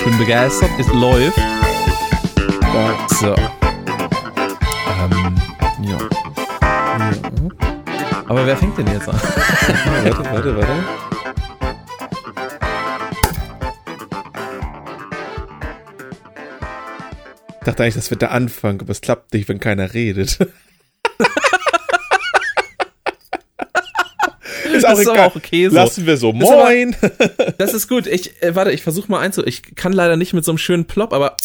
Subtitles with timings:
[0.00, 0.70] Ich bin begeistert.
[0.78, 1.38] Es läuft.
[3.20, 3.34] So.
[4.96, 5.36] Ähm,
[5.82, 5.98] ja.
[8.26, 9.14] Aber wer fängt denn jetzt an?
[10.04, 10.72] warte, warte, warte.
[17.58, 20.38] Ich dachte eigentlich, das wird der Anfang, aber es klappt nicht, wenn keiner redet.
[24.90, 25.28] Auch Das ist egal.
[25.28, 25.74] auch okay so.
[25.74, 26.32] Lassen wir so.
[26.32, 26.96] Das ist aber- Moin.
[27.58, 28.06] Das ist gut.
[28.06, 29.44] Ich, äh, warte, ich versuche mal einzu.
[29.44, 31.36] Ich kann leider nicht mit so einem schönen Plop, aber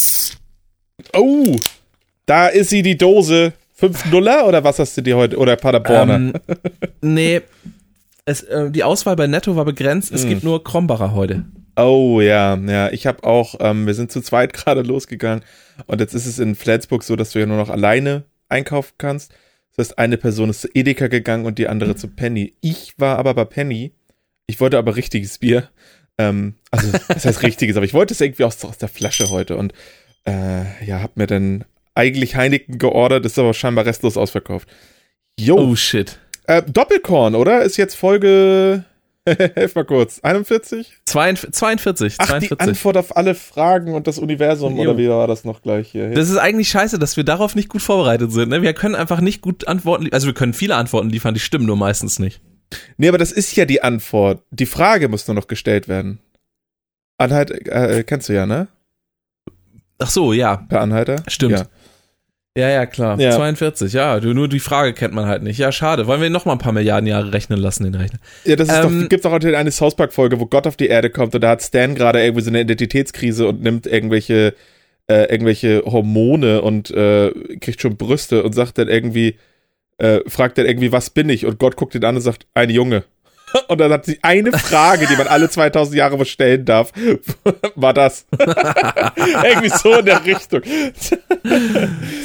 [1.13, 1.57] Oh,
[2.25, 3.53] da ist sie, die Dose.
[3.77, 5.37] 5 Nuller oder was hast du dir heute?
[5.37, 6.15] Oder Paderborner?
[6.15, 6.33] ähm,
[7.01, 7.41] nee.
[8.23, 10.11] Es, äh, die Auswahl bei Netto war begrenzt.
[10.13, 10.29] Es Hm.
[10.29, 11.43] gibt nur Krombacher heute.
[11.75, 12.89] Oh ja, ja.
[12.91, 15.43] Ich habe auch, ähm, wir sind zu zweit gerade losgegangen
[15.87, 19.33] und jetzt ist es in Flensburg so, dass du ja nur noch alleine einkaufen kannst.
[19.75, 22.53] Das heißt, eine Person ist zu Edeka gegangen und die andere zu Penny.
[22.61, 23.93] Ich war aber bei Penny.
[24.47, 25.69] Ich wollte aber richtiges Bier.
[26.17, 29.57] Ähm, also, das heißt richtiges, aber ich wollte es irgendwie aus, aus der Flasche heute
[29.57, 29.73] und
[30.25, 34.69] äh, ja, hab mir dann eigentlich Heineken geordert, ist aber scheinbar restlos ausverkauft.
[35.39, 36.19] Jo, Oh shit.
[36.47, 37.63] äh, Doppelkorn, oder?
[37.63, 38.85] Ist jetzt Folge,
[39.55, 40.93] helf mal kurz, 41?
[41.05, 42.15] 42, 42.
[42.19, 42.59] Ach, die 42.
[42.59, 44.81] Antwort auf alle Fragen und das Universum, Jo.
[44.83, 46.11] oder wie war das noch gleich hier?
[46.11, 48.49] Das ist eigentlich scheiße, dass wir darauf nicht gut vorbereitet sind.
[48.49, 48.61] Ne?
[48.61, 51.65] Wir können einfach nicht gut Antworten, li- also wir können viele Antworten liefern, die stimmen
[51.65, 52.41] nur meistens nicht.
[52.97, 54.43] nee, aber das ist ja die Antwort.
[54.51, 56.19] Die Frage muss nur noch gestellt werden.
[57.17, 58.67] Anhalt, äh, kennst du ja, ne?
[59.97, 61.23] Ach so, ja, Per Anhalter?
[61.27, 61.53] Stimmt.
[61.59, 61.65] Ja.
[62.57, 63.19] Ja, ja, klar.
[63.19, 63.31] Ja.
[63.31, 65.57] 42, ja, nur die Frage kennt man halt nicht.
[65.57, 66.07] Ja, schade.
[66.07, 68.19] Wollen wir ihn noch mal ein paar Milliarden Jahre rechnen lassen, den Rechner?
[68.45, 70.77] Ja, das ist Ähm, doch, gibt's doch heute eine South Park Folge, wo Gott auf
[70.77, 74.53] die Erde kommt und da hat Stan gerade irgendwie so eine Identitätskrise und nimmt irgendwelche,
[75.07, 79.35] äh, irgendwelche Hormone und äh, kriegt schon Brüste und sagt dann irgendwie,
[79.97, 81.45] äh, fragt dann irgendwie, was bin ich?
[81.45, 83.03] Und Gott guckt ihn an und sagt, ein Junge.
[83.67, 86.91] Und dann hat sie eine Frage, die man alle 2000 Jahre mal stellen darf,
[87.75, 88.25] war das.
[88.37, 90.61] irgendwie so in der Richtung.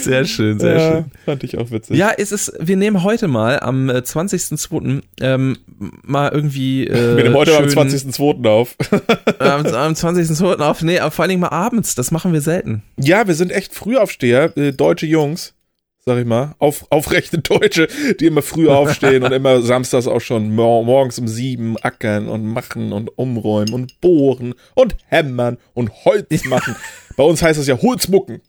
[0.00, 1.04] Sehr schön, sehr ja, schön.
[1.24, 1.96] Fand ich auch witzig.
[1.96, 5.02] Ja, es ist, wir nehmen heute mal am äh, 20.02.
[5.20, 5.58] Ähm,
[6.02, 6.86] mal irgendwie.
[6.86, 8.48] Äh, Wir nehmen heute am schön- 20.02.
[8.48, 8.76] auf.
[9.38, 10.60] Am, am 20.02.
[10.60, 10.82] auf.
[10.82, 11.94] Nee, vor allen Dingen mal abends.
[11.94, 12.82] Das machen wir selten.
[12.98, 15.54] Ja, wir sind echt Frühaufsteher, äh, deutsche Jungs,
[16.10, 17.86] sag ich mal, auf, aufrechte Deutsche,
[18.18, 22.44] die immer früh aufstehen und immer samstags auch schon mor morgens um sieben ackern und
[22.44, 26.74] machen und umräumen und bohren und hämmern und Holz machen.
[27.16, 28.40] Bei uns heißt das ja Holzmucken.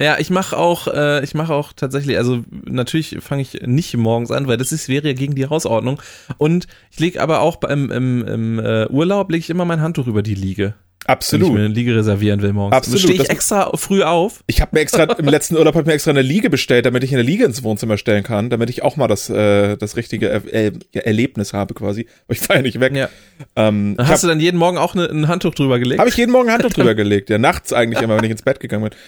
[0.00, 4.30] Ja, ich mache auch, äh, ich mache auch tatsächlich, also natürlich fange ich nicht morgens
[4.30, 6.00] an, weil das ist, wäre ja gegen die Hausordnung.
[6.38, 10.06] Und ich lege aber auch beim im, im äh, Urlaub lege ich immer mein Handtuch
[10.06, 10.74] über die Liege,
[11.06, 11.58] wenn ich mir Absolut.
[11.58, 12.76] eine Liege reservieren will morgens.
[12.76, 14.44] Absolut, Dann stehe ich das- extra früh auf.
[14.46, 17.02] Ich habe mir extra im letzten Urlaub hab ich mir extra eine Liege bestellt, damit
[17.04, 20.28] ich eine Liege ins Wohnzimmer stellen kann, damit ich auch mal das, äh, das richtige
[20.28, 22.06] er äh, ja, Erlebnis habe quasi.
[22.26, 22.94] Aber ich fahre ja nicht weg.
[22.94, 23.08] Ja.
[23.56, 25.98] Ähm, hast du dann jeden Morgen auch ne, ein Handtuch drüber gelegt.
[26.00, 27.30] Habe ich jeden Morgen ein Handtuch drüber gelegt.
[27.30, 28.98] Ja, nachts eigentlich immer, wenn ich ins Bett gegangen bin.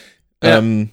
[0.43, 0.59] Ja.
[0.59, 0.89] Ähm,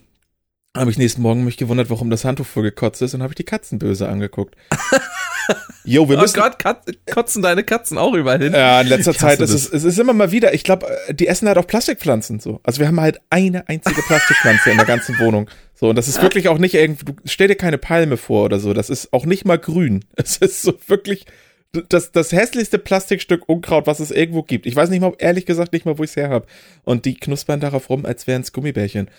[0.78, 3.36] habe ich nächsten Morgen mich gewundert, warum das Handtuch voll gekotzt ist und habe ich
[3.38, 4.56] die Katzen böse angeguckt.
[5.84, 6.40] Jo, wir oh müssen.
[6.40, 8.54] Gott, Kat kotzen deine Katzen auch überall hin.
[8.54, 11.48] Ja, in letzter Zeit ist es, es ist immer mal wieder, ich glaube, die essen
[11.48, 12.60] halt auch Plastikpflanzen so.
[12.64, 15.50] Also wir haben halt eine einzige Plastikpflanze in der ganzen Wohnung.
[15.74, 18.60] So, und das ist wirklich auch nicht irgendwie, du stell dir keine Palme vor oder
[18.60, 20.06] so, das ist auch nicht mal grün.
[20.16, 21.26] Es ist so wirklich
[21.72, 24.66] das, das hässlichste Plastikstück Unkraut, was es irgendwo gibt.
[24.66, 26.48] Ich weiß nicht mal, ehrlich gesagt, nicht mal, wo ich es her habe.
[26.84, 29.10] Und die knuspern darauf rum, als wären es Gummibärchen.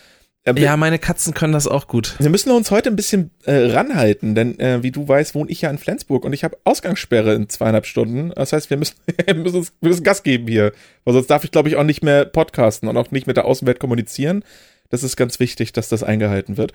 [0.46, 2.16] Ja, meine Katzen können das auch gut.
[2.18, 5.60] wir müssen uns heute ein bisschen äh, ranhalten, denn äh, wie du weißt, wohne ich
[5.60, 8.32] ja in Flensburg und ich habe Ausgangssperre in zweieinhalb Stunden.
[8.34, 8.96] Das heißt, wir müssen,
[9.26, 10.72] wir müssen, uns, wir müssen Gas geben hier.
[11.04, 13.44] Weil sonst darf ich, glaube ich, auch nicht mehr podcasten und auch nicht mit der
[13.44, 14.42] Außenwelt kommunizieren.
[14.88, 16.72] Das ist ganz wichtig, dass das eingehalten wird.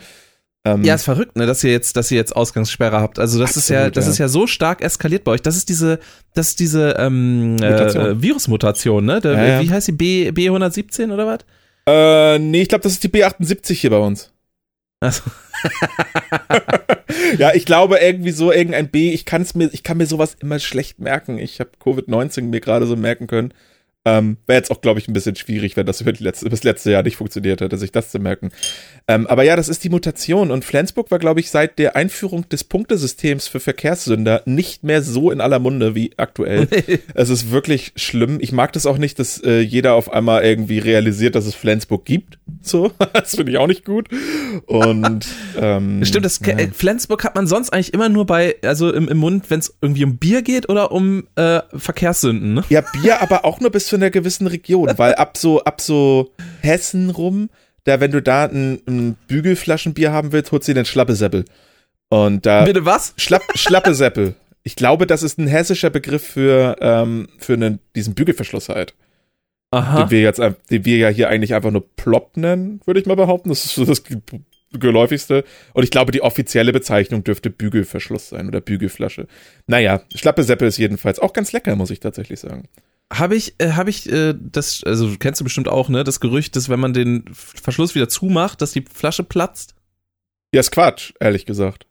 [0.63, 3.17] Ähm, Ja, ist verrückt, ne, dass ihr jetzt, dass ihr jetzt Ausgangssperre habt.
[3.17, 4.11] Also das ist ja, Absolut, das ja.
[4.11, 5.41] ist ja so stark eskaliert bei euch.
[5.41, 5.99] Das ist diese,
[6.35, 8.05] das ist diese ähm, Mutation.
[8.05, 9.21] äh, Virusmutation, ne?
[9.21, 9.61] Der, Ja, ja.
[9.61, 11.39] Wie heißt die B B117 oder was?
[11.87, 14.31] Äh, nee, ich glaube, das ist die B78 hier bei uns.
[14.99, 15.23] Also,
[17.37, 20.35] Ja, ich glaube irgendwie so irgendein B, ich kann es mir, ich kann mir sowas
[20.39, 21.37] immer schlecht merken.
[21.37, 23.53] Ich habe Covid-19 mir gerade so merken können.
[24.05, 26.91] Ähm, Wäre jetzt auch, glaube ich, ein bisschen schwierig, wenn das über letzte, das letzte
[26.91, 28.51] Jahr nicht funktioniert hätte, sich das zu merken.
[29.07, 30.51] Ähm, aber ja, das ist die Mutation.
[30.51, 35.31] Und Flensburg war, glaube ich, seit der Einführung des Punktesystems für Verkehrssünder nicht mehr so
[35.31, 36.67] in aller Munde wie aktuell.
[37.15, 38.37] es ist wirklich schlimm.
[38.41, 42.05] Ich mag das auch nicht, dass äh, jeder auf einmal irgendwie realisiert, dass es Flensburg
[42.05, 42.37] gibt.
[42.61, 44.09] So, das finde ich auch nicht gut.
[44.67, 45.25] Und
[45.59, 46.55] ähm, Stimmt, das ja.
[46.73, 50.03] Flensburg hat man sonst eigentlich immer nur bei, also im, im Mund, wenn es irgendwie
[50.03, 52.63] um Bier geht oder um äh, Verkehrssünden, ne?
[52.69, 56.31] Ja, Bier aber auch nur bis zu einer gewissen Region, weil ab so, ab so
[56.61, 57.49] Hessen rum,
[57.85, 61.45] da, wenn du da ein, ein Bügelflaschenbier haben willst, holst du dir den Schlappeseppel.
[62.09, 63.13] Und da, Bitte was?
[63.17, 64.35] Schlapp, Schlappeseppel.
[64.63, 68.93] Ich glaube, das ist ein hessischer Begriff für, ähm, für einen, diesen Bügelverschluss halt.
[69.71, 70.03] Aha.
[70.03, 73.15] den wir jetzt, den wir ja hier eigentlich einfach nur Plop nennen, würde ich mal
[73.15, 73.49] behaupten.
[73.49, 74.17] Das ist so das ge-
[74.71, 75.43] geläufigste.
[75.73, 79.27] Und ich glaube, die offizielle Bezeichnung dürfte Bügelverschluss sein oder Bügelflasche.
[79.67, 82.67] Naja, Schlappe Seppe ist jedenfalls auch ganz lecker, muss ich tatsächlich sagen.
[83.13, 86.03] Habe ich, äh, habe ich äh, das, also kennst du bestimmt auch, ne?
[86.03, 89.75] Das Gerücht, dass wenn man den Verschluss wieder zumacht, dass die Flasche platzt.
[90.53, 91.85] Ja, ist Quatsch, ehrlich gesagt.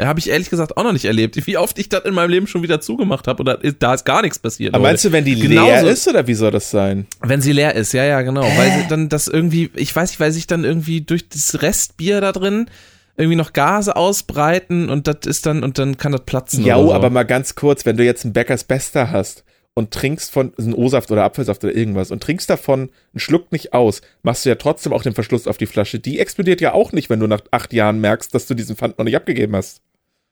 [0.00, 1.46] Habe ich ehrlich gesagt auch noch nicht erlebt.
[1.46, 4.04] Wie oft ich das in meinem Leben schon wieder zugemacht habe oder ist- da ist
[4.06, 4.72] gar nichts passiert.
[4.74, 7.06] Aber meinst du, wenn die Genauso- leer ist oder wie soll das sein?
[7.20, 8.42] Wenn sie leer ist, ja, ja, genau.
[8.42, 12.22] Weil sie dann das irgendwie, ich weiß nicht, weil sich dann irgendwie durch das Restbier
[12.22, 12.70] da drin
[13.18, 16.64] irgendwie noch Gase ausbreiten und das ist dann, und dann kann das platzen.
[16.64, 16.94] Ja, so.
[16.94, 19.44] aber mal ganz kurz, wenn du jetzt einen Bäckers Bester hast
[19.80, 23.50] und trinkst von, also einen O-Saft oder Apfelsaft oder irgendwas und trinkst davon einen Schluck
[23.50, 25.98] nicht aus, machst du ja trotzdem auch den Verschluss auf die Flasche.
[25.98, 28.98] Die explodiert ja auch nicht, wenn du nach acht Jahren merkst, dass du diesen Pfand
[28.98, 29.80] noch nicht abgegeben hast.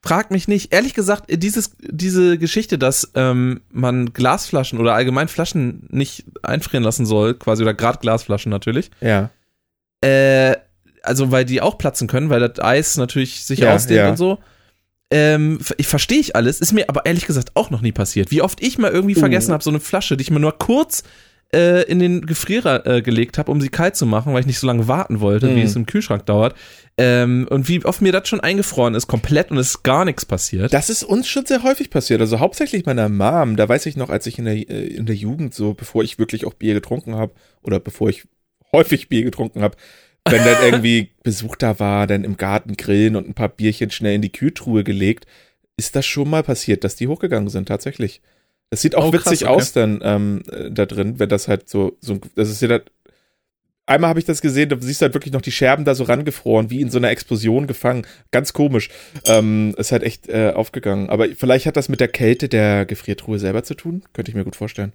[0.01, 0.73] Frag mich nicht.
[0.73, 7.05] Ehrlich gesagt, dieses, diese Geschichte, dass ähm, man Glasflaschen oder allgemein Flaschen nicht einfrieren lassen
[7.07, 9.31] soll, quasi, oder gerade Glasflaschen natürlich, Ja.
[10.05, 10.55] äh,
[11.03, 14.11] also weil die auch platzen können, weil das Eis natürlich sich Ja, ausdehnt ja.
[14.11, 14.39] und so.
[15.11, 18.31] Ähm, ich verstehe ich alles, ist mir aber ehrlich gesagt auch noch nie passiert.
[18.31, 19.21] Wie oft ich mal irgendwie Uh.
[19.21, 21.03] vergessen habe, so eine Flasche, die ich mir nur kurz
[21.55, 24.59] äh, in den Gefrierer äh, gelegt habe, um sie kalt zu machen, weil ich nicht
[24.59, 25.67] so lange warten wollte, wie Mhm.
[25.67, 26.55] es im Kühlschrank dauert.
[26.99, 30.27] Ähm, und wie oft mir das schon eingefroren ist, komplett und es ist gar nichts
[30.27, 30.75] passiert.
[30.75, 32.21] Das ist uns schon sehr häufig passiert.
[32.21, 33.57] Also hauptsächlich meiner Mom.
[33.57, 36.19] Da weiß ich noch, als ich in der, äh, in der Jugend so, bevor ich
[36.19, 37.33] wirklich auch Bier getrunken habe
[37.63, 38.25] oder bevor ich
[38.73, 39.77] häufig Bier getrunken habe,
[40.25, 44.15] wenn dann irgendwie Besuch da war, dann im Garten grillen und ein paar Bierchen schnell
[44.15, 45.27] in die Kühltruhe gelegt,
[45.77, 48.21] ist das schon mal passiert, dass die hochgegangen sind, tatsächlich.
[48.71, 49.55] Das sieht auch Oh, krass, witzig okay.
[49.55, 52.83] aus dann ähm, äh, da drin, wenn das halt so, so das ist ja das,
[53.89, 56.05] Einmal habe ich das gesehen, da siehst du halt wirklich noch die Scherben da so
[56.05, 58.07] rangefroren, wie in so einer Explosion gefangen.
[58.31, 58.91] Ganz komisch.
[59.25, 61.09] Ähm, ist halt echt äh, aufgegangen.
[61.09, 64.03] Aber vielleicht hat das mit der Kälte der Gefriertruhe selber zu tun.
[64.13, 64.93] Könnte ich mir gut vorstellen.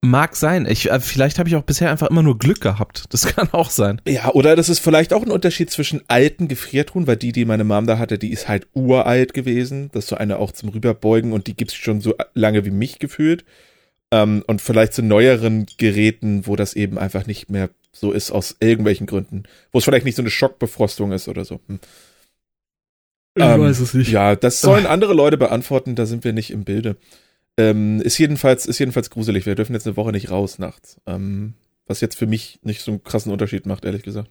[0.00, 0.64] Mag sein.
[0.66, 3.04] Ich, äh, vielleicht habe ich auch bisher einfach immer nur Glück gehabt.
[3.10, 4.00] Das kann auch sein.
[4.06, 7.64] Ja, oder das ist vielleicht auch ein Unterschied zwischen alten Gefriertruhen, weil die, die meine
[7.64, 9.90] Mom da hatte, die ist halt uralt gewesen.
[9.92, 13.00] Das ist so eine auch zum Rüberbeugen und die gibt's schon so lange wie mich
[13.00, 13.44] gefühlt.
[14.12, 18.56] Ähm, und vielleicht zu neueren Geräten, wo das eben einfach nicht mehr so ist aus
[18.60, 19.42] irgendwelchen Gründen.
[19.72, 21.60] Wo es vielleicht nicht so eine Schockbefrostung ist oder so.
[21.66, 21.80] Hm.
[23.34, 24.10] Ich Ähm, weiß es nicht.
[24.10, 26.96] Ja, das sollen andere Leute beantworten, da sind wir nicht im Bilde.
[27.58, 29.44] Ähm, ist jedenfalls, ist jedenfalls gruselig.
[29.44, 31.00] Wir dürfen jetzt eine Woche nicht raus nachts.
[31.06, 31.54] Ähm,
[31.86, 34.30] was jetzt für mich nicht so einen krassen Unterschied macht, ehrlich gesagt.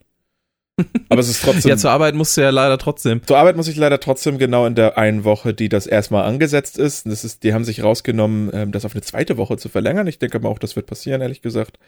[1.10, 1.70] Aber es ist trotzdem.
[1.70, 3.22] Ja, zur Arbeit musst du ja leider trotzdem.
[3.26, 6.78] Zur Arbeit muss ich leider trotzdem genau in der einen Woche, die das erstmal angesetzt
[6.78, 7.06] ist.
[7.08, 10.08] Das ist, die haben sich rausgenommen, ähm, das auf eine zweite Woche zu verlängern.
[10.08, 11.80] Ich denke aber auch, das wird passieren, ehrlich gesagt.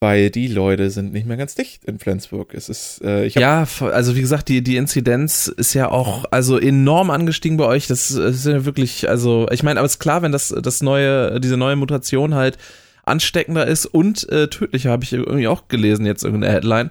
[0.00, 2.52] Weil die Leute sind nicht mehr ganz dicht in Flensburg.
[2.52, 6.58] Es ist, äh, ich Ja, also wie gesagt, die, die Inzidenz ist ja auch also
[6.58, 7.86] enorm angestiegen bei euch.
[7.86, 11.56] Das ist ja wirklich, also ich meine, aber ist klar, wenn das, das neue, diese
[11.56, 12.58] neue Mutation halt
[13.04, 16.90] ansteckender ist und äh, tödlicher, habe ich irgendwie auch gelesen, jetzt irgendeine Headline.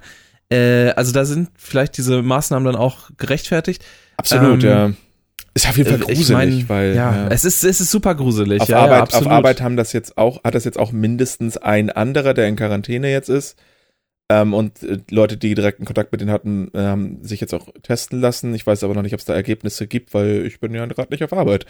[0.49, 3.83] Äh, also da sind vielleicht diese Maßnahmen dann auch gerechtfertigt.
[4.17, 4.91] absolut, ähm, ja.
[5.53, 7.27] Ist auf jeden Fall Äh, gruselig, ich mein, weil ja, ja.
[7.29, 8.61] es ist es ist super gruselig.
[8.61, 9.31] auf, ja, ja, Arbeit, auf absolut.
[9.31, 13.11] Arbeit haben das jetzt auch, hat das jetzt auch mindestens ein anderer, der in Quarantäne
[13.11, 13.57] jetzt ist.
[14.29, 17.67] Ähm, und äh, Leute, die direkten Kontakt mit denen hatten, äh, haben sich jetzt auch
[17.83, 18.55] testen lassen.
[18.55, 21.11] Ich weiß aber noch nicht, ob es da Ergebnisse gibt, weil ich bin ja gerade
[21.11, 21.65] nicht auf Arbeit.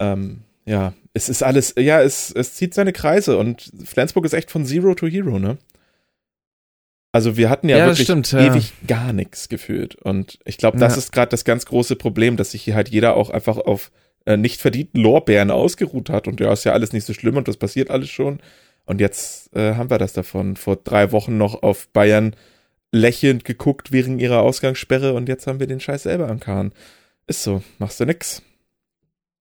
[0.00, 4.50] Ähm, ja, es ist alles, ja, es, es zieht seine Kreise und Flensburg ist echt
[4.50, 5.58] von Zero to Hero, ne?
[7.14, 8.40] Also wir hatten ja, Ja, wirklich stimmt, ja.
[8.52, 9.94] ewig gar nichts gefühlt.
[9.94, 10.98] Und ich glaube, das Ja.
[10.98, 13.92] ist gerade das ganz große Problem, dass sich hier halt jeder auch einfach auf
[14.26, 16.26] äh, nicht verdienten Lorbeeren ausgeruht hat.
[16.26, 18.40] Und ja, ist ja alles nicht so schlimm und das passiert alles schon.
[18.84, 20.56] Und jetzt äh, haben wir das davon.
[20.56, 22.34] Vor drei Wochen noch auf Bayern
[22.90, 26.72] lächelnd geguckt wegen ihrer Ausgangssperre und jetzt haben wir den Scheiß selber am Kahn.
[27.28, 28.42] Ist so, machst du nix.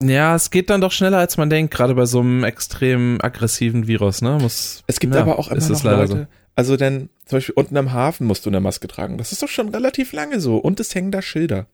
[0.04, 3.88] Ja, es geht dann doch schneller, als man denkt, gerade bei so einem extrem aggressiven
[3.88, 4.38] Virus, ne?
[4.40, 7.92] Muss, Es gibt ja, aber auch immer noch Leute, also denn zum Beispiel unten am
[7.94, 9.18] Hafen musst du eine Maske tragen.
[9.18, 11.68] Das ist doch schon relativ lange so und es hängen da Schilder.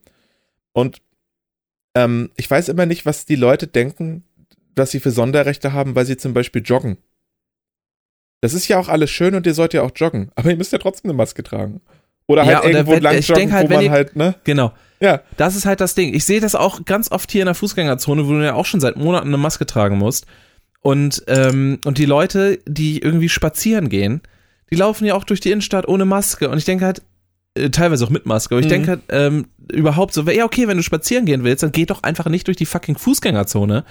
[0.74, 1.02] Und
[1.96, 4.24] ähm, ich weiß immer nicht, was die Leute denken,
[4.76, 6.98] dass sie für Sonderrechte haben, weil sie zum Beispiel joggen.
[8.42, 10.72] Das ist ja auch alles schön und ihr sollt ja auch joggen, aber ihr müsst
[10.72, 11.82] ja trotzdem eine Maske tragen.
[12.28, 14.36] Oder Ja, halt irgendwo wenn- lang ich joggen, halt, wo man ihr- halt, ne?
[14.44, 14.72] Genau.
[15.02, 15.22] Ja.
[15.38, 16.14] Das ist halt das Ding.
[16.14, 18.80] Ich sehe das auch ganz oft hier in der Fußgängerzone, wo du ja auch schon
[18.80, 20.26] seit Monaten eine Maske tragen musst.
[20.82, 24.22] Und, ähm, und die Leute, die irgendwie spazieren gehen,
[24.72, 26.50] die laufen ja auch durch die Innenstadt ohne Maske.
[26.50, 27.02] Und ich denke halt,
[27.56, 28.70] äh, teilweise auch mit Maske, aber ich Mhm.
[28.70, 32.04] denke halt, ähm, überhaupt so, ja, okay, wenn du spazieren gehen willst, dann geh doch
[32.04, 33.86] einfach nicht durch die fucking Fußgängerzone,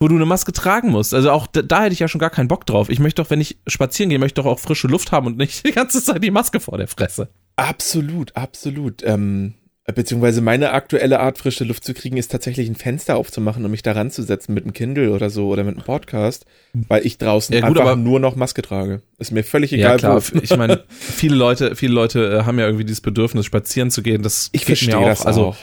[0.00, 1.14] wo du eine Maske tragen musst.
[1.14, 2.88] Also auch da, da hätte ich ja schon gar keinen Bock drauf.
[2.88, 5.64] Ich möchte doch, wenn ich spazieren gehe, möchte doch auch frische Luft haben und nicht
[5.66, 7.28] die ganze Zeit die Maske vor der Fresse.
[7.56, 9.02] Absolut, absolut.
[9.04, 9.54] Ähm,
[9.94, 13.82] Beziehungsweise meine aktuelle Art, frische Luft zu kriegen, ist tatsächlich ein Fenster aufzumachen und mich
[13.82, 16.46] da ranzusetzen mit einem Kindle oder so oder mit einem Podcast,
[16.88, 19.02] weil ich draußen Ja, gut, einfach aber- nur noch Maske trage.
[19.18, 19.96] Ist mir völlig Ja, egal.
[19.98, 20.22] klar.
[20.32, 20.38] wo.
[20.40, 24.22] Ich meine, viele Leute, viele Leute äh, haben ja irgendwie dieses Bedürfnis, spazieren zu gehen.
[24.22, 25.04] Das Ich verstehe auch.
[25.04, 25.56] das Also auch.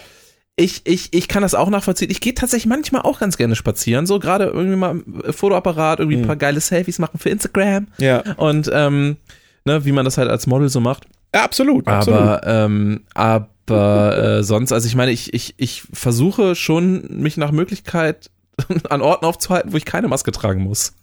[0.56, 2.12] ich, ich, ich kann das auch nachvollziehen.
[2.12, 4.06] Ich gehe tatsächlich manchmal auch ganz gerne spazieren.
[4.06, 5.02] So gerade irgendwie mal
[5.32, 6.28] Fotoapparat, irgendwie ein Mhm.
[6.28, 7.88] paar geile Selfies machen für Instagram.
[7.98, 8.22] Ja.
[8.38, 9.18] Und ähm,
[9.66, 11.06] ne, wie man das halt als Model so macht.
[11.34, 12.20] ja, absolut, absolut.
[12.20, 17.52] Aber, ähm, aber äh, sonst, also ich meine, ich, ich, ich versuche schon, mich nach
[17.52, 18.30] Möglichkeit
[18.90, 20.94] an Orten aufzuhalten, wo ich keine Maske tragen muss.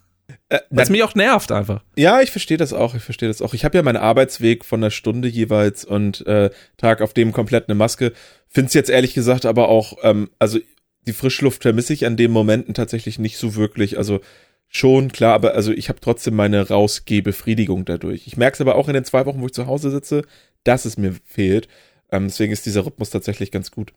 [0.48, 1.82] Äh, es mich auch nervt einfach.
[1.96, 2.94] Ja, ich verstehe das auch.
[2.94, 3.54] Ich verstehe das auch.
[3.54, 7.68] Ich habe ja meinen Arbeitsweg von einer Stunde jeweils und äh, Tag auf dem komplett
[7.68, 8.12] eine Maske.
[8.48, 10.58] Find's jetzt ehrlich gesagt aber auch, ähm, also
[11.06, 13.98] die Frischluft vermisse ich an den Momenten tatsächlich nicht so wirklich.
[13.98, 14.20] Also
[14.68, 18.26] schon klar, aber also ich habe trotzdem meine Rausgehbefriedigung dadurch.
[18.26, 20.22] Ich merke es aber auch in den zwei Wochen, wo ich zu Hause sitze,
[20.64, 21.68] dass es mir fehlt.
[22.10, 23.92] Ähm, deswegen ist dieser Rhythmus tatsächlich ganz gut,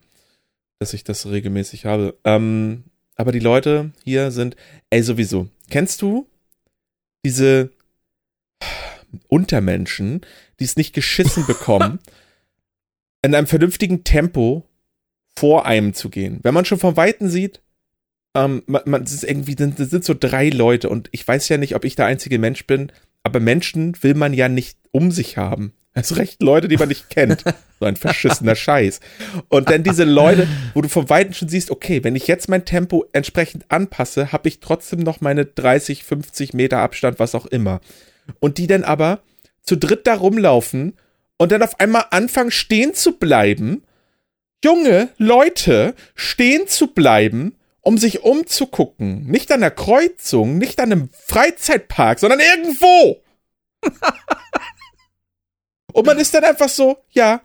[0.80, 2.18] dass ich das regelmäßig habe.
[2.24, 4.56] Ähm, aber die Leute hier sind,
[4.90, 5.48] ey, sowieso.
[5.70, 6.28] Kennst du
[7.24, 7.72] diese
[9.28, 10.22] Untermenschen,
[10.60, 12.00] die es nicht geschissen bekommen,
[13.22, 14.66] in einem vernünftigen Tempo
[15.36, 16.40] vor einem zu gehen.
[16.44, 17.62] Wenn man schon von Weitem sieht,
[18.36, 21.58] ähm, man, man es ist irgendwie, das sind so drei Leute und ich weiß ja
[21.58, 22.92] nicht, ob ich der einzige Mensch bin,
[23.24, 25.74] aber Menschen will man ja nicht um sich haben.
[25.94, 27.44] Also recht Leute, die man nicht kennt.
[27.80, 29.00] So ein verschissener Scheiß.
[29.50, 32.64] Und dann diese Leute, wo du von Weitem schon siehst, okay, wenn ich jetzt mein
[32.64, 37.82] Tempo entsprechend anpasse, habe ich trotzdem noch meine 30, 50 Meter Abstand, was auch immer.
[38.40, 39.20] Und die dann aber
[39.64, 40.94] zu dritt da rumlaufen
[41.38, 43.84] und dann auf einmal anfangen stehen zu bleiben.
[44.64, 49.26] Junge Leute stehen zu bleiben, um sich umzugucken.
[49.26, 53.22] Nicht an der Kreuzung, nicht an einem Freizeitpark, sondern irgendwo.
[55.94, 57.42] Und man ist dann einfach so, ja,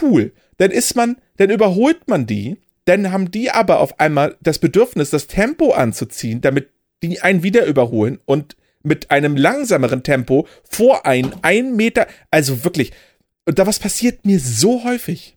[0.00, 0.32] cool.
[0.58, 5.10] Dann ist man, dann überholt man die, dann haben die aber auf einmal das Bedürfnis,
[5.10, 6.68] das Tempo anzuziehen, damit
[7.02, 12.92] die einen wieder überholen und mit einem langsameren Tempo vor einen, ein Meter, also wirklich,
[13.46, 15.36] und da was passiert mir so häufig.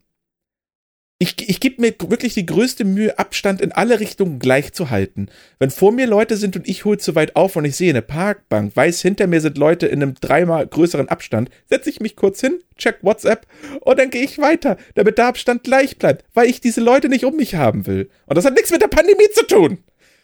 [1.18, 5.28] Ich, ich gebe mir wirklich die größte Mühe, Abstand in alle Richtungen gleich zu halten.
[5.60, 8.02] Wenn vor mir Leute sind und ich hole zu weit auf und ich sehe eine
[8.02, 12.42] Parkbank, weiß, hinter mir sind Leute in einem dreimal größeren Abstand, setze ich mich kurz
[12.42, 13.48] hin, check WhatsApp
[13.80, 17.24] und dann gehe ich weiter, damit der Abstand gleich bleibt, weil ich diese Leute nicht
[17.24, 18.10] um mich haben will.
[18.26, 19.78] Und das hat nichts mit der Pandemie zu tun.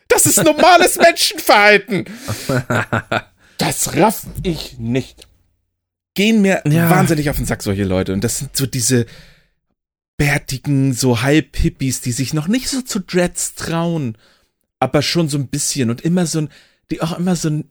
[0.10, 2.06] Das ist normales Menschenverhalten.
[3.58, 5.28] Das raff ich nicht.
[6.16, 6.90] Gehen mir Ja.
[6.90, 8.12] wahnsinnig auf den Sack, solche Leute.
[8.12, 9.06] Und das sind so diese
[10.22, 14.16] bärtigen, so Halb-Hippies, die sich noch nicht so zu Dreads trauen,
[14.80, 16.50] aber schon so ein bisschen und immer so ein,
[16.92, 17.70] die auch immer so ein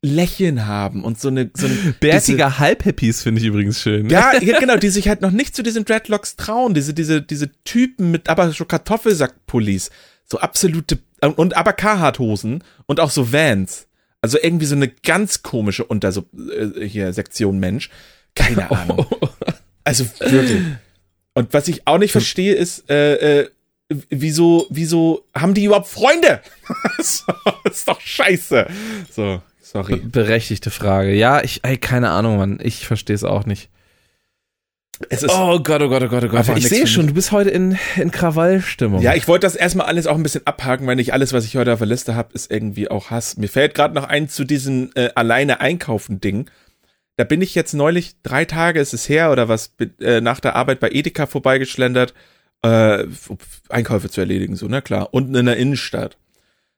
[0.00, 4.08] Lächeln haben und so eine, so ein Bärtiger Halbhippies finde ich übrigens schön.
[4.08, 7.50] ja, ja, genau, die sich halt noch nicht zu diesen Dreadlocks trauen, diese, diese, diese
[7.64, 9.90] Typen mit aber so Kartoffelsackpullis,
[10.24, 11.00] so absolute,
[11.34, 13.88] und aber Carhartt-Hosen und auch so Vans.
[14.20, 17.90] Also irgendwie so eine ganz komische Unter, so, äh, hier, Sektion Mensch.
[18.36, 19.06] Keine Ahnung.
[19.82, 20.62] Also wirklich.
[21.34, 23.50] Und was ich auch nicht verstehe, ist, äh, äh,
[24.10, 26.40] wieso, wieso haben die überhaupt Freunde?
[26.98, 27.32] so,
[27.64, 28.66] ist doch scheiße.
[29.10, 29.96] So, sorry.
[29.96, 31.14] Berechtigte Frage.
[31.14, 32.58] Ja, ich, ey, keine Ahnung, Mann.
[32.62, 33.70] Ich verstehe es auch nicht.
[35.08, 36.58] Es ist, Oh Gott, oh Gott, oh Gott, oh Gott.
[36.58, 39.00] Ich sehe schon, du bist heute in, in Krawallstimmung.
[39.00, 41.56] Ja, ich wollte das erstmal alles auch ein bisschen abhaken, weil nicht alles, was ich
[41.56, 43.38] heute auf der Liste habe, ist irgendwie auch Hass.
[43.38, 46.50] Mir fällt gerade noch ein zu diesem äh, alleine einkaufen Ding.
[47.20, 50.40] Da bin ich jetzt neulich, drei Tage ist es her oder was, bin, äh, nach
[50.40, 52.14] der Arbeit bei Edeka vorbeigeschlendert,
[52.62, 53.04] äh,
[53.68, 55.12] Einkäufe zu erledigen, so, na klar.
[55.12, 56.16] Unten in der Innenstadt.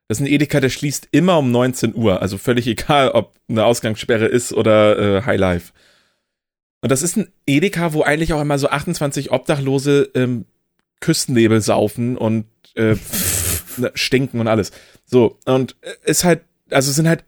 [0.08, 2.22] Das ist ein Edeka, der schließt immer um 19 Uhr.
[2.22, 5.72] Also völlig egal, ob eine Ausgangssperre ist oder äh, Highlife.
[6.80, 10.46] Und das ist ein Edeka, wo eigentlich auch immer so 28 Obdachlose ähm,
[10.98, 12.96] Küstennebel saufen und äh,
[13.76, 14.72] ne, stinken und alles.
[15.04, 17.22] So, und äh, ist halt, also sind halt,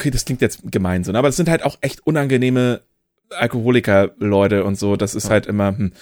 [0.00, 2.82] okay, das klingt jetzt gemein so, ne, aber es sind halt auch echt unangenehme
[3.30, 4.96] Alkoholiker-Leute und so.
[4.96, 5.92] Das ist halt immer, hm.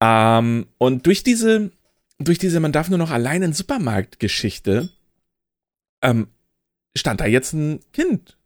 [0.00, 1.70] Ähm, und durch diese,
[2.18, 4.88] durch diese, man darf nur noch allein in den Supermarkt-Geschichte,
[6.02, 6.28] ähm,
[6.96, 8.36] stand da jetzt ein Kind.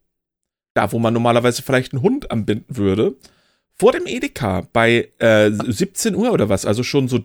[0.73, 3.15] Da, wo man normalerweise vielleicht einen Hund anbinden würde.
[3.75, 7.23] Vor dem Edeka bei äh, 17 Uhr oder was, also schon so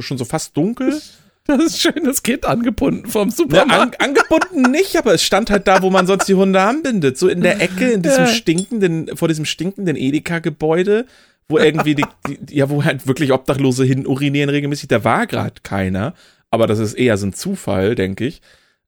[0.00, 1.00] schon so fast dunkel.
[1.46, 4.00] Das ist schön, das Kind angebunden vom Ne, Supermarkt.
[4.00, 7.18] an, angebunden nicht, aber es stand halt da, wo man sonst die Hunde anbindet.
[7.18, 8.30] So in der Ecke, in diesem Ja.
[8.30, 11.06] stinkenden, vor diesem stinkenden Edeka-Gebäude,
[11.48, 14.88] wo irgendwie die, die, ja, wo halt wirklich Obdachlose hin urinieren regelmäßig.
[14.88, 16.14] Da war gerade keiner,
[16.50, 18.40] aber das ist eher so ein Zufall, denke ich.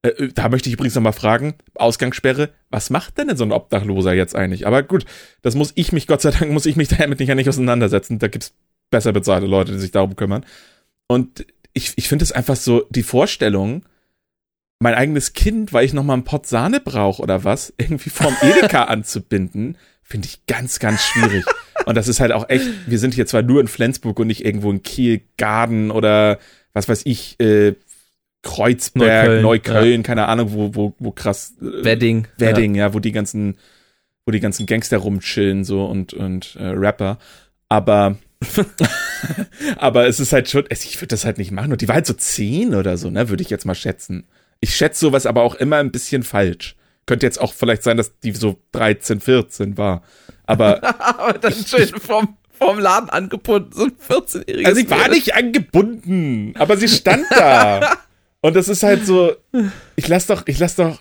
[0.02, 4.12] Äh, da möchte ich übrigens nochmal fragen, Ausgangssperre, was macht denn, denn so ein Obdachloser
[4.12, 4.66] jetzt eigentlich?
[4.66, 5.04] Aber gut,
[5.42, 8.18] das muss ich mich, Gott sei Dank, muss ich mich damit nicht, ja nicht auseinandersetzen.
[8.20, 8.52] Da gibt's
[8.90, 10.44] besser bezahlte Leute, die sich darum kümmern.
[11.08, 13.84] Und ich, ich finde es einfach so, die Vorstellung,
[14.78, 18.34] mein eigenes Kind, weil ich noch mal einen Pott Sahne brauche oder was, irgendwie vom
[18.42, 21.44] Edeka anzubinden, finde ich ganz, ganz schwierig.
[21.86, 24.44] Und das ist halt auch echt, wir sind hier zwar nur in Flensburg und nicht
[24.44, 26.38] irgendwo in Kiel, Garden oder
[26.72, 27.74] was weiß ich, äh,
[28.42, 30.02] Kreuzberg, Neukölln, Neukölln ja.
[30.02, 31.54] keine Ahnung, wo, wo, wo krass.
[31.60, 32.26] Äh, Wedding.
[32.38, 32.86] Wedding, ja.
[32.86, 32.94] ja.
[32.94, 33.56] wo die ganzen,
[34.26, 37.18] wo die ganzen Gangster rumchillen, so und, und äh, Rapper.
[37.68, 38.16] Aber,
[39.76, 41.72] aber es ist halt schon, ich würde das halt nicht machen.
[41.72, 44.26] Und die war halt so zehn oder so, ne, würde ich jetzt mal schätzen.
[44.60, 46.76] Ich schätze sowas aber auch immer ein bisschen falsch.
[47.06, 50.02] Könnte jetzt auch vielleicht sein, dass die so 13, 14 war.
[50.46, 50.82] Aber.
[51.18, 54.66] aber dann schön vom, vom Laden angebunden, so ein 14-jähriges.
[54.66, 57.98] Also sie war nicht angebunden, aber sie stand da.
[58.40, 59.34] Und das ist halt so,
[59.94, 61.00] ich lass doch, ich lass doch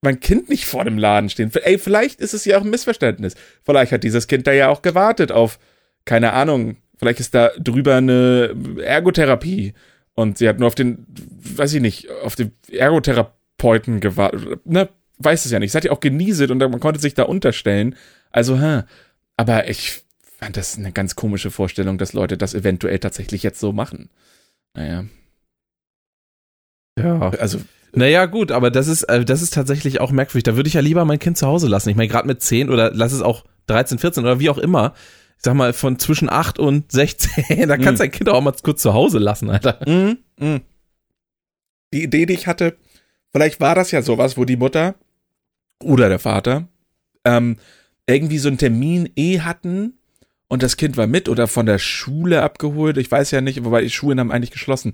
[0.00, 1.50] mein Kind nicht vor dem Laden stehen.
[1.62, 3.34] Ey, vielleicht ist es ja auch ein Missverständnis.
[3.64, 5.58] Vielleicht hat dieses Kind da ja auch gewartet auf,
[6.08, 9.74] keine Ahnung, vielleicht ist da drüber eine Ergotherapie
[10.14, 11.06] und sie hat nur auf den,
[11.54, 14.64] weiß ich nicht, auf den Ergotherapeuten gewartet.
[14.64, 14.88] Ne,
[15.18, 15.70] weiß es ja nicht.
[15.70, 17.94] Sie hat ja auch genieset und man konnte sich da unterstellen.
[18.30, 18.84] Also, hä.
[19.36, 23.72] Aber ich fand das eine ganz komische Vorstellung, dass Leute das eventuell tatsächlich jetzt so
[23.72, 24.08] machen.
[24.74, 25.04] Naja.
[26.98, 27.28] Ja.
[27.38, 27.60] Also.
[27.92, 30.44] Naja, gut, aber das ist, äh, das ist tatsächlich auch merkwürdig.
[30.44, 31.90] Da würde ich ja lieber mein Kind zu Hause lassen.
[31.90, 34.94] Ich meine, gerade mit 10 oder lass es auch 13, 14 oder wie auch immer.
[35.38, 38.52] Ich sag mal, von zwischen 8 und 16, da kannst du dein Kind auch mal
[38.60, 39.78] kurz zu Hause lassen, Alter.
[39.86, 40.60] Mm, mm.
[41.94, 42.76] Die Idee, die ich hatte,
[43.32, 44.96] vielleicht war das ja sowas, wo die Mutter
[45.80, 46.68] oder der Vater
[47.24, 47.56] ähm,
[48.06, 49.94] irgendwie so einen Termin eh hatten
[50.48, 52.96] und das Kind war mit oder von der Schule abgeholt.
[52.96, 54.92] Ich weiß ja nicht, wobei die Schulen haben eigentlich geschlossen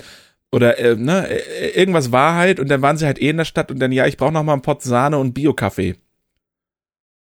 [0.52, 3.44] oder äh, ne, äh, irgendwas war halt und dann waren sie halt eh in der
[3.44, 5.96] Stadt und dann, ja, ich brauche noch mal einen Pott Sahne und Bio-Kaffee.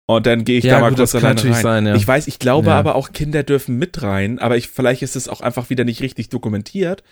[0.07, 1.63] Und dann gehe ich ja, da mal gut, kurz das alleine rein.
[1.63, 1.95] Sein, ja.
[1.97, 2.79] Ich weiß, ich glaube ja.
[2.79, 6.01] aber auch Kinder dürfen mit rein, aber ich, vielleicht ist es auch einfach wieder nicht
[6.01, 7.03] richtig dokumentiert.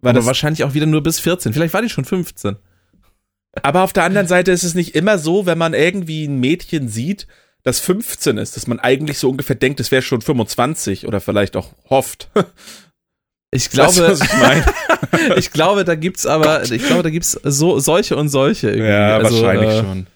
[0.00, 1.52] Weil aber das, wahrscheinlich auch wieder nur bis 14.
[1.52, 2.56] Vielleicht war die schon 15.
[3.62, 6.88] Aber auf der anderen Seite ist es nicht immer so, wenn man irgendwie ein Mädchen
[6.88, 7.26] sieht,
[7.62, 11.56] das 15 ist, dass man eigentlich so ungefähr denkt, es wäre schon 25 oder vielleicht
[11.56, 12.28] auch hofft.
[13.52, 16.70] Ich glaube, weißt du, ich, ich, glaube, da gibt's aber, Gott.
[16.70, 18.68] ich glaube, da gibt's so solche und solche.
[18.68, 18.88] Irgendwie.
[18.88, 20.06] Ja, also, wahrscheinlich äh, schon.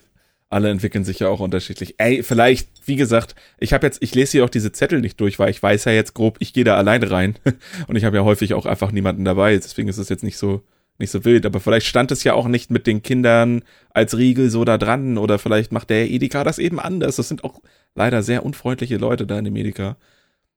[0.54, 1.96] Alle entwickeln sich ja auch unterschiedlich.
[1.98, 5.40] Ey, vielleicht, wie gesagt, ich habe jetzt, ich lese hier auch diese Zettel nicht durch,
[5.40, 7.34] weil ich weiß ja jetzt grob, ich gehe da alleine rein
[7.88, 9.54] und ich habe ja häufig auch einfach niemanden dabei.
[9.56, 10.62] Deswegen ist es jetzt nicht so
[10.98, 11.44] nicht so wild.
[11.44, 15.18] Aber vielleicht stand es ja auch nicht mit den Kindern als Riegel so da dran
[15.18, 17.16] oder vielleicht macht der Edeka das eben anders.
[17.16, 17.60] Das sind auch
[17.96, 19.96] leider sehr unfreundliche Leute da in dem Edeka.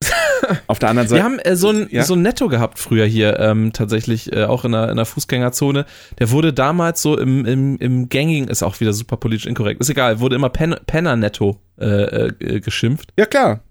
[0.68, 1.22] Auf der anderen Seite.
[1.22, 2.04] Wir haben äh, so, ein, ja?
[2.04, 5.86] so ein Netto gehabt früher hier, ähm, tatsächlich, äh, auch in einer, in einer Fußgängerzone.
[6.20, 9.90] Der wurde damals so im, im, im gängigen, ist auch wieder super politisch inkorrekt, ist
[9.90, 13.14] egal, wurde immer Pen, Penner-Netto äh, äh, geschimpft.
[13.18, 13.62] Ja, klar.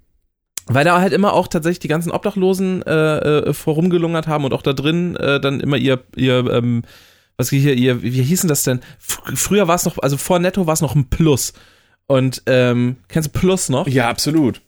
[0.67, 4.62] Weil da halt immer auch tatsächlich die ganzen Obdachlosen äh, äh, vorumgelungert haben und auch
[4.62, 6.83] da drin äh, dann immer ihr, ihr ähm,
[7.37, 8.81] was hier, ihr, wie hießen das denn?
[8.99, 11.53] Früher war es noch, also vor Netto war es noch ein Plus.
[12.09, 13.87] Und ähm, kennst du Plus noch?
[13.87, 14.62] Ja, absolut.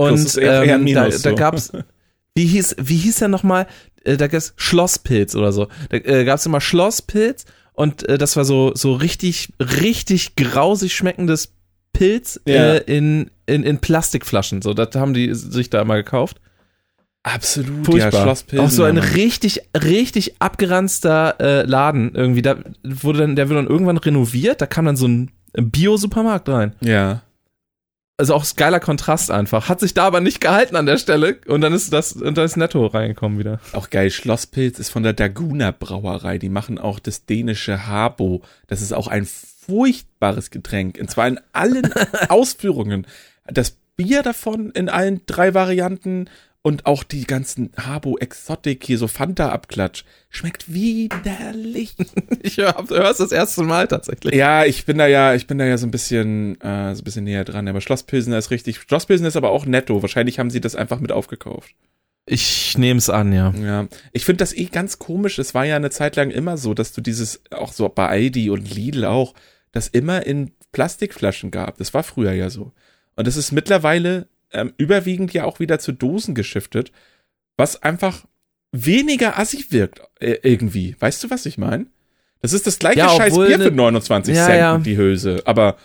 [0.00, 1.72] Und ähm, Minus, da, da gab's,
[2.34, 3.66] wie hieß, wie hieß der nochmal?
[4.04, 5.68] Äh, da gab's Schlosspilz oder so.
[5.90, 11.52] Da äh, gab's immer Schlosspilz und äh, das war so, so richtig, richtig grausig schmeckendes
[11.92, 12.74] Pilz ja.
[12.74, 14.62] äh, in, in, in Plastikflaschen.
[14.62, 16.40] So, das haben die sich da mal gekauft.
[17.22, 18.12] Absolut, Furchtbar.
[18.12, 18.66] ja, Schlosspilzen.
[18.66, 22.40] Auch so ein richtig, richtig abgeranzter äh, Laden irgendwie.
[22.40, 26.74] Da wurde dann, der wurde dann irgendwann renoviert, da kam dann so ein Bio-Supermarkt rein.
[26.80, 27.22] Ja
[28.20, 29.70] also auch geiler Kontrast einfach.
[29.70, 32.44] Hat sich da aber nicht gehalten an der Stelle und dann ist das und dann
[32.44, 33.60] ist Netto reingekommen wieder.
[33.72, 36.36] Auch geil, Schlosspilz ist von der Daguna Brauerei.
[36.36, 38.42] Die machen auch das dänische Habo.
[38.66, 40.98] Das ist auch ein furchtbares Getränk.
[41.00, 41.90] Und zwar in allen
[42.28, 43.06] Ausführungen.
[43.46, 46.28] Das Bier davon in allen drei Varianten
[46.62, 51.94] und auch die ganzen Habo Exotic hier, so Fanta-Abklatsch, schmeckt widerlich.
[52.42, 54.34] ich höre es das erste Mal tatsächlich.
[54.34, 57.04] Ja, ich bin da ja, ich bin da ja so ein bisschen, äh, so ein
[57.04, 57.66] bisschen näher dran.
[57.66, 58.80] Aber Schlosspilsen ist richtig.
[58.80, 60.02] Schlosspilsen ist aber auch netto.
[60.02, 61.74] Wahrscheinlich haben sie das einfach mit aufgekauft.
[62.26, 63.52] Ich nehme es an, ja.
[63.52, 65.38] Ja, ich finde das eh ganz komisch.
[65.38, 68.50] Es war ja eine Zeit lang immer so, dass du dieses, auch so bei Aldi
[68.50, 69.34] und Lidl auch,
[69.72, 71.78] das immer in Plastikflaschen gab.
[71.78, 72.72] Das war früher ja so.
[73.16, 76.92] Und das ist mittlerweile ähm, überwiegend ja auch wieder zu Dosen geschiftet,
[77.56, 78.24] was einfach
[78.72, 80.96] weniger assig wirkt äh, irgendwie.
[80.98, 81.86] Weißt du, was ich meine?
[82.42, 84.78] Das ist das gleiche ja, scheiß Bier ne, für 29 ja, Cent, ja.
[84.78, 85.76] die Hülse, aber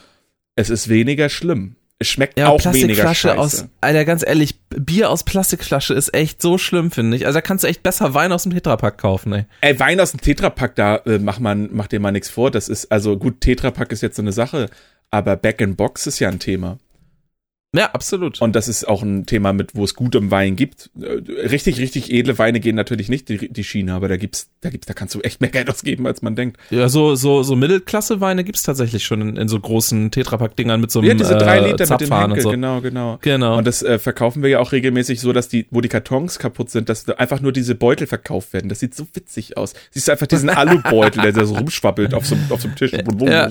[0.54, 1.76] es ist weniger schlimm.
[1.98, 3.38] Es schmeckt ja, auch weniger scheiße.
[3.38, 7.24] aus, Alter, ganz ehrlich, Bier aus Plastikflasche ist echt so schlimm, finde ich.
[7.24, 9.44] Also da kannst du echt besser Wein aus dem Tetrapack kaufen, ey.
[9.62, 12.50] Ey, Wein aus dem Tetrapack, da äh, mach man, mach dir mal nichts vor.
[12.50, 14.68] Das ist, also gut, Tetrapack ist jetzt so eine Sache,
[15.10, 16.78] aber Back in Box ist ja ein Thema.
[17.74, 18.40] Ja, absolut.
[18.40, 20.90] Und das ist auch ein Thema mit, wo es gutem Wein gibt.
[20.98, 24.70] Äh, Richtig, richtig edle Weine gehen natürlich nicht die, die Schiene, aber da gibt's, da
[24.70, 26.58] gibt's, da kannst du echt mehr Geld ausgeben, als man denkt.
[26.70, 31.00] Ja, so, so, so Mittelklasse-Weine gibt's tatsächlich schon in, in so großen Tetrapack-Dingern mit so
[31.00, 32.50] einem Ja, diese drei äh, Liter mit dem Henkel, und so.
[32.50, 33.18] genau, genau.
[33.20, 33.58] Genau.
[33.58, 36.70] Und das äh, verkaufen wir ja auch regelmäßig so, dass die, wo die Kartons kaputt
[36.70, 38.68] sind, dass da einfach nur diese Beutel verkauft werden.
[38.68, 39.74] Das sieht so witzig aus.
[39.90, 42.92] Siehst du einfach diesen Alubeutel, der so rumschwabbelt auf so, auf so einem Tisch.
[42.92, 43.50] Ja.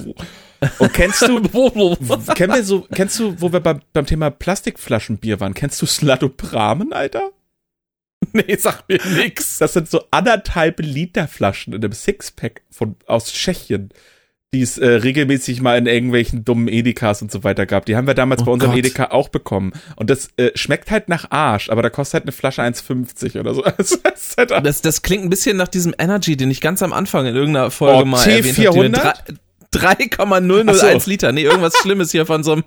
[0.80, 1.44] Und kennst du,
[2.56, 7.32] wir so, kennst du, wo wir beim, beim Thema Plastikflaschenbier waren, kennst du Slatopramen, Alter?
[8.34, 9.58] nee, sag mir nix.
[9.58, 13.90] Das sind so anderthalb Liter Flaschen in einem Sixpack von, aus Tschechien,
[14.54, 17.86] die es äh, regelmäßig mal in irgendwelchen dummen Edekas und so weiter gab.
[17.86, 18.80] Die haben wir damals Oh bei unserem Gott.
[18.80, 19.74] Edeka auch bekommen.
[19.96, 23.54] Und das äh, schmeckt halt nach Arsch, aber da kostet halt eine Flasche 1,50 oder
[23.54, 23.64] so.
[23.78, 27.26] Das halt Das, das klingt ein bisschen nach diesem Energy, den ich ganz am Anfang
[27.26, 29.36] in irgendeiner Folge Oh, mal erwähnt habe.
[29.78, 30.12] T400?
[30.18, 31.10] 3,001 Ach so.
[31.10, 31.32] Liter.
[31.32, 32.64] Nee, irgendwas Schlimmes hier von so einem.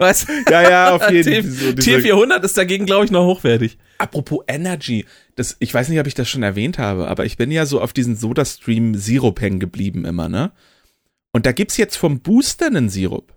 [0.00, 1.50] Weißt ja, ja, auf jeden Fall.
[1.52, 3.78] So diese- T400 ist dagegen, glaube ich, noch hochwertig.
[3.98, 5.04] Apropos Energy,
[5.36, 7.80] das, ich weiß nicht, ob ich das schon erwähnt habe, aber ich bin ja so
[7.80, 10.50] auf diesen Soda-Stream Sirup hängen geblieben immer, ne?
[11.32, 13.34] Und da gibt's jetzt vom Booster einen Sirup.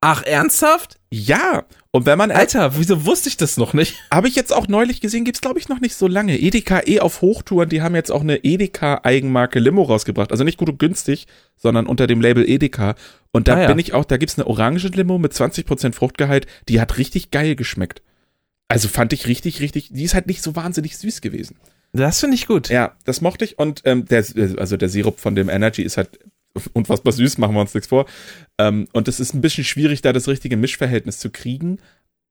[0.00, 0.98] Ach, ernsthaft?
[1.10, 3.96] Ja, und wenn man Alter, wieso wusste ich das noch nicht?
[4.12, 6.38] Habe ich jetzt auch neulich gesehen, gibt's glaube ich noch nicht so lange.
[6.38, 10.30] Edeka eh auf Hochtouren, die haben jetzt auch eine Edeka Eigenmarke Limo rausgebracht.
[10.30, 12.94] Also nicht gut und günstig, sondern unter dem Label Edeka.
[13.32, 13.66] Und da Ah ja.
[13.68, 18.02] bin ich auch, da gibt's eine Orangenlimo mit 20% Fruchtgehalt, die hat richtig geil geschmeckt.
[18.68, 21.56] Also fand ich richtig, richtig, die ist halt nicht so wahnsinnig süß gewesen.
[21.92, 22.68] Das finde ich gut.
[22.68, 23.58] Ja, das mochte ich.
[23.58, 24.24] Und ähm, der,
[24.58, 26.20] also der Sirup von dem Energy ist halt
[26.72, 28.06] unfassbar süß, machen wir uns nichts vor.
[28.58, 31.78] Ähm, und es ist ein bisschen schwierig, da das richtige Mischverhältnis zu kriegen.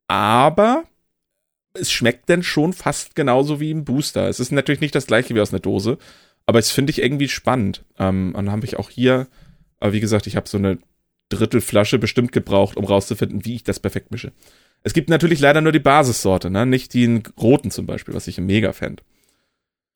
[0.07, 0.83] Aber
[1.73, 4.27] es schmeckt denn schon fast genauso wie im Booster.
[4.27, 5.97] Es ist natürlich nicht das gleiche wie aus einer Dose,
[6.45, 7.85] aber es finde ich irgendwie spannend.
[7.97, 9.27] Ähm, und dann habe ich auch hier,
[9.79, 10.79] aber wie gesagt, ich habe so eine
[11.29, 14.31] Drittelflasche bestimmt gebraucht, um rauszufinden, wie ich das perfekt mische.
[14.81, 16.65] Es gibt natürlich leider nur die Basissorte, ne?
[16.65, 19.03] Nicht den roten zum Beispiel, was ich mega fand.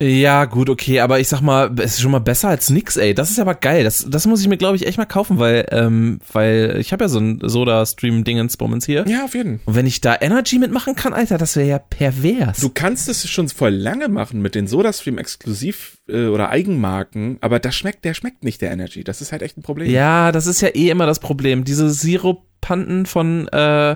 [0.03, 3.13] Ja, gut, okay, aber ich sag mal, es ist schon mal besser als nix, ey.
[3.13, 3.83] Das ist aber geil.
[3.83, 7.05] Das, das muss ich mir, glaube ich, echt mal kaufen, weil, ähm, weil ich habe
[7.05, 9.05] ja so ein Soda-Stream-Dingens-Bummens hier.
[9.07, 9.63] Ja, auf jeden Fall.
[9.65, 12.59] Und wenn ich da Energy mitmachen kann, Alter, das wäre ja pervers.
[12.59, 17.59] Du kannst es schon voll lange machen mit den SodaStream exklusiv äh, oder Eigenmarken, aber
[17.59, 19.03] das schmeckt, der schmeckt nicht der Energy.
[19.03, 19.89] Das ist halt echt ein Problem.
[19.89, 21.63] Ja, das ist ja eh immer das Problem.
[21.63, 23.95] Diese Sirupanten von, äh,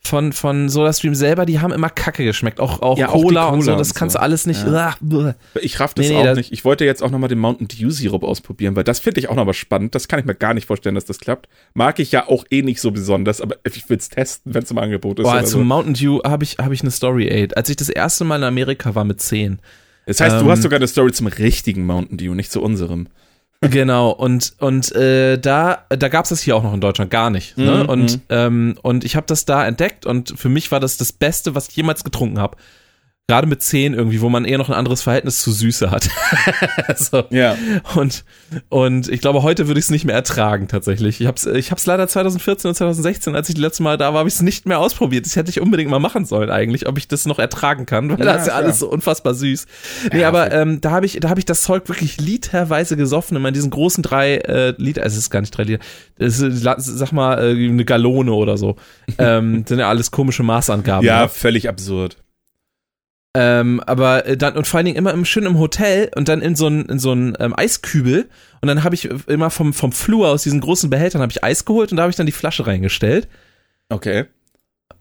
[0.00, 2.60] von, von SodaStream selber, die haben immer kacke geschmeckt.
[2.60, 4.18] Auch, auch, Ja, auch die Cola, und so, Cola das und kannst so.
[4.18, 4.64] du alles nicht.
[4.64, 4.94] Ja.
[5.60, 6.52] Ich raff das Nee, nee, auch das- nicht.
[6.52, 9.34] Ich wollte jetzt auch nochmal den Mountain Dew Sirup ausprobieren, weil das finde ich auch
[9.34, 9.94] nochmal spannend.
[9.94, 11.48] Das kann ich mir gar nicht vorstellen, dass das klappt.
[11.74, 14.70] Mag ich ja auch eh nicht so besonders, aber ich will es testen, wenn es
[14.70, 15.24] im Angebot ist.
[15.24, 15.64] Boah, zu so.
[15.64, 17.48] Mountain Dew habe ich, hab ich eine Story, ey.
[17.54, 19.58] Als ich das erste Mal in Amerika war mit 10.
[20.06, 23.08] Das heißt, du ähm, hast sogar eine Story zum richtigen Mountain Dew, nicht zu unserem.
[23.60, 27.58] Genau, und, und äh, da, da gab's das hier auch noch in Deutschland gar nicht.
[27.58, 27.82] Ne?
[27.82, 31.12] Mhm, Und, ähm, und ich habe das da entdeckt und für mich war das das
[31.12, 32.56] Beste, was ich jemals getrunken habe.
[33.30, 36.08] Gerade mit 10 irgendwie, wo man eher noch ein anderes Verhältnis zu Süße hat.
[36.96, 37.24] so.
[37.28, 37.58] Ja.
[37.94, 38.24] Und,
[38.70, 41.20] und ich glaube, heute würde ich es nicht mehr ertragen, tatsächlich.
[41.20, 44.14] Ich habe es ich hab's leider 2014 und 2016, als ich das letzte Mal da
[44.14, 45.26] war, habe ich es nicht mehr ausprobiert.
[45.26, 48.18] Das hätte ich unbedingt mal machen sollen, eigentlich, ob ich das noch ertragen kann, weil
[48.18, 48.64] Ja, das ist ja klar.
[48.64, 49.66] alles so unfassbar süß.
[50.10, 53.36] Nee, Ja, aber ähm, da habe ich, da hab ich das Zeug wirklich literweise gesoffen,
[53.36, 55.84] immer in diesen großen drei äh, Liter, also es ist gar nicht drei Liter,
[56.16, 58.76] es ist, sag mal, äh, eine Gallone oder so.
[59.18, 61.04] ähm, sind ja alles komische Maßangaben.
[61.04, 61.28] Ja, ne?
[61.28, 62.16] völlig absurd.
[63.40, 66.42] Ähm, aber äh, dann und vor allen Dingen immer im, schön im Hotel und dann
[66.42, 68.28] in so ein in so ähm, Eiskübel.
[68.60, 71.64] Und dann habe ich immer vom vom Flur aus diesen großen Behältern habe ich Eis
[71.64, 73.28] geholt und da habe ich dann die Flasche reingestellt.
[73.90, 74.24] Okay.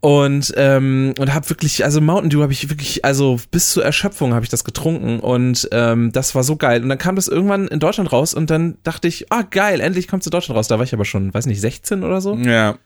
[0.02, 4.34] und ähm, und habe wirklich also Mountain Dew habe ich wirklich also bis zur Erschöpfung
[4.36, 6.84] habe ich das getrunken und ähm, das war so geil.
[6.84, 10.08] Und dann kam das irgendwann in Deutschland raus und dann dachte ich ah geil endlich
[10.08, 10.67] kommt in Deutschland raus.
[10.67, 12.36] Da war ich aber schon weiß nicht 16 oder so.
[12.36, 12.78] Ja.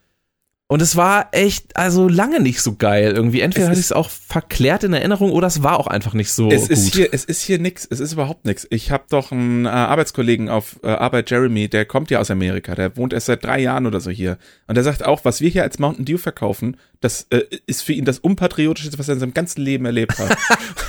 [0.71, 3.91] Und es war echt also lange nicht so geil irgendwie entweder Es hatte ich es
[3.91, 7.10] auch verklärt in Erinnerung oder es war auch einfach nicht so Es gut ist hier,
[7.12, 8.67] es ist hier nix, es ist überhaupt nix.
[8.69, 12.73] Ich habe doch einen äh, Arbeitskollegen auf äh, Arbeit, Jeremy, der kommt ja aus Amerika,
[12.73, 14.38] der wohnt erst seit drei Jahren oder so hier.
[14.65, 17.91] Und der sagt auch, was wir hier als Mountain Dew verkaufen, das äh, ist für
[17.91, 20.38] ihn das unpatriotischste, was er in seinem ganzen Leben erlebt hat.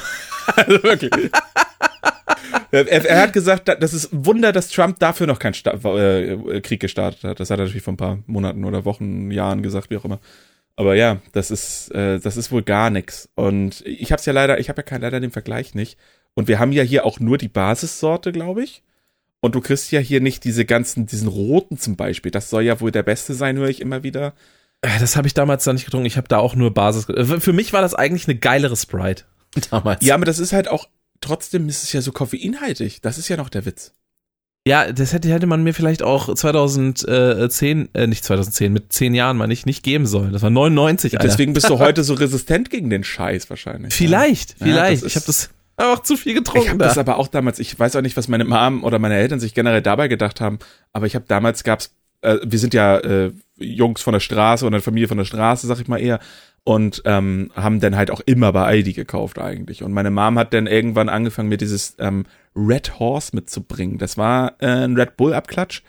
[0.58, 1.10] also wirklich.
[2.72, 5.72] Er, er hat gesagt, da- das ist ein Wunder, dass Trump dafür noch keinen Sta
[5.72, 7.38] äh, Krieg gestartet hat.
[7.40, 10.20] Das hat er natürlich vor ein paar Monaten oder Wochen, Jahren gesagt, wie auch immer.
[10.74, 13.28] Aber ja, das ist, äh, das ist wohl gar nix.
[13.34, 15.98] Und ich habe es ja leider, ich habe ja kein, leider den Vergleich nicht.
[16.34, 18.82] Und wir haben ja hier auch nur die Basissorte, glaube ich.
[19.40, 22.30] Und du kriegst ja hier nicht diese ganzen, diesen roten zum Beispiel.
[22.30, 24.32] Das soll ja wohl der beste sein, höre ich immer wieder.
[24.80, 26.06] Äh, Das habe ich damals da nicht getrunken.
[26.06, 27.06] Ich habe da auch nur Basis.
[27.10, 29.24] äh, Für mich war das eigentlich eine geilere Sprite
[29.70, 30.02] damals.
[30.06, 30.88] Ja, aber das ist halt auch,
[31.22, 33.00] trotzdem ist es ja so koffeinhaltig.
[33.02, 33.92] Das ist ja noch der Witz.
[34.64, 39.36] Ja, das hätte, hätte man mir vielleicht auch 2010, äh, nicht 2010, mit 10 Jahren
[39.36, 40.32] meine ich, nicht geben sollen.
[40.32, 41.26] Das war 99, Alter.
[41.26, 43.92] Deswegen bist du heute so resistent gegen den Scheiß wahrscheinlich.
[43.92, 45.02] Vielleicht, Ja, vielleicht.
[45.02, 46.62] das ich habe das auch zu viel getrunken.
[46.64, 46.86] Ich habe da.
[46.86, 49.52] das aber auch damals, ich weiß auch nicht, was meine Mom oder meine Eltern sich
[49.52, 50.60] generell dabei gedacht haben,
[50.92, 54.76] aber ich habe damals gab's, äh, wir sind ja äh, Jungs von der Straße oder
[54.76, 56.20] eine Familie von der Straße, sag ich mal eher,
[56.64, 59.82] und ähm, haben dann halt auch immer bei Aldi gekauft eigentlich.
[59.82, 63.98] Und meine Mom hat dann irgendwann angefangen, mir dieses ähm, Red Horse mitzubringen.
[63.98, 65.82] Das war äh, ein Red Bull Abklatsch.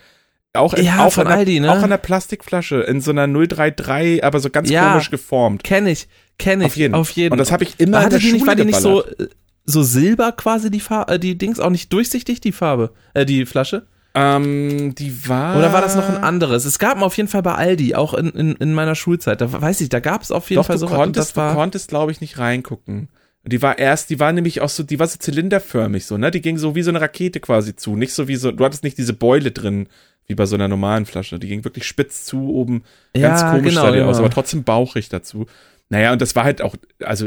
[0.52, 1.70] Auch, in, Ja, auch, von in einer, Aldi, ne?
[1.70, 4.90] auch in einer Plastikflasche, in so einer 033, aber so ganz Ja.
[4.92, 5.64] komisch geformt.
[5.64, 6.08] Kenn ich,
[6.38, 6.66] kenn ich.
[6.66, 6.94] Auf jeden.
[6.94, 7.32] Auf jeden.
[7.32, 9.28] Und das habe ich immer Hatte in der die nicht, war die nicht so, äh,
[9.64, 13.46] so silber quasi die Farbe, äh, die Dings auch nicht durchsichtig, die Farbe, äh, die
[13.46, 13.86] Flasche?
[14.16, 15.56] Ähm, die war.
[15.58, 16.64] Oder war das noch ein anderes?
[16.64, 19.80] Es gab auf jeden Fall bei Aldi, auch in, in, in meiner Schulzeit, da weiß
[19.80, 22.12] ich, da gab es auf jeden Doch, Fall so konntest, das war, du konntest, glaube
[22.12, 23.08] ich, nicht reingucken.
[23.46, 26.30] Die war erst, die war nämlich auch so, die war so zylinderförmig so, ne?
[26.30, 27.94] Die ging so wie so eine Rakete quasi zu.
[27.96, 29.88] Nicht so wie so, du hattest nicht diese Beule drin,
[30.26, 31.38] wie bei so einer normalen Flasche.
[31.38, 34.26] Die ging wirklich spitz zu, oben ganz Ja, komisch genau, sah die aus, genau.
[34.26, 35.46] aber trotzdem bauchig dazu.
[35.90, 37.26] Naja, und das war halt auch, also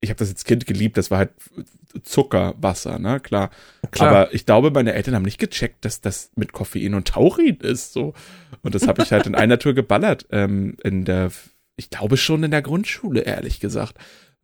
[0.00, 1.30] ich habe das als Kind geliebt, das war halt
[2.02, 3.20] Zuckerwasser, ne?
[3.20, 3.50] Klar.
[3.90, 4.08] Klar.
[4.08, 7.92] Aber ich glaube, meine Eltern haben nicht gecheckt, dass das mit Koffein und Taurin ist.
[7.92, 8.14] So.
[8.62, 10.26] Und das habe ich halt in einer Tour geballert.
[10.30, 11.30] Ähm, in der,
[11.76, 13.96] ich glaube schon in der Grundschule, ehrlich gesagt.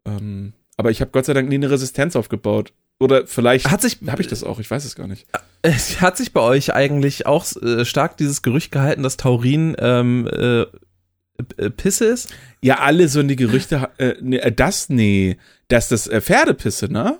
[0.05, 2.72] Ähm, aber ich habe Gott sei Dank nie eine Resistenz aufgebaut.
[2.98, 5.26] Oder vielleicht hat sich, habe ich das auch, ich weiß es gar nicht.
[5.62, 10.28] Es hat sich bei euch eigentlich auch äh, stark dieses Gerücht gehalten, dass Taurin ähm,
[10.28, 10.66] äh,
[11.57, 12.31] äh, Pisse ist?
[12.61, 15.37] Ja, alle so in die Gerüchte, äh, nee, äh, das, nee,
[15.68, 17.18] dass das äh, Pferdepisse, ne?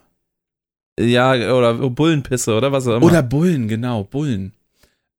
[0.99, 3.07] Ja, oder Bullenpisse oder was auch immer.
[3.07, 4.53] Oder Bullen, genau, Bullen.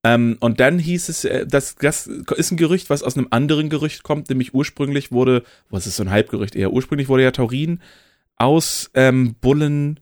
[0.06, 3.70] Ähm, und dann hieß es, äh, das, das ist ein Gerücht, was aus einem anderen
[3.70, 7.80] Gerücht kommt, nämlich ursprünglich wurde, was ist so ein Halbgerücht eher, ursprünglich wurde ja Taurin
[8.36, 10.00] aus ähm, Bullen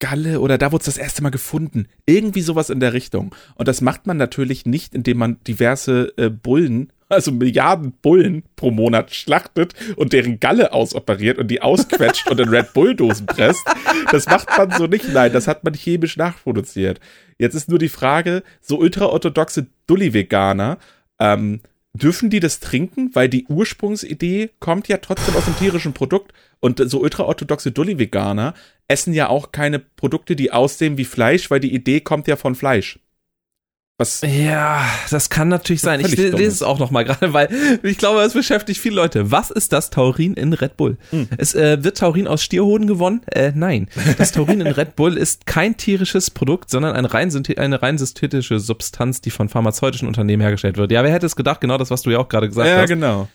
[0.00, 1.86] Galle oder da wurde es das erste Mal gefunden.
[2.06, 3.34] Irgendwie sowas in der Richtung.
[3.54, 8.70] Und das macht man natürlich nicht, indem man diverse äh, Bullen, also Milliarden Bullen pro
[8.70, 13.66] Monat schlachtet und deren Galle ausoperiert und die ausquetscht und in Red Bull Dosen presst.
[14.10, 15.12] Das macht man so nicht.
[15.12, 17.00] Nein, das hat man chemisch nachproduziert.
[17.38, 20.78] Jetzt ist nur die Frage, so ultraorthodoxe Dulli-Veganer,
[21.18, 21.60] ähm,
[21.92, 23.10] dürfen die das trinken?
[23.14, 26.32] Weil die Ursprungsidee kommt ja trotzdem aus dem tierischen Produkt.
[26.60, 28.54] Und so ultraorthodoxe Dulli-Veganer
[28.88, 32.54] essen ja auch keine Produkte, die aussehen wie Fleisch, weil die Idee kommt ja von
[32.54, 32.98] Fleisch.
[34.00, 34.22] Was?
[34.22, 36.00] Ja, das kann natürlich sein.
[36.00, 37.50] Ich lese es auch noch mal gerade, weil
[37.82, 39.30] ich glaube, es beschäftigt viele Leute.
[39.30, 40.96] Was ist das Taurin in Red Bull?
[41.10, 41.28] Hm.
[41.36, 43.20] Es äh, wird Taurin aus Stierhoden gewonnen?
[43.26, 43.88] Äh, nein.
[44.16, 48.58] Das Taurin in Red Bull ist kein tierisches Produkt, sondern ein rein eine rein synthetische
[48.58, 50.90] Substanz, die von pharmazeutischen Unternehmen hergestellt wird.
[50.92, 51.60] Ja, wer hätte es gedacht?
[51.60, 52.88] Genau das, was du ja auch gerade gesagt Ja, hast.
[52.88, 53.28] genau.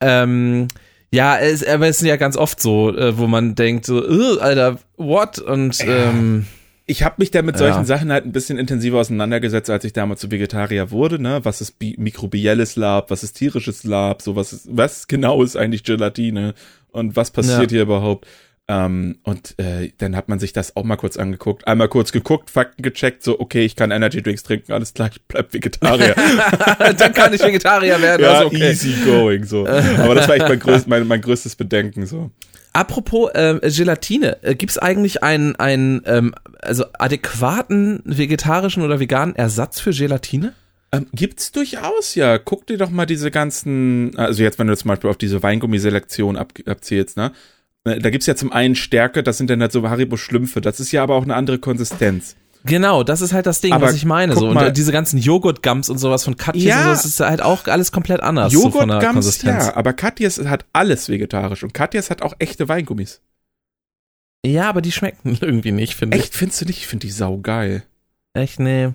[0.00, 0.68] Ähm,
[1.10, 4.38] ja, es, aber es ist ja ganz oft so, äh, wo man denkt so, "Ugh,
[4.40, 5.40] Alter, what?
[5.40, 6.46] Und ähm,
[6.86, 7.84] Ich habe mich da mit solchen Ja.
[7.84, 11.40] Sachen halt ein bisschen intensiver auseinandergesetzt, als ich damals so Vegetarier wurde, ne?
[11.44, 15.56] Was ist bi mikrobielles Lab, was ist tierisches Lab, so was ist, was genau ist
[15.56, 16.54] eigentlich Gelatine
[16.90, 17.76] und was passiert Ja.
[17.76, 18.26] hier überhaupt?
[18.68, 22.48] Ähm, und äh, dann hat man sich das auch mal kurz angeguckt, einmal kurz geguckt,
[22.48, 26.14] Fakten gecheckt, so okay, ich kann Energy Drinks trinken, alles klar, ich bleib Vegetarier.
[26.96, 28.22] dann kann ich Vegetarier werden.
[28.22, 28.70] ja, also okay.
[28.70, 29.66] easy going, so.
[29.98, 32.30] Aber das war echt mein, größ mein, mein größtes Bedenken, so.
[32.72, 39.36] Apropos äh, Gelatine, äh, gibt es eigentlich einen, einen ähm, also adäquaten vegetarischen oder veganen
[39.36, 40.54] Ersatz für Gelatine?
[40.90, 42.38] Ähm, gibt's durchaus, ja.
[42.38, 46.36] Guck dir doch mal diese ganzen, also jetzt, wenn du zum Beispiel auf diese Weingummiselektion
[46.36, 47.32] ab, abzielst, ne?
[47.84, 50.60] Äh, Da gibt's ja zum einen Stärke, das sind dann halt so Haribo-Schlümpfe.
[50.60, 52.36] Das ist ja aber auch eine andere Konsistenz.
[52.64, 54.34] Genau, das ist halt das Ding, Aber was ich meine.
[54.36, 54.46] So.
[54.48, 54.72] Und mal.
[54.72, 56.76] diese ganzen Joghurt-Gums und sowas von Katjes Ja.
[56.78, 59.66] und so, das ist halt auch alles komplett anders so Joghurt-Gums, Konsistenz.
[59.66, 63.20] ja, aber Katjes hat alles vegetarisch und Katjes hat auch echte Weingummis.
[64.44, 64.68] Ja.
[64.68, 66.24] aber die schmecken irgendwie nicht, finde ich.
[66.24, 66.78] Echt, findest du nicht?
[66.78, 67.82] Ich finde die saugeil.
[68.34, 68.90] Echt, nee.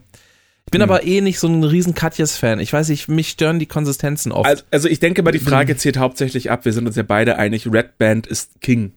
[0.65, 0.89] Ich bin Hm.
[0.89, 2.60] aber eh nicht so ein riesen Katjes-Fan.
[2.60, 4.45] Ich weiß nicht, mich stören die Konsistenzen oft.
[4.47, 6.65] Also, also ich denke mal, die Frage zählt hauptsächlich ab.
[6.65, 8.91] Wir sind uns ja beide einig, Red Band ist King.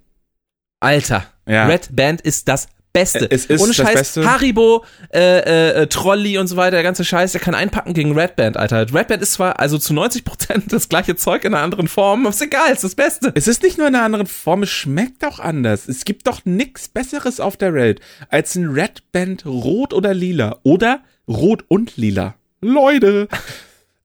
[0.81, 1.67] Alter, Ja.
[1.67, 3.31] Red Band ist das Beste.
[3.31, 4.29] Es ist Ohne Scheiß, Beste.
[4.29, 8.37] Haribo, äh, äh, Trolli und so weiter, der ganze Scheiß, der kann einpacken gegen Red
[8.37, 8.93] Band, Alter.
[8.93, 12.31] Red Band ist zwar also zu 90% das gleiche Zeug in einer anderen Form, aber
[12.31, 13.33] ist egal, ist das Beste.
[13.35, 15.89] Es ist nicht nur in einer anderen Form, es schmeckt auch anders.
[15.89, 20.59] Es gibt doch nichts Besseres auf der Welt als ein Red Band rot oder lila.
[20.63, 22.35] Oder rot und lila.
[22.61, 23.29] Leute.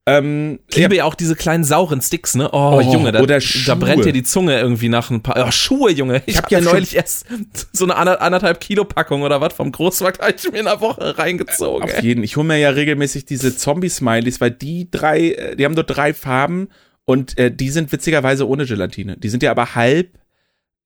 [0.06, 2.50] Ähm, Ich liebe ja auch diese kleinen sauren Sticks, ne?
[2.52, 5.48] Oh, Oh, Junge, da, oder da brennt dir die Zunge irgendwie nach ein paar.
[5.48, 6.22] Oh, Schuhe, Junge.
[6.26, 7.26] Ich, hab hab ja neulich erst
[7.72, 10.82] so eine ander- anderthalb Kilo Packung oder was vom Großmarkt hab ich mir in einer
[10.82, 11.84] Woche reingezogen.
[11.84, 12.04] auf ey.
[12.04, 12.24] jeden.
[12.24, 16.14] Ich hole mir ja regelmäßig diese Zombie-Smileys, weil die drei, äh, die haben nur drei
[16.14, 16.70] Farben
[17.06, 19.18] und äh, die sind witzigerweise ohne Gelatine.
[19.18, 20.18] Die sind ja aber halb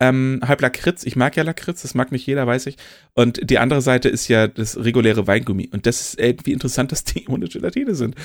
[0.02, 1.04] ähm, halb Lakritz.
[1.04, 2.78] Ich mag ja Lakritz, das mag nicht jeder, weiß ich.
[3.16, 5.70] Und die andere Seite ist ja das reguläre Weingummi.
[5.74, 8.16] Und das ist irgendwie interessant, dass die ohne Gelatine sind.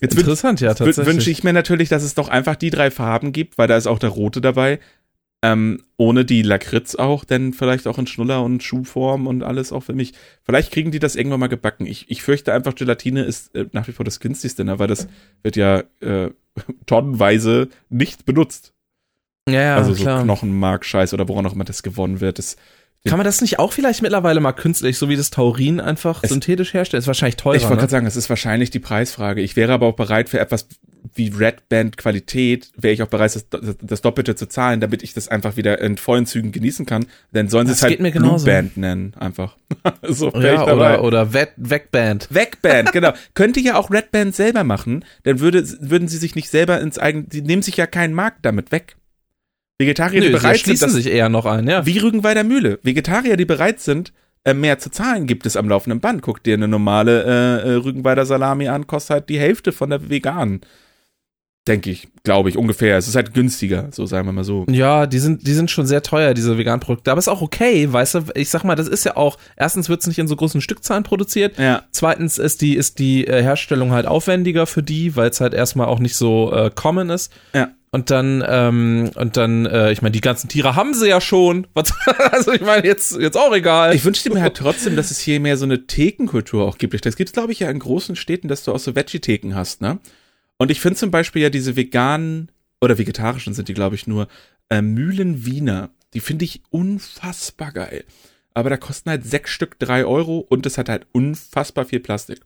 [0.00, 1.06] Jetzt Interessant, ja, tatsächlich.
[1.06, 3.86] Wünsche ich mir natürlich, dass es doch einfach die drei Farben gibt, weil da ist
[3.86, 4.80] auch der rote dabei.
[5.44, 9.82] Ähm, ohne die Lakritz auch, denn vielleicht auch in Schnuller und Schuhform und alles auch
[9.82, 10.12] für mich.
[10.44, 11.84] Vielleicht kriegen die das irgendwann mal gebacken.
[11.84, 14.78] Ich, ich fürchte einfach, Gelatine ist äh, nach wie vor das günstigste, ne?
[14.78, 15.08] weil das
[15.42, 16.30] wird ja äh,
[16.86, 18.72] tonnenweise nicht benutzt.
[19.48, 20.22] Ja, ja, also so klar.
[20.22, 22.38] Knochenmark-Scheiß oder woran auch immer das gewonnen wird.
[22.38, 22.56] Das,
[23.04, 26.30] kann man das nicht auch vielleicht mittlerweile mal künstlich, so wie das Taurin einfach es,
[26.30, 27.00] synthetisch herstellen?
[27.00, 27.56] Ist wahrscheinlich teurer.
[27.56, 27.80] Ich wollte ne?
[27.80, 29.40] gerade sagen, das ist wahrscheinlich die Preisfrage.
[29.40, 30.68] Ich wäre aber auch bereit für etwas
[31.14, 35.14] wie Red Band Qualität, wäre ich auch bereit, das, das, Doppelte zu zahlen, damit ich
[35.14, 37.06] das einfach wieder in vollen Zügen genießen kann.
[37.32, 39.56] Denn sollen sie es halt Blue Band nennen, einfach.
[40.02, 42.28] so ja, oder, oder Wegband.
[42.30, 43.12] Wegband, genau.
[43.34, 46.98] Könnte ja auch Red Band selber machen, dann würde, würden sie sich nicht selber ins
[46.98, 48.96] eigene, die nehmen sich ja keinen Markt damit weg.
[49.82, 51.84] Vegetarier, Nö, die bereit sind, sich eher noch ein, ja.
[51.84, 52.78] Wie Rügenweider Mühle.
[52.82, 54.12] Vegetarier, die bereit sind,
[54.44, 56.22] äh, mehr zu zahlen, gibt es am laufenden Band.
[56.22, 60.08] Guck dir eine normale äh, äh, Rügenweider Salami an, kostet halt die Hälfte von der
[60.08, 60.60] veganen.
[61.68, 62.96] Denke ich, glaube ich, ungefähr.
[62.96, 64.66] Es ist halt günstiger, so sagen wir mal so.
[64.68, 67.12] Ja, die sind, die sind schon sehr teuer, diese veganen Produkte.
[67.12, 70.00] Aber ist auch okay, weißt du, ich sag mal, das ist ja auch, erstens wird
[70.00, 71.58] es nicht in so großen Stückzahlen produziert.
[71.58, 71.84] Ja.
[71.92, 75.86] Zweitens ist die, ist die äh, Herstellung halt aufwendiger für die, weil es halt erstmal
[75.86, 77.32] auch nicht so äh, common ist.
[77.52, 77.70] Ja.
[77.94, 81.66] Und dann, ähm, und dann, äh, ich meine, die ganzen Tiere haben sie ja schon.
[81.74, 81.92] Was,
[82.32, 83.94] also ich meine, jetzt, jetzt auch egal.
[83.94, 87.04] Ich wünschte mir halt trotzdem, dass es hier mehr so eine Thekenkultur auch gibt.
[87.04, 89.82] Das gibt es, glaube ich, ja in großen Städten, dass du auch so Veggie-Theken hast,
[89.82, 89.98] ne?
[90.56, 92.50] Und ich finde zum Beispiel ja diese veganen
[92.80, 94.26] oder vegetarischen sind die, glaube ich, nur
[94.70, 95.90] äh, Mühlenwiener.
[96.14, 98.04] Die finde ich unfassbar geil.
[98.54, 102.40] Aber da kosten halt sechs Stück drei Euro und es hat halt unfassbar viel Plastik.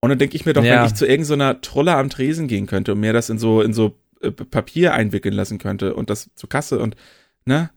[0.00, 0.80] Und dann denke ich mir doch, ja.
[0.80, 3.72] wenn ich zu irgendeiner Trolle am Tresen gehen könnte und mir das in so, in
[3.72, 3.98] so
[4.50, 6.96] Papier einwickeln lassen könnte und das zur Kasse und,
[7.44, 7.70] ne?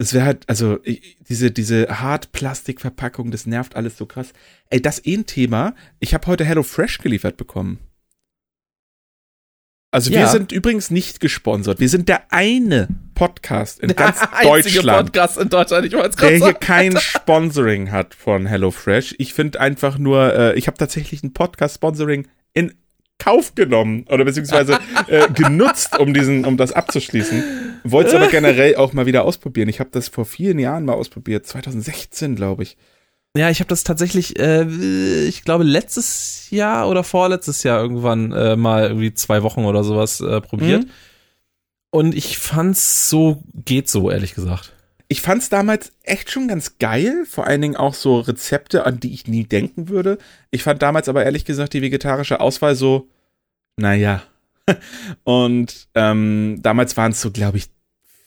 [0.00, 4.32] Es wäre halt, also ich, diese, diese Hartplastikverpackung, das nervt alles so krass.
[4.70, 5.74] Ey, das eh ein Thema.
[5.98, 7.80] Ich habe heute Hello Fresh geliefert bekommen.
[9.90, 10.20] Also ja.
[10.20, 11.80] wir sind übrigens nicht gesponsert.
[11.80, 16.52] Wir sind der eine Podcast in ganz der Deutschland, Podcast in Deutschland ich der hier
[16.52, 19.14] kein Sponsoring hat von HelloFresh.
[19.18, 22.74] Ich finde einfach nur, äh, ich habe tatsächlich ein Podcast-Sponsoring in
[23.18, 24.78] Kauf genommen oder beziehungsweise
[25.08, 27.42] äh, genutzt, um diesen, um das abzuschließen.
[27.84, 29.68] Wollte es aber generell auch mal wieder ausprobieren.
[29.68, 32.76] Ich habe das vor vielen Jahren mal ausprobiert, 2016 glaube ich.
[33.36, 34.64] Ja, ich habe das tatsächlich, äh,
[35.26, 40.20] ich glaube letztes Jahr oder vorletztes Jahr irgendwann äh, mal irgendwie zwei Wochen oder sowas
[40.20, 40.84] äh, probiert.
[40.84, 40.90] Mhm.
[41.90, 44.72] Und ich fand's so, geht so, ehrlich gesagt.
[45.10, 49.14] Ich fand's damals echt schon ganz geil, vor allen Dingen auch so Rezepte, an die
[49.14, 50.18] ich nie denken würde.
[50.50, 53.08] Ich fand damals aber ehrlich gesagt die vegetarische Auswahl so,
[53.76, 54.22] naja.
[55.24, 57.68] Und ähm, damals waren es so, glaube ich,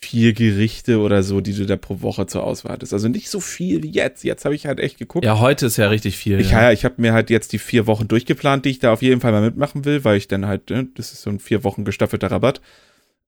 [0.04, 2.94] vier Gerichte oder so, die du da pro Woche zur Auswahl hattest.
[2.94, 4.24] Also nicht so viel wie jetzt.
[4.24, 5.24] Jetzt habe ich halt echt geguckt.
[5.24, 6.40] Ja, heute ist ja richtig viel.
[6.40, 8.92] Ich, ja, ja ich habe mir halt jetzt die vier Wochen durchgeplant, die ich da
[8.92, 11.40] auf jeden Fall mal mitmachen will, weil ich dann halt, ne, das ist so ein
[11.40, 12.62] vier Wochen gestaffelter Rabatt.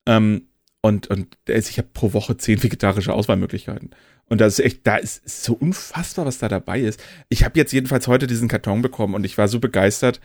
[0.08, 0.48] Ähm,
[0.86, 3.92] und, und ich habe pro Woche zehn vegetarische Auswahlmöglichkeiten.
[4.28, 7.02] Und das ist echt, da ist, so unfassbar, was da dabei ist.
[7.30, 10.20] Ich habe jetzt jedenfalls heute diesen Karton bekommen und ich war so begeistert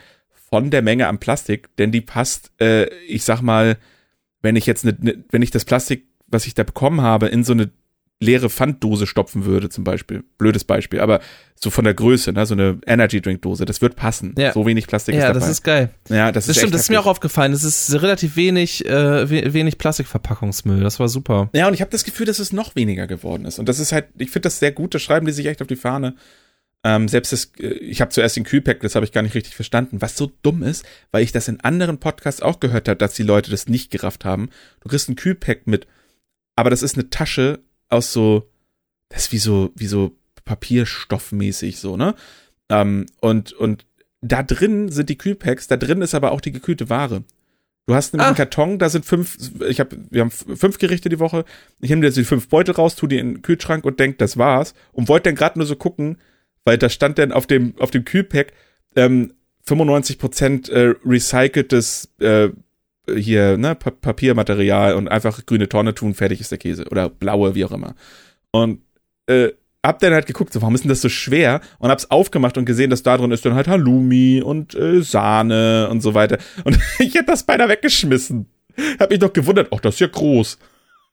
[0.50, 3.78] von der Menge am Plastik, denn die passt, äh, ich sag mal,
[4.42, 7.44] wenn ich jetzt ne, ne, wenn ich das Plastik, was ich da bekommen habe, in
[7.44, 7.70] so eine
[8.20, 10.24] leere Pfanddose stopfen würde, zum Beispiel.
[10.38, 11.20] Blödes Beispiel, aber
[11.54, 14.34] so von der Größe, ne, so eine Energy Drink Dose, das wird passen.
[14.36, 14.52] Ja.
[14.52, 15.38] So wenig Plastik ja, ist dabei.
[15.38, 15.90] Ja, das ist geil.
[16.08, 17.52] Ja, das, das ist stimmt, das ist mir auch aufgefallen.
[17.52, 20.80] Das ist relativ wenig, äh, wenig Plastikverpackungsmüll.
[20.80, 21.48] Das war super.
[21.52, 23.58] Ja, und ich habe das Gefühl, dass es noch weniger geworden ist.
[23.58, 24.94] Und das ist halt, ich finde das sehr gut.
[24.94, 26.14] Das schreiben die sich echt auf die Fahne.
[26.84, 29.54] Ähm, selbst das, äh, ich habe zuerst den Kühlpack, das habe ich gar nicht richtig
[29.54, 33.14] verstanden, was so dumm ist, weil ich das in anderen Podcasts auch gehört habe, dass
[33.14, 34.50] die Leute das nicht gerafft haben.
[34.80, 35.86] Du kriegst ein Kühlpack mit,
[36.56, 38.48] aber das ist eine Tasche aus so
[39.08, 42.14] das ist wie so, wie so Papierstoffmäßig so, ne?
[42.68, 43.86] Ähm, und, und
[44.20, 47.24] da drin sind die Kühlpacks, da drin ist aber auch die gekühlte Ware.
[47.86, 48.28] Du hast nämlich ah.
[48.28, 51.44] einen Karton, da sind fünf, ich habe, wir haben fünf Gerichte die Woche.
[51.80, 54.36] Ich nehme jetzt die fünf Beutel raus, tu die in den Kühlschrank und denk, das
[54.36, 54.74] war's.
[54.92, 56.18] Und wollte dann gerade nur so gucken,
[56.64, 58.52] weil da stand dann auf dem, auf dem Kühlpack
[58.94, 59.32] ähm,
[59.66, 62.50] 95% äh, recyceltes äh,
[63.16, 66.86] hier, ne, pa Papiermaterial und einfach grüne Tonne tun, fertig ist der Käse.
[66.90, 67.94] Oder blaue, wie auch immer.
[68.50, 68.82] Und
[69.26, 69.50] äh,
[69.84, 71.60] hab dann halt geguckt, so, warum ist denn das so schwer?
[71.78, 75.88] Und hab's aufgemacht und gesehen, dass da drin ist dann halt Halloumi und äh, Sahne
[75.90, 76.38] und so weiter.
[76.64, 78.46] Und ich hätte das beinahe weggeschmissen.
[78.98, 80.58] Hab mich doch gewundert, ach, das ist ja groß.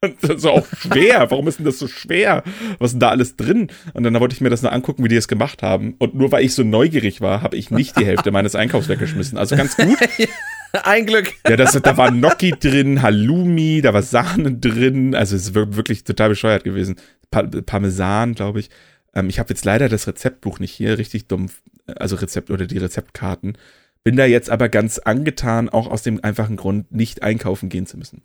[0.02, 1.30] Und das ist auch schwer.
[1.30, 2.44] Warum ist denn das so schwer?
[2.78, 3.68] Was ist denn da alles drin?
[3.94, 5.94] Und dann wollte ich mir das nur angucken, wie die es gemacht haben.
[5.98, 9.38] Und nur weil ich so neugierig war, habe ich nicht die Hälfte meines Einkaufs weggeschmissen.
[9.38, 9.96] Also ganz gut.
[10.84, 11.32] Ein Glück.
[11.48, 15.14] Ja, das, da war Gnocchi drin, Halloumi, da war Sahne drin.
[15.14, 16.96] Also es ist wirklich total bescheuert gewesen.
[17.30, 18.70] Pa Parmesan, glaube ich.
[19.14, 21.46] Ähm, ich habe jetzt leider das Rezeptbuch nicht hier, richtig dumm.
[21.86, 23.56] Also Rezept oder die Rezeptkarten.
[24.04, 27.96] Bin da jetzt aber ganz angetan, auch aus dem einfachen Grund, nicht einkaufen gehen zu
[27.96, 28.22] müssen.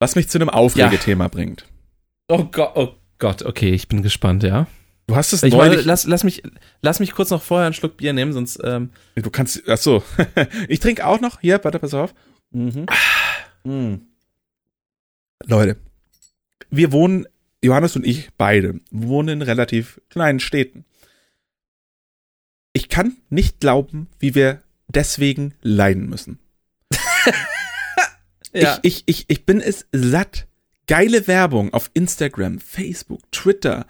[0.00, 1.28] Was mich zu einem Aufregethema ja.
[1.28, 1.66] bringt.
[2.28, 4.66] Oh Gott, oh Gott, okay, ich bin gespannt, ja.
[5.06, 5.70] Du hast es ich neulich.
[5.70, 6.42] Meine, lass, lass, mich,
[6.82, 8.60] lass mich kurz noch vorher einen Schluck Bier nehmen, sonst.
[8.64, 9.62] Ähm du kannst.
[9.68, 10.02] Ach so.
[10.68, 11.40] ich trinke auch noch.
[11.40, 12.14] Hier, warte, pass auf.
[12.50, 12.86] Mhm.
[13.64, 14.06] Mhm.
[15.44, 15.76] Leute,
[16.70, 17.26] wir wohnen,
[17.62, 20.84] Johannes und ich beide, wohnen in relativ kleinen Städten.
[22.72, 26.38] Ich kann nicht glauben, wie wir deswegen leiden müssen.
[28.52, 28.78] ja.
[28.82, 30.46] ich, ich, ich, ich bin es satt.
[30.86, 33.86] Geile Werbung auf Instagram, Facebook, Twitter,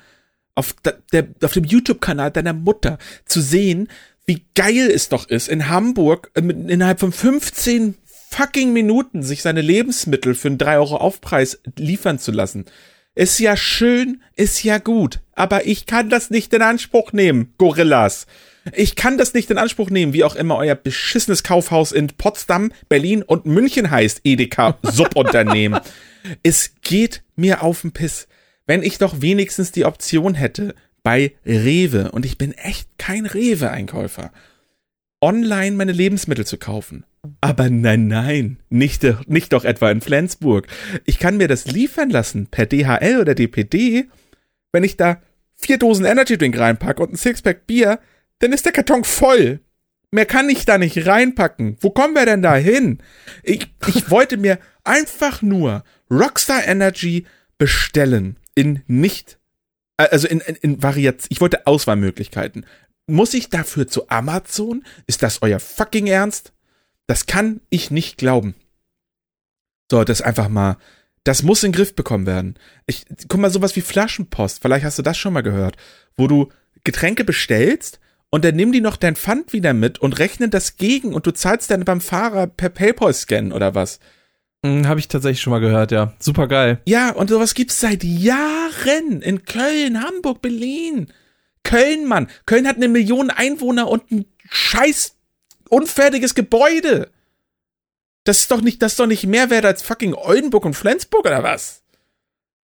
[0.54, 0.74] auf,
[1.12, 3.88] der, auf dem YouTube-Kanal deiner Mutter zu sehen,
[4.26, 7.94] wie geil es doch ist, in Hamburg äh, innerhalb von 15
[8.30, 12.66] fucking Minuten sich seine Lebensmittel für einen 3 Euro Aufpreis liefern zu lassen.
[13.14, 18.26] Ist ja schön, ist ja gut, aber ich kann das nicht in Anspruch nehmen, Gorillas.
[18.72, 22.72] Ich kann das nicht in Anspruch nehmen, wie auch immer euer beschissenes Kaufhaus in Potsdam,
[22.88, 25.80] Berlin und München heißt, Edeka Subunternehmen.
[26.42, 28.28] es geht mir auf den Piss
[28.70, 34.30] wenn ich doch wenigstens die Option hätte, bei Rewe, und ich bin echt kein Rewe-Einkäufer,
[35.20, 37.04] online meine Lebensmittel zu kaufen.
[37.40, 40.68] Aber nein, nein, nicht, nicht doch etwa in Flensburg.
[41.04, 44.08] Ich kann mir das liefern lassen per DHL oder DPD.
[44.70, 45.20] Wenn ich da
[45.56, 47.98] vier Dosen Energy Drink reinpacke und ein Sixpack Bier,
[48.40, 49.60] dann ist der Karton voll.
[50.10, 51.76] Mehr kann ich da nicht reinpacken.
[51.80, 52.98] Wo kommen wir denn da hin?
[53.44, 57.26] Ich, ich wollte mir einfach nur Rockstar Energy
[57.58, 59.38] bestellen in nicht,
[59.98, 62.66] äh, also in, in, in Variation, ich wollte Auswahlmöglichkeiten.
[63.06, 64.84] Muss ich dafür zu Amazon?
[65.06, 66.52] Ist das euer fucking Ernst?
[67.06, 68.54] Das kann ich nicht glauben.
[69.90, 70.76] So, das einfach mal,
[71.24, 72.58] das muss in den Griff bekommen werden.
[72.86, 75.76] Ich, guck mal, sowas wie Flaschenpost, vielleicht hast du das schon mal gehört,
[76.16, 76.48] wo du
[76.84, 78.00] Getränke bestellst
[78.30, 81.32] und dann nimm die noch dein Pfand wieder mit und rechne das gegen und du
[81.32, 83.98] zahlst dann beim Fahrer per PayPal-Scan oder was.
[84.64, 86.12] Hm, Habe ich tatsächlich schon mal gehört, ja.
[86.18, 86.80] Super geil.
[86.86, 91.12] Ja, und sowas gibt's seit Jahren in Köln, Hamburg, Berlin.
[91.64, 92.28] Köln, Mann.
[92.46, 95.16] Köln hat eine Million Einwohner und ein scheiß
[95.68, 97.10] unfertiges Gebäude.
[98.24, 101.24] Das ist doch nicht, das ist doch nicht mehr wert als fucking Oldenburg und Flensburg
[101.24, 101.82] oder was?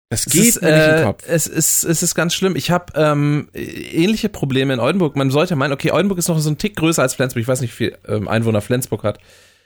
[0.08, 1.24] Das geht ist, mir nicht äh, im Kopf.
[1.26, 2.54] Es ist, es ist ganz schlimm.
[2.54, 5.16] Ich habe ähm, ähnliche Probleme in Oldenburg.
[5.16, 7.42] Man sollte meinen, okay, Oldenburg ist noch so ein Tick größer als Flensburg.
[7.42, 9.18] Ich weiß nicht, wie viel ähm, Einwohner Flensburg hat.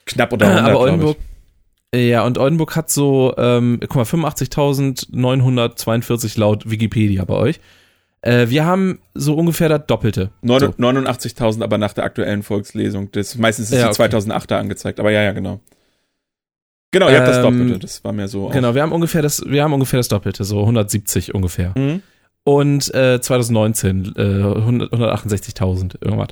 [0.07, 1.19] Knapp oder 100, Aber Oldenburg,
[1.95, 7.59] ja, und Oldenburg hat so, ähm, guck mal, 85.942 laut Wikipedia bei euch.
[8.23, 10.31] Äh, wir haben so ungefähr das Doppelte.
[10.43, 10.69] so.
[10.69, 13.11] 89.000 aber nach der aktuellen Volkslesung.
[13.13, 14.17] Das, meistens ist ja, die okay.
[14.17, 15.59] 2008er angezeigt, aber ja, ja, genau.
[16.93, 18.49] Genau, ihr habt das ähm, Doppelte, das war mir so.
[18.49, 21.73] Genau, wir haben ungefähr das, wir haben ungefähr das Doppelte, so 170 ungefähr.
[21.77, 22.03] Mhm.
[22.43, 26.29] Und äh, 2019 äh, 168.000 irgendwas.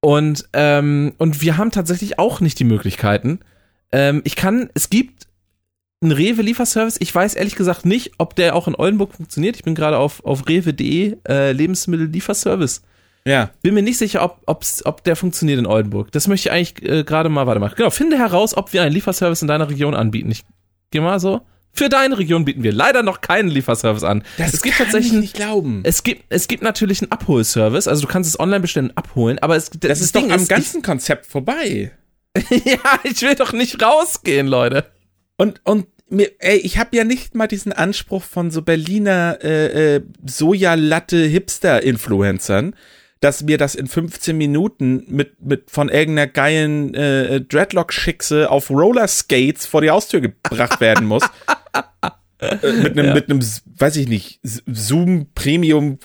[0.00, 3.40] Und ähm, und wir haben tatsächlich auch nicht die Möglichkeiten,
[3.92, 5.26] ähm, ich kann, es gibt
[6.02, 6.96] einen Rewe-Lieferservice.
[7.00, 9.56] Ich weiß ehrlich gesagt nicht, ob der auch in Oldenburg funktioniert.
[9.56, 12.82] Ich bin gerade auf, auf rewe.de äh, Lebensmittel-Lieferservice.
[13.26, 13.50] Ja.
[13.62, 16.10] Bin mir nicht sicher, ob, ob's, ob der funktioniert in Oldenburg.
[16.12, 17.74] Das möchte ich eigentlich äh, gerade mal weitermachen.
[17.76, 20.30] Genau, finde heraus, ob wir einen Lieferservice in deiner Region anbieten.
[20.30, 20.44] Ich
[20.90, 21.42] gehe mal so.
[21.72, 24.24] Für deine Region bieten wir leider noch keinen Lieferservice an.
[24.38, 25.80] Das es gibt kann tatsächlich, ich nicht glauben.
[25.84, 29.38] Es gibt, es gibt natürlich einen Abholservice, also du kannst es online bestellen und abholen,
[29.38, 31.92] aber es, das, das ist Ding doch am ist, ganzen ich, Konzept vorbei.
[32.64, 34.86] ja, ich will doch nicht rausgehen, Leute.
[35.36, 39.96] Und, und mir, ey, ich habe ja nicht mal diesen Anspruch von so Berliner äh,
[39.96, 42.74] äh, Sojalatte-Hipster-Influencern,
[43.20, 49.66] dass mir das in 15 Minuten mit, mit von irgendeiner geilen äh, Dreadlock-Schickse auf Rollerskates
[49.66, 51.22] vor die Haustür gebracht werden muss.
[52.38, 53.14] äh, mit einem, ja.
[53.14, 55.98] mit einem, weiß ich nicht, Zoom Premium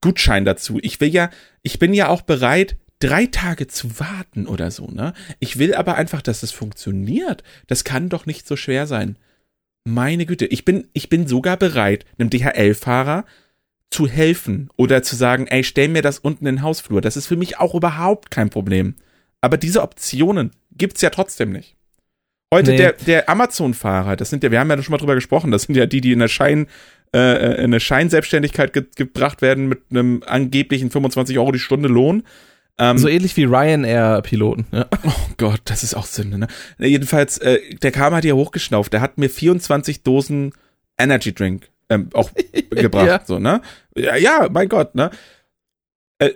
[0.00, 0.78] Gutschein dazu.
[0.82, 1.30] Ich will ja,
[1.62, 5.12] ich bin ja auch bereit, drei Tage zu warten oder so, ne?
[5.40, 7.42] Ich will aber einfach, dass es funktioniert.
[7.66, 9.18] Das kann doch nicht so schwer sein.
[9.84, 13.24] Meine Güte, ich bin, ich bin sogar bereit, einem DHL-Fahrer
[13.92, 17.00] zu helfen oder zu sagen, ey, stell mir das unten in den Hausflur.
[17.00, 18.94] Das ist für mich auch überhaupt kein Problem.
[19.40, 21.76] Aber diese Optionen gibt's ja trotzdem nicht.
[22.52, 22.76] Heute nee.
[22.76, 25.74] der, der Amazon-Fahrer, das sind ja, wir haben ja schon mal drüber gesprochen, das sind
[25.74, 26.66] ja die, die in der Schein,
[27.14, 32.24] äh, in eine Scheinselbstständigkeit ge gebracht werden mit einem angeblichen 25 Euro die Stunde Lohn.
[32.78, 34.66] Ähm, so ähnlich wie Ryanair-Piloten.
[34.72, 34.86] Ja.
[35.04, 36.46] Oh Gott, das ist auch Sünde, ne?
[36.78, 38.92] Jedenfalls, äh, der kam halt hier hochgeschnauft.
[38.92, 40.52] Der hat mir 24 Dosen
[40.98, 42.30] Energy Drink ähm, auch
[42.70, 43.22] gebracht, ja.
[43.24, 43.60] so, ne?
[43.96, 45.10] Ja, ja, mein Gott, ne?
[46.18, 46.32] Äh,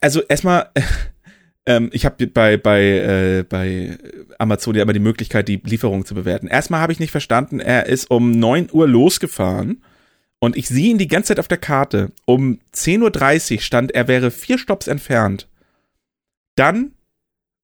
[0.00, 0.70] also erstmal,
[1.66, 3.98] ähm, ich habe bei, bei, äh, bei
[4.38, 6.46] Amazon ja immer die Möglichkeit, die Lieferung zu bewerten.
[6.46, 9.82] Erstmal habe ich nicht verstanden, er ist um 9 Uhr losgefahren
[10.38, 12.10] und ich sehe ihn die ganze Zeit auf der Karte.
[12.24, 15.48] Um 10.30 Uhr stand, er wäre vier Stops entfernt.
[16.56, 16.92] Dann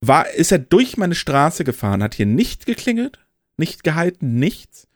[0.00, 3.18] war, ist er durch meine Straße gefahren, hat hier nicht geklingelt,
[3.56, 4.87] nicht gehalten, nichts.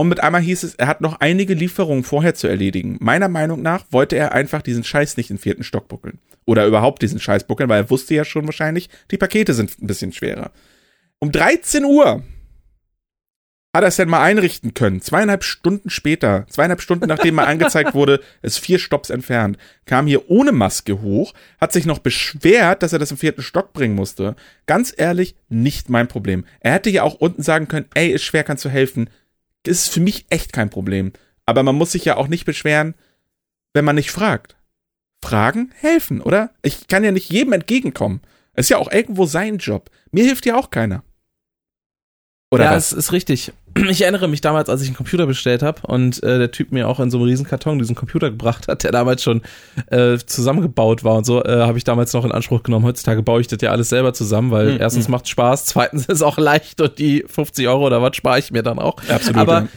[0.00, 2.98] Und mit einmal hieß es, er hat noch einige Lieferungen vorher zu erledigen.
[3.00, 6.20] Meiner Meinung nach wollte er einfach diesen Scheiß nicht in vierten Stock buckeln.
[6.44, 9.88] Oder überhaupt diesen Scheiß buckeln, weil er wusste ja schon wahrscheinlich, die Pakete sind ein
[9.88, 10.52] bisschen schwerer.
[11.18, 12.22] Um 13 Uhr
[13.74, 15.02] hat er es denn mal einrichten können.
[15.02, 20.30] Zweieinhalb Stunden später, zweieinhalb Stunden nachdem mal angezeigt wurde, ist vier Stops entfernt, kam hier
[20.30, 24.36] ohne Maske hoch, hat sich noch beschwert, dass er das im vierten Stock bringen musste.
[24.66, 26.44] Ganz ehrlich, nicht mein Problem.
[26.60, 29.10] Er hätte ja auch unten sagen können, ey, ist schwer, kannst du helfen.
[29.68, 31.12] Ist für mich echt kein Problem.
[31.44, 32.94] Aber man muss sich ja auch nicht beschweren,
[33.74, 34.56] wenn man nicht fragt.
[35.22, 36.50] Fragen helfen, oder?
[36.62, 38.22] Ich kann ja nicht jedem entgegenkommen.
[38.54, 39.90] Ist ja auch irgendwo sein Job.
[40.10, 41.04] Mir hilft ja auch keiner.
[42.50, 42.92] Oder ja, was?
[42.92, 43.52] es ist richtig.
[43.90, 46.88] Ich erinnere mich damals, als ich einen Computer bestellt habe und äh, der Typ mir
[46.88, 49.42] auch in so einem riesen Karton diesen Computer gebracht hat, der damals schon
[49.90, 52.84] äh, zusammengebaut war und so, äh, habe ich damals noch in Anspruch genommen.
[52.84, 54.80] Heutzutage baue ich das ja alles selber zusammen, weil mhm.
[54.80, 58.40] erstens macht Spaß, zweitens ist es auch leicht und die 50 Euro oder was spare
[58.40, 58.96] ich mir dann auch.
[59.08, 59.36] Absolut.
[59.36, 59.68] Aber,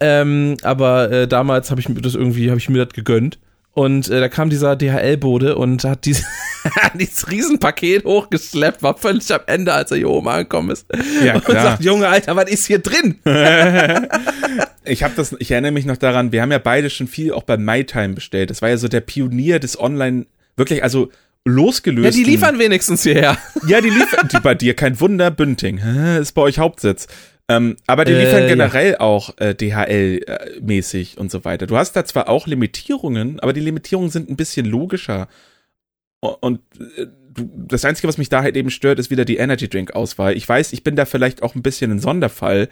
[0.00, 3.38] ähm, aber äh, damals habe ich mir das irgendwie, habe ich mir das gegönnt
[3.72, 6.24] und äh, da kam dieser DHL-Bode und hat dieses,
[6.94, 10.86] dieses Riesenpaket hochgeschleppt, war völlig am Ende, als er hier oben angekommen ist.
[11.24, 11.56] Ja, klar.
[11.56, 13.20] Und sagt, Junge, Alter, was ist hier drin?
[14.84, 17.44] ich habe das, ich erinnere mich noch daran, wir haben ja beide schon viel auch
[17.44, 18.50] bei MyTime bestellt.
[18.50, 21.10] Das war ja so der Pionier des Online, wirklich, also
[21.44, 22.04] losgelöst.
[22.04, 23.38] Ja, die liefern wenigstens hierher.
[23.66, 25.78] Ja, die liefern, die bei dir, kein Wunder, Bünding,
[26.20, 27.06] ist bei euch Hauptsitz.
[27.50, 29.00] Ähm, aber die liefern äh, generell ja.
[29.00, 31.66] auch äh, DHL-mäßig äh, und so weiter.
[31.66, 35.26] Du hast da zwar auch Limitierungen, aber die Limitierungen sind ein bisschen logischer.
[36.20, 36.60] Und
[36.96, 40.36] äh, das Einzige, was mich da halt eben stört, ist wieder die Energy Drink-Auswahl.
[40.36, 42.68] Ich weiß, ich bin da vielleicht auch ein bisschen ein Sonderfall,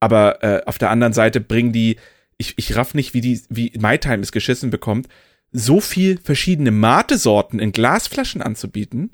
[0.00, 1.96] aber äh, auf der anderen Seite bringen die,
[2.38, 5.06] ich, ich raff nicht, wie die, wie MyTime es geschissen bekommt,
[5.52, 9.12] so viel verschiedene Mate-Sorten in Glasflaschen anzubieten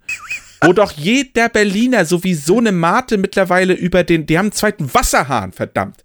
[0.66, 5.52] wo doch jeder Berliner sowieso eine Mate mittlerweile über den, die haben einen zweiten Wasserhahn,
[5.52, 6.04] verdammt.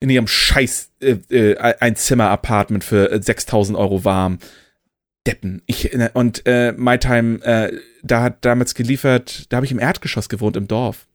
[0.00, 4.38] In ihrem scheiß äh, äh, Einzimmer-Apartment für 6000 äh, Euro warm.
[5.26, 5.62] Deppen.
[5.66, 10.28] Ich, äh, und äh, MyTime, äh, da hat damals geliefert, da habe ich im Erdgeschoss
[10.28, 11.06] gewohnt, im Dorf.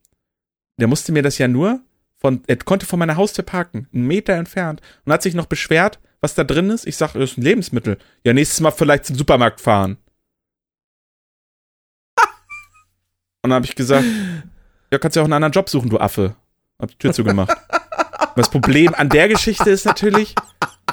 [0.80, 1.82] Der musste mir das ja nur
[2.18, 5.99] von, er konnte von meiner Haustür parken, einen Meter entfernt und hat sich noch beschwert,
[6.22, 6.88] was da drin ist.
[6.88, 7.97] Ich sag, das ist ein Lebensmittel.
[8.24, 9.97] Ja, nächstes Mal vielleicht zum Supermarkt fahren.
[13.48, 14.04] Und dann habe ich gesagt,
[14.91, 16.36] ja, kannst ja auch einen anderen Job suchen, du Affe.
[16.80, 17.56] Hab die Tür zugemacht.
[18.36, 20.36] das Problem an der Geschichte ist natürlich,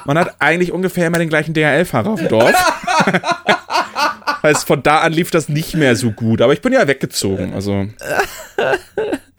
[0.05, 2.53] man hat eigentlich ungefähr immer den gleichen DHL-Fahrer auf dem Dorf.
[4.41, 6.41] Weil von da an lief das nicht mehr so gut.
[6.41, 7.87] Aber ich bin ja weggezogen, also.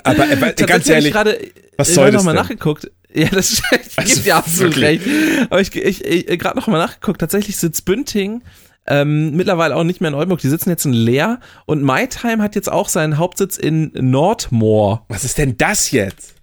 [0.04, 1.38] Aber äh, ganz ehrlich, grade,
[1.78, 2.42] was soll ich das noch mal denn?
[2.42, 2.90] nachgeguckt.
[3.14, 3.62] Ja, das
[3.96, 5.06] also, gebe dir absolut wirklich?
[5.06, 5.50] recht.
[5.50, 7.20] Aber ich, ich, ich gerade noch mal nachgeguckt.
[7.20, 8.42] Tatsächlich sitzt Bünding
[8.86, 10.40] ähm, mittlerweile auch nicht mehr in Oldenburg.
[10.40, 15.04] Die sitzen jetzt in Leer und MyTime hat jetzt auch seinen Hauptsitz in Nordmoor.
[15.08, 16.36] Was ist denn das jetzt?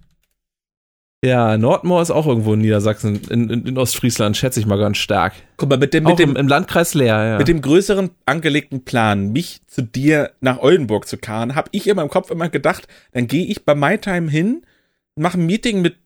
[1.24, 4.98] Ja, Nordmoor ist auch irgendwo in Niedersachsen, in, in, in, Ostfriesland, schätze ich mal ganz
[4.98, 5.32] stark.
[5.56, 7.38] Guck mal, mit dem, mit dem im, im, Landkreis Leer, ja.
[7.38, 11.96] Mit dem größeren angelegten Plan, mich zu dir nach Oldenburg zu karren, habe ich in
[11.96, 14.66] meinem Kopf immer gedacht, dann gehe ich bei MyTime hin,
[15.16, 15.96] mache ein Meeting mit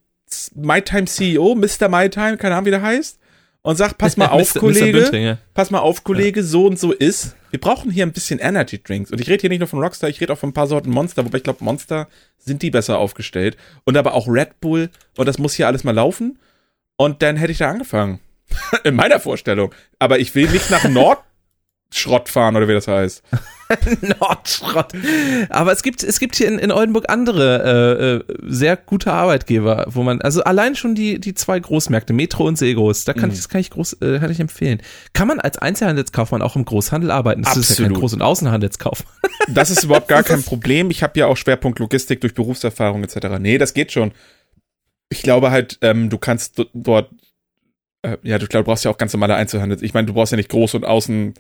[0.55, 1.89] MyTime CEO, Mr.
[1.89, 3.19] MyTime, keine Ahnung, wie der heißt,
[3.63, 6.47] und sagt, pass mal auf, Kollege, pass mal auf, Kollege, ja.
[6.47, 7.37] so und so ist.
[7.51, 9.11] Wir brauchen hier ein bisschen Energy Drinks.
[9.11, 10.91] Und ich rede hier nicht nur von Rockstar, ich rede auch von ein paar Sorten
[10.91, 13.57] Monster, wobei ich glaube, Monster sind die besser aufgestellt.
[13.85, 14.91] Und aber auch Red Bull.
[15.17, 16.39] Und das muss hier alles mal laufen.
[16.97, 18.21] Und dann hätte ich da angefangen.
[18.85, 19.75] In meiner Vorstellung.
[19.99, 20.85] Aber ich will nicht nach
[21.89, 23.23] Nordschrott fahren, oder wie das heißt.
[24.21, 24.93] Nordschrott.
[25.49, 29.87] Aber es gibt, es gibt hier in, in Oldenburg andere äh, äh, sehr gute Arbeitgeber,
[29.89, 33.33] wo man, also allein schon die, die zwei Großmärkte, Metro und Segos, da kann mhm.
[33.33, 34.83] ich, das kann ich groß, äh, kann ich empfehlen.
[35.15, 37.43] Kann man als Einzelhandelskaufmann auch im Großhandel arbeiten?
[37.43, 37.71] Das Absolut.
[37.71, 39.05] ist ja kein Groß- und Außenhandelskauf.
[39.51, 40.91] Das ist überhaupt gar kein Problem.
[40.91, 43.39] Ich habe ja auch Schwerpunkt Logistik durch Berufserfahrung etc.
[43.41, 44.13] Nee, das geht schon.
[45.09, 47.11] Ich glaube halt, ähm, du kannst dort,
[48.03, 49.83] äh, ja, du, glaub, du brauchst ja auch ganz normale Einzelhandel.
[49.83, 51.33] Ich meine, du brauchst ja nicht Groß- und Außen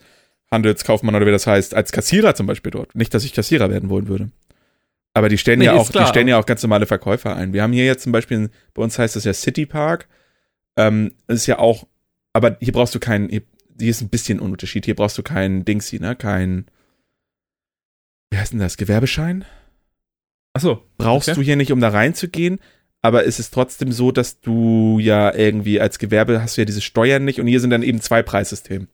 [0.50, 2.94] Handelskaufmann oder wie das heißt, als Kassierer zum Beispiel dort.
[2.94, 4.30] Nicht, dass ich Kassierer werden wollen würde.
[5.14, 7.52] Aber die stellen nee, ja auch, klar, die stellen ja auch ganz normale Verkäufer ein.
[7.52, 10.08] Wir haben hier jetzt zum Beispiel, bei uns heißt das ja City Park.
[10.76, 11.86] Ähm, ist ja auch,
[12.32, 13.42] aber hier brauchst du keinen, hier,
[13.78, 14.84] hier ist ein bisschen ein Unterschied.
[14.84, 16.14] Hier brauchst du keinen Dingsy, ne?
[16.14, 16.66] Kein,
[18.30, 18.76] wie heißt denn das?
[18.76, 19.44] Gewerbeschein?
[20.52, 20.84] Achso.
[20.98, 21.36] Brauchst okay.
[21.36, 22.60] du hier nicht, um da reinzugehen.
[23.00, 26.80] Aber es ist trotzdem so, dass du ja irgendwie als Gewerbe hast du ja diese
[26.80, 28.88] Steuern nicht und hier sind dann eben zwei Preissysteme.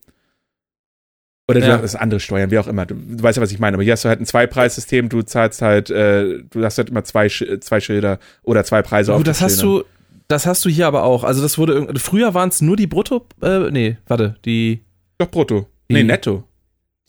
[1.46, 1.82] Oder du Ja.
[1.82, 2.86] hast andere Steuern, wie auch immer.
[2.86, 3.74] Du, du weißt ja, was ich meine.
[3.74, 7.04] Aber hier hast du halt ein Zweipreissystem, du zahlst halt, äh, du hast halt immer
[7.04, 9.78] zwei, zwei Schilder oder zwei Preise auf Gut, das den hast Schildern.
[9.80, 9.84] du,
[10.28, 11.22] das hast du hier aber auch.
[11.22, 14.80] Also das wurde früher waren es nur die Brutto, äh, nee, warte, die
[15.18, 15.66] Doch brutto.
[15.90, 16.44] Die- Nee, netto.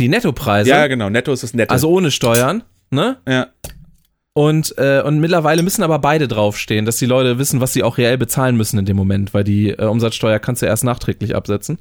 [0.01, 1.09] die Nettopreise, Ja, genau.
[1.09, 1.71] Netto ist das Netto.
[1.71, 3.17] also ohne Steuern, ne?
[3.27, 3.47] ja.
[4.33, 7.97] Und äh, und mittlerweile müssen aber beide draufstehen, dass die Leute wissen, was sie auch
[7.97, 11.79] reell bezahlen müssen in dem Moment, weil die äh, Umsatzsteuer kannst du erst nachträglich absetzen.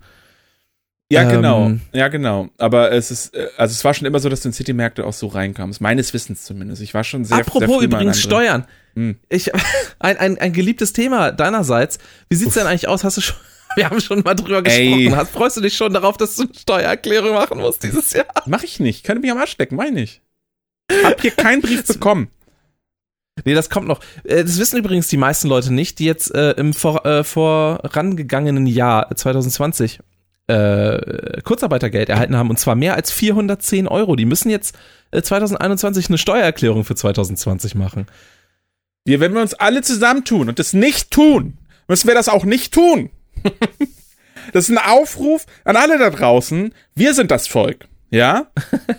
[1.12, 1.72] Ja, Ähm, genau.
[1.92, 2.48] Ja, genau.
[2.58, 5.12] Aber es ist, äh, also es war schon immer so, dass du in City-Märkte auch
[5.12, 5.80] so reinkamst.
[5.80, 6.82] Meines Wissens zumindest.
[6.82, 8.66] Ich war schon sehr, sehr Apropos in übrigens Steuern.
[8.94, 9.16] Hm.
[9.28, 9.52] Ich,
[9.98, 11.98] ein, ein, ein geliebtes Thema deinerseits.
[12.28, 13.04] Wie sieht's denn eigentlich aus?
[13.04, 13.36] Hast du schon,
[13.76, 15.16] wir haben schon mal drüber gesprochen.
[15.16, 18.26] Hast, freust du dich schon darauf, dass du eine Steuererklärung machen musst dieses Jahr?
[18.46, 19.04] Mach ich nicht.
[19.04, 20.22] Kann mich am Arsch stecken, meine ich.
[21.02, 22.28] Hab hier keinen Brief bekommen.
[23.44, 24.00] Nee, das kommt noch.
[24.24, 28.66] Äh, Das wissen übrigens die meisten Leute nicht, die jetzt äh, im vor, äh, vorangegangenen
[28.66, 30.00] Jahr äh, 2020
[30.46, 34.16] äh, Kurzarbeitergeld erhalten haben und zwar mehr als 410 Euro.
[34.16, 34.76] Die müssen jetzt
[35.10, 38.06] äh, 2021 eine Steuererklärung für 2020 machen.
[39.04, 42.72] Wir, wenn wir uns alle zusammentun und das nicht tun, müssen wir das auch nicht
[42.72, 43.10] tun.
[44.52, 46.74] das ist ein Aufruf an alle da draußen.
[46.94, 47.86] Wir sind das Volk.
[48.10, 48.46] Ja?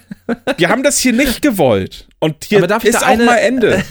[0.58, 2.08] Wir haben das hier nicht gewollt.
[2.20, 3.84] Und hier ist da auch eine- mal Ende.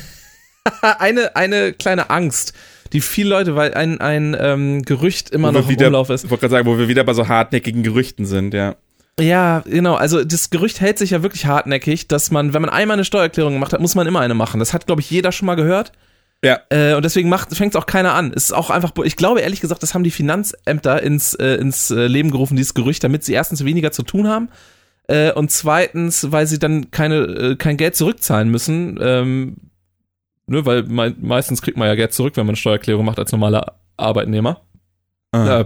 [0.83, 2.53] eine, eine kleine Angst,
[2.95, 6.25] die viele Leute, weil ein, ein ähm, Gerücht immer noch im wieder, Umlauf ist.
[6.25, 8.77] Ich wollte gerade sagen, wo wir wieder bei so hartnäckigen Gerüchten sind, ja.
[9.21, 9.95] Ja, genau.
[9.95, 13.53] Also das Gerücht hält sich ja wirklich hartnäckig, dass man, wenn man einmal eine Steuererklärung
[13.53, 14.59] gemacht hat, muss man immer eine machen.
[14.59, 15.93] Das hat, glaube ich, jeder schon mal gehört.
[16.43, 16.61] Ja.
[16.69, 18.33] Äh, und deswegen fängt es auch keiner an.
[18.35, 21.91] Es ist auch einfach, ich glaube ehrlich gesagt, das haben die Finanzämter ins, äh, ins
[21.91, 24.49] äh, Leben gerufen, dieses Gerücht, damit sie erstens weniger zu tun haben
[25.07, 28.99] äh, und zweitens, weil sie dann keine, äh, kein Geld zurückzahlen müssen.
[29.01, 29.57] Ähm,
[30.47, 33.33] ne, weil mei meistens kriegt man ja Geld zurück, wenn man eine Steuererklärung macht als
[33.33, 34.63] normaler Arbeitnehmer.
[35.33, 35.61] Ah.
[35.61, 35.65] Äh,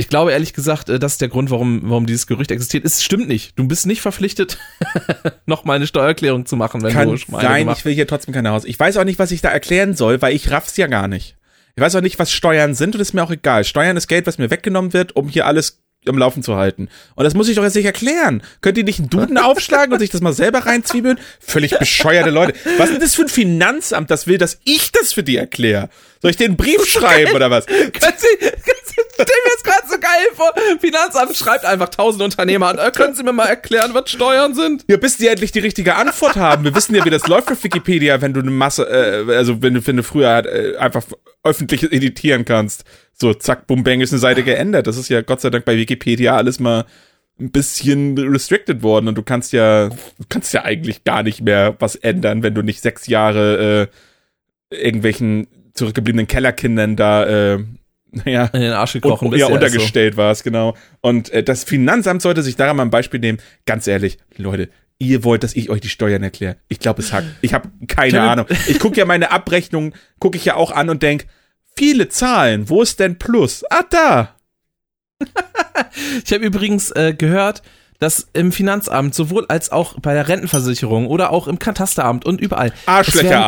[0.00, 2.84] ich glaube ehrlich gesagt, äh, das ist der Grund, warum, warum dieses Gerücht existiert.
[2.84, 3.58] Es stimmt nicht.
[3.58, 4.58] Du bist nicht verpflichtet,
[5.46, 8.06] nochmal eine Steuererklärung zu machen, wenn Kann du schon mal sein, gemacht ich will hier
[8.06, 8.64] trotzdem keine Haus.
[8.64, 11.36] Ich weiß auch nicht, was ich da erklären soll, weil ich raff's ja gar nicht.
[11.74, 13.64] Ich weiß auch nicht, was Steuern sind und ist mir auch egal.
[13.64, 16.88] Steuern ist Geld, was mir weggenommen wird, um hier alles am Laufen zu halten.
[17.14, 18.42] Und das muss ich doch jetzt nicht erklären.
[18.60, 21.18] Könnt ihr nicht einen Duden aufschlagen und sich das mal selber reinzwiebeln?
[21.40, 22.54] Völlig bescheuerte Leute.
[22.76, 25.88] Was ist denn das für ein Finanzamt, das will, dass ich das für die erkläre?
[26.20, 27.66] Soll ich dir einen Brief schreiben oder was?
[27.66, 32.22] Können Sie, können Sie, stell mir jetzt gerade so geil vor, Finanzamt schreibt einfach tausend
[32.22, 34.84] Unternehmer an, äh, können Sie mir mal erklären, was Steuern sind?
[34.88, 36.64] Ja, bis die endlich die richtige Antwort haben.
[36.64, 39.74] Wir wissen ja, wie das läuft auf Wikipedia, wenn du eine Masse, äh, also wenn
[39.74, 41.04] du, wenn du früher halt, äh, einfach
[41.44, 42.84] öffentlich editieren kannst.
[43.20, 44.86] So, zack, bum, bang, ist eine Seite geändert.
[44.86, 46.84] Das ist ja Gott sei Dank bei Wikipedia alles mal
[47.40, 51.76] ein bisschen restricted worden und du kannst ja, du kannst ja eigentlich gar nicht mehr
[51.78, 53.90] was ändern, wenn du nicht sechs Jahre
[54.70, 57.64] äh, irgendwelchen zurückgebliebenen Kellerkindern da äh,
[58.10, 60.74] naja, In den Arsch gekrochen und, bist, ja, untergestellt war es, genau.
[61.00, 63.38] Und äh, das Finanzamt sollte sich daran mal ein Beispiel nehmen.
[63.66, 66.56] Ganz ehrlich, Leute, ihr wollt, dass ich euch die Steuern erkläre.
[66.68, 67.28] Ich glaube, es hackt.
[67.42, 68.46] Ich habe keine Ahnung.
[68.66, 71.26] Ich gucke ja meine Abrechnung, gucke ich ja auch an und denk,
[71.78, 73.64] viele Zahlen, wo ist denn Plus?
[73.70, 74.34] Ah, da.
[76.24, 77.62] Ich habe übrigens äh, gehört,
[77.98, 82.72] dass im Finanzamt sowohl als auch bei der Rentenversicherung oder auch im Katasteramt und überall
[82.86, 83.42] Arschlöcher werden-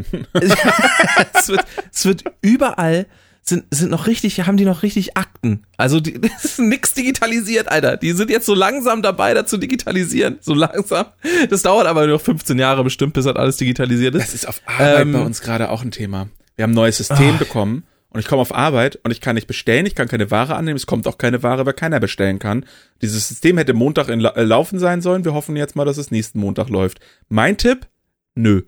[0.00, 0.26] es arbeiten.
[1.34, 3.06] es, wird, es wird überall
[3.42, 5.62] sind, sind noch richtig, haben die noch richtig Akten.
[5.76, 7.96] Also die, das ist nix digitalisiert, Alter.
[7.96, 10.38] Die sind jetzt so langsam dabei, da zu digitalisieren.
[10.40, 11.06] So langsam.
[11.50, 14.22] Das dauert aber noch 15 Jahre bestimmt, bis das alles digitalisiert ist.
[14.26, 16.28] Das ist auf Arbeit Ähm, bei uns gerade auch ein Thema.
[16.56, 17.38] Wir haben ein neues System Ah.
[17.38, 20.56] bekommen und ich komme auf Arbeit und ich kann nicht bestellen, ich kann keine Ware
[20.56, 22.64] annehmen, es kommt auch keine Ware, weil keiner bestellen kann.
[23.02, 25.24] Dieses System hätte Montag in äh, laufen sein sollen.
[25.24, 26.98] Wir hoffen jetzt mal, dass es nächsten Montag läuft.
[27.28, 27.86] Mein Tipp?
[28.34, 28.62] Nö.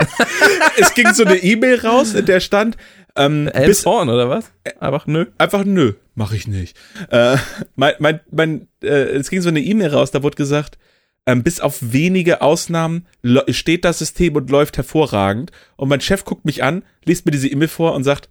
[0.78, 2.76] es ging so eine E-Mail raus, in der stand,
[3.16, 4.52] ähm, bis, Elbshorn oder was?
[4.80, 5.26] Einfach nö.
[5.38, 6.76] einfach nö, mache ich nicht.
[7.10, 7.36] Äh,
[7.76, 10.78] mein, mein, mein, äh, es ging so eine E-Mail raus, da wurde gesagt,
[11.26, 13.06] ähm, bis auf wenige Ausnahmen
[13.48, 15.52] steht das System und läuft hervorragend.
[15.76, 18.28] Und mein Chef guckt mich an, liest mir diese E-Mail vor und sagt,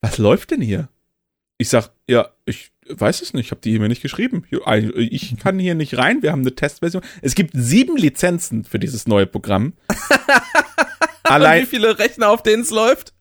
[0.00, 0.88] was läuft denn hier?
[1.58, 4.44] Ich sag, ja, ich weiß es nicht, ich habe die E-Mail nicht geschrieben.
[4.96, 7.02] Ich kann hier nicht rein, wir haben eine Testversion.
[7.22, 9.74] Es gibt sieben Lizenzen für dieses neue Programm.
[11.24, 13.12] Und Allein, wie viele Rechner, auf denen es läuft?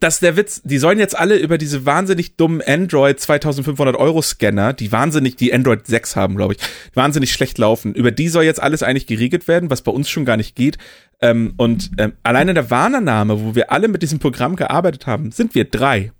[0.00, 4.20] Das ist der Witz, die sollen jetzt alle über diese wahnsinnig dummen Android 2500 Euro
[4.20, 6.60] Scanner, die wahnsinnig, die Android 6 haben, glaube ich,
[6.94, 7.94] wahnsinnig schlecht laufen.
[7.94, 10.76] Über die soll jetzt alles eigentlich geregelt werden, was bei uns schon gar nicht geht.
[11.20, 15.54] Ähm, und ähm, alleine der Warnername, wo wir alle mit diesem Programm gearbeitet haben, sind
[15.54, 16.12] wir drei.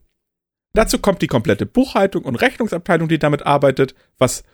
[0.72, 4.44] Dazu kommt die komplette Buchhaltung und Rechnungsabteilung, die damit arbeitet, was,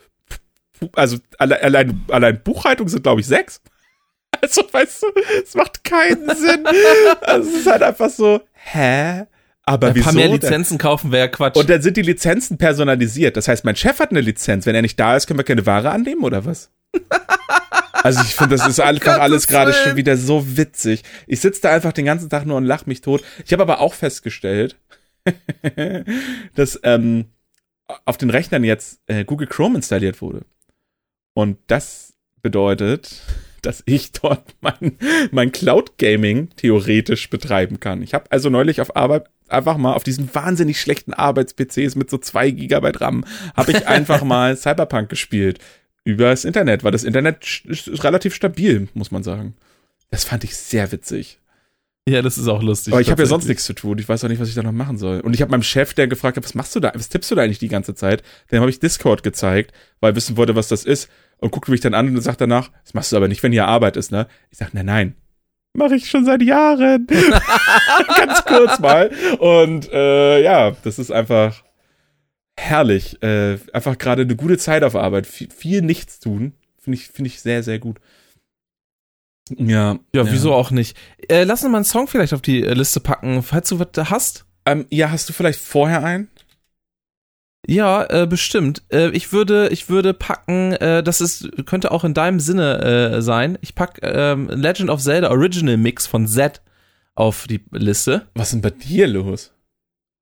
[0.94, 3.60] also alle, allein, allein Buchhaltung sind, glaube ich, sechs.
[4.40, 5.06] Also, weißt du,
[5.44, 6.64] es macht keinen Sinn.
[7.20, 9.26] Also, es ist halt einfach so, hä?
[9.64, 10.04] aber Ein wieso?
[10.04, 10.28] paar mehr?
[10.28, 11.56] Lizenzen kaufen wäre Quatsch.
[11.56, 13.36] Und dann sind die Lizenzen personalisiert.
[13.36, 14.66] Das heißt, mein Chef hat eine Lizenz.
[14.66, 16.70] Wenn er nicht da ist, können wir keine Ware annehmen oder was?
[18.04, 21.04] Also ich finde, das ist einfach alles gerade schon wieder so witzig.
[21.28, 23.22] Ich sitze da einfach den ganzen Tag nur und lach mich tot.
[23.46, 24.76] Ich habe aber auch festgestellt,
[26.56, 27.26] dass ähm,
[28.04, 30.44] auf den Rechnern jetzt äh, Google Chrome installiert wurde.
[31.34, 33.22] Und das bedeutet,
[33.62, 34.98] dass ich dort mein,
[35.30, 38.02] mein Cloud Gaming theoretisch betreiben kann.
[38.02, 42.18] Ich habe also neulich auf Arbeit einfach mal auf diesen wahnsinnig schlechten Arbeits-PCs mit so
[42.18, 43.24] zwei Gigabyte RAM
[43.56, 45.58] habe ich einfach mal Cyberpunk gespielt
[46.04, 49.54] über das Internet, weil das Internet ist, ist relativ stabil, muss man sagen.
[50.10, 51.38] Das fand ich sehr witzig.
[52.08, 52.92] ja, das ist auch lustig.
[52.92, 53.98] Aber ich habe ja sonst nichts zu tun.
[53.98, 55.20] Ich weiß auch nicht, was ich da noch machen soll.
[55.20, 56.92] Und ich habe meinem Chef, der gefragt hat, was machst du da?
[56.94, 58.22] Was tippst du da eigentlich die ganze Zeit?
[58.50, 61.08] Dem habe ich Discord gezeigt, weil er wissen wollte, was das ist.
[61.42, 63.66] Und guckte mich dann an und sagt danach, das machst du aber nicht, wenn hier
[63.66, 64.28] Arbeit ist, ne?
[64.50, 65.16] Ich sag, nein, nein.
[65.74, 67.06] Mache ich schon seit Jahren.
[68.16, 69.10] Ganz kurz mal.
[69.40, 71.64] Und äh, ja, das ist einfach
[72.56, 73.20] herrlich.
[73.24, 75.26] Äh, einfach gerade eine gute Zeit auf Arbeit.
[75.26, 76.52] Viel, viel nichts tun.
[76.78, 77.98] Finde ich, finde ich sehr, sehr gut.
[79.56, 79.98] Ja.
[80.14, 80.96] Ja, wieso auch nicht?
[81.28, 84.10] Äh, lass uns mal einen Song vielleicht auf die äh, Liste packen, falls du was
[84.10, 84.46] hast.
[84.64, 86.28] Ähm, ja, hast du vielleicht vorher einen?
[87.66, 88.82] Ja, äh, bestimmt.
[88.92, 92.80] Äh, ich würde, ich würde packen, äh, das ist, könnte auch in deinem Sinne
[93.16, 93.56] äh, sein.
[93.60, 96.60] Ich pack ähm, Legend of Zelda Original Mix von Z
[97.14, 98.26] auf die Liste.
[98.34, 99.52] Was ist denn bei dir los?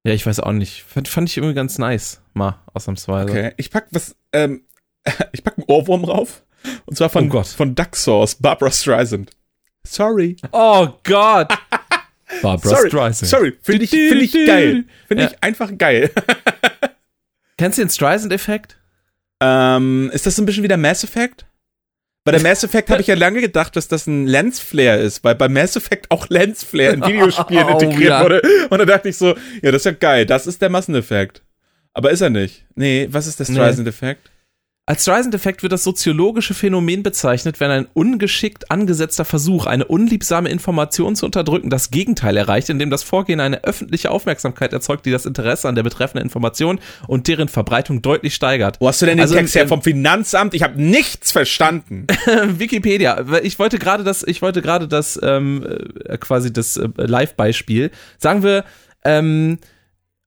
[0.04, 0.82] Ja, ich weiß auch nicht.
[0.82, 3.30] Fand, fand ich irgendwie ganz nice, mal ausnahmsweise.
[3.30, 4.62] Okay, ich pack was, ähm,
[5.32, 6.42] ich pack einen Ohrwurm rauf.
[6.84, 7.46] Und zwar von, Oh Gott.
[7.46, 9.30] von Duck Sauce, Barbara Streisand.
[9.86, 10.36] Sorry.
[10.52, 11.48] Oh Gott!
[12.42, 12.88] Barbara Sorry.
[12.88, 13.30] Streisand.
[13.30, 14.84] Sorry, finde ich, find ich geil.
[15.08, 15.30] Finde Ja.
[15.30, 16.10] ich einfach geil.
[17.60, 18.78] Kennst du den Streisand-Effekt?
[19.42, 21.44] ähm, ist das so ein bisschen wie der Mass Effect?
[22.24, 25.34] Bei der Mass Effect habe ich ja lange gedacht, dass das ein Lensflare ist, weil
[25.34, 28.22] bei Mass Effect auch Lensflare in Videospielen Oh, integriert ja.
[28.22, 28.40] wurde.
[28.70, 31.42] Und da dachte ich so, ja, das ist ja geil, das ist der Masseneffekt.
[31.92, 32.64] Aber ist er nicht.
[32.76, 33.44] Nee, was ist der.
[33.44, 34.29] Streisand-Effekt?
[34.90, 41.14] Als Streisand-Effekt wird das soziologische Phänomen bezeichnet, wenn ein ungeschickt angesetzter Versuch, eine unliebsame Information
[41.14, 45.68] zu unterdrücken, das Gegenteil erreicht, indem das Vorgehen eine öffentliche Aufmerksamkeit erzeugt, die das Interesse
[45.68, 48.80] an der betreffenden Information und deren Verbreitung deutlich steigert.
[48.80, 49.68] Wo hast du denn den Also, Text her?
[49.68, 50.54] Vom Finanzamt?
[50.54, 52.08] Ich habe nichts verstanden.
[52.58, 53.24] Wikipedia.
[53.44, 55.64] Ich wollte gerade das, ich wollte gerade das ähm,
[56.04, 57.92] äh, quasi das äh, Live-Beispiel.
[58.18, 58.64] Sagen wir,
[59.04, 59.58] ähm,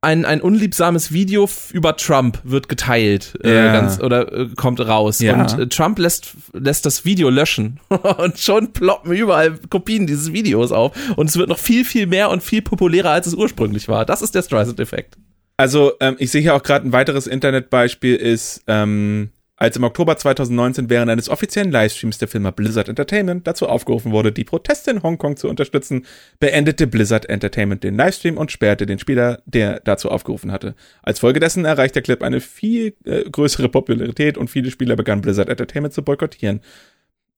[0.04, 3.74] ein, ein unliebsames Video über Trump wird geteilt äh, Ja.
[3.74, 5.20] ganz, oder äh, kommt raus.
[5.20, 5.40] Ja.
[5.40, 7.80] Und äh, Trump lässt, lässt das Video löschen.
[8.18, 10.92] und schon ploppen überall Kopien dieses Videos auf.
[11.16, 14.06] Und es wird noch viel, viel mehr und viel populärer, als es ursprünglich war.
[14.06, 15.18] Das ist der Streisand-Effekt.
[15.58, 19.30] Also, ähm, ich sehe hier auch gerade ein weiteres Internetbeispiel ist, ähm,
[19.64, 24.34] als im Oktober 2019 während eines offiziellen Livestreams der Firma Blizzard Entertainment dazu aufgerufen wurde,
[24.34, 26.06] die Proteste in Hongkong zu unterstützen,
[26.42, 30.76] beendete Blizzard Entertainment den Livestream und sperrte den Spieler, der dazu aufgerufen hatte.
[31.02, 35.22] Als Folge dessen erreicht der Clip eine viel äh, größere Popularität und viele Spieler begannen
[35.22, 36.60] Blizzard Entertainment zu boykottieren.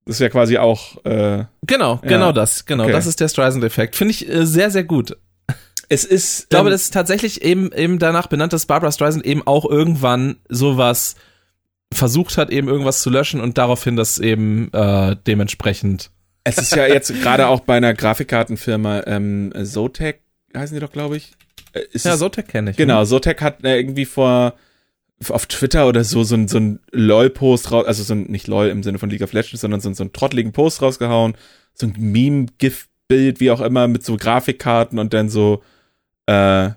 [0.06, 2.10] Das ist ja quasi auch, äh, Genau, Ja.
[2.10, 2.66] genau das.
[2.66, 2.92] Genau, Okay.
[2.92, 3.96] das ist der Streisand-Effekt.
[3.96, 5.16] Finde ich äh, sehr, sehr gut.
[5.90, 9.24] es ist, Ich glaube, ähm, das ist tatsächlich eben, eben danach benannt, dass Barbara Streisand
[9.26, 11.16] eben auch irgendwann sowas
[11.94, 16.12] versucht hat, eben irgendwas zu löschen und daraufhin das eben äh, dementsprechend.
[16.44, 20.20] Es ist ja jetzt gerade auch bei einer Grafikkartenfirma, ähm, Zotac
[20.56, 21.32] heißen die doch, glaube ich.
[21.74, 22.78] Äh, Ist Ja, Zotac kenne ich.
[22.78, 24.54] Genau, Zotac hat äh, irgendwie vor
[25.30, 28.68] auf Twitter oder so so ein, so ein LOL-Post raus, also so ein, nicht LOL
[28.68, 31.36] im Sinne von League of Legends, sondern so, ein- so ein trotteligen Post rausgehauen,
[31.74, 35.64] so ein Meme-GIF-Bild, wie auch immer, mit so Grafikkarten und dann so
[36.26, 36.70] äh,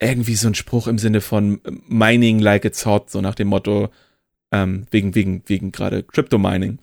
[0.00, 3.90] irgendwie so ein Spruch im Sinne von Mining like it's hot, so nach dem Motto,
[4.54, 6.78] ähm, wegen, wegen, wegen gerade Crypto-Mining.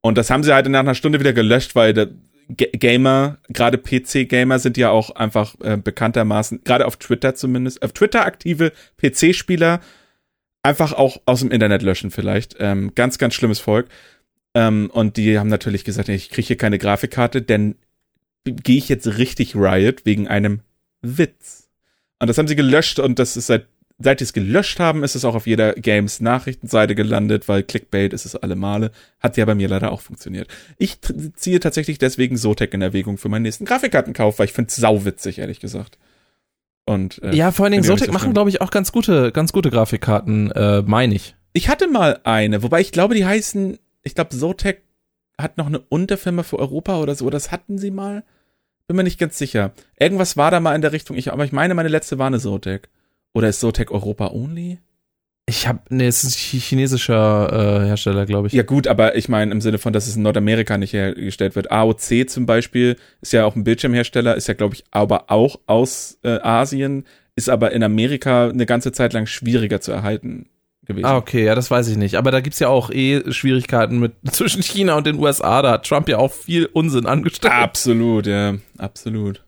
[0.00, 2.08] Und das haben sie halt nach einer Stunde wieder gelöscht, weil der
[2.48, 7.92] G Gamer, gerade PC-Gamer sind ja auch einfach äh, bekanntermaßen, gerade auf Twitter zumindest, auf
[7.92, 9.80] Twitter aktive PC-Spieler
[10.62, 12.56] einfach auch aus dem Internet löschen vielleicht.
[12.58, 13.88] Ähm, ganz, ganz schlimmes Volk.
[14.54, 17.76] Ähm, und die haben natürlich gesagt, ich kriege hier keine Grafikkarte, denn
[18.44, 20.60] gehe ich jetzt richtig Riot wegen einem
[21.02, 21.68] Witz.
[22.18, 23.66] Und das haben sie gelöscht und das ist seit,
[24.02, 28.12] seit die es gelöscht haben, ist es auch auf jeder Games Nachrichtenseite gelandet, weil Clickbait
[28.12, 28.90] ist es alle Male.
[29.20, 30.48] Hat ja bei mir leider auch funktioniert.
[30.78, 30.98] Ich
[31.36, 35.38] ziehe tatsächlich deswegen Zotac in Erwägung für meinen nächsten Grafikkartenkauf, weil ich finde es sauwitzig,
[35.38, 35.98] ehrlich gesagt.
[36.86, 39.52] Und, äh, Ja, vor allen Dingen Zotac so machen, glaube ich, auch ganz gute, ganz
[39.52, 41.36] gute Grafikkarten, äh, meine ich.
[41.52, 44.78] Ich hatte mal eine, wobei ich glaube, die heißen, ich glaube, Zotac
[45.36, 48.24] hat noch eine Unterfirma für Europa oder so, das hatten sie mal.
[48.86, 49.72] Bin mir nicht ganz sicher.
[49.98, 52.40] Irgendwas war da mal in der Richtung, ich, aber ich meine, meine letzte war eine
[52.40, 52.88] Zotac.
[53.32, 54.78] Oder ist Zotac Europa only?
[55.46, 58.52] Ich habe, nee, es ist ein chinesischer äh, Hersteller, glaube ich.
[58.52, 61.72] Ja gut, aber ich meine im Sinne von, dass es in Nordamerika nicht hergestellt wird.
[61.72, 66.18] AOC zum Beispiel ist ja auch ein Bildschirmhersteller, ist ja glaube ich aber auch aus
[66.22, 67.04] äh, Asien,
[67.34, 70.48] ist aber in Amerika eine ganze Zeit lang schwieriger zu erhalten
[70.86, 71.06] gewesen.
[71.06, 72.16] Ah, okay, ja, das weiß ich nicht.
[72.16, 75.62] Aber da gibt's ja auch eh Schwierigkeiten mit zwischen China und den USA.
[75.62, 77.54] Da hat Trump ja auch viel Unsinn angestellt.
[77.54, 79.44] Absolut, ja, absolut.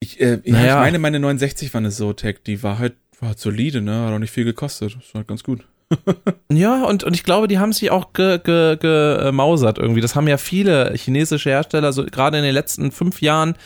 [0.00, 0.76] Ich, äh, naja.
[0.76, 4.06] ich meine, meine 69 war eine Zotac, die war halt, war halt solide, ne?
[4.06, 4.96] Hat auch nicht viel gekostet.
[4.96, 5.66] Das war halt ganz gut.
[6.50, 10.00] ja, und, und ich glaube, die haben sich auch gemausert ge, ge, irgendwie.
[10.00, 13.56] Das haben ja viele chinesische Hersteller, so gerade in den letzten fünf Jahren,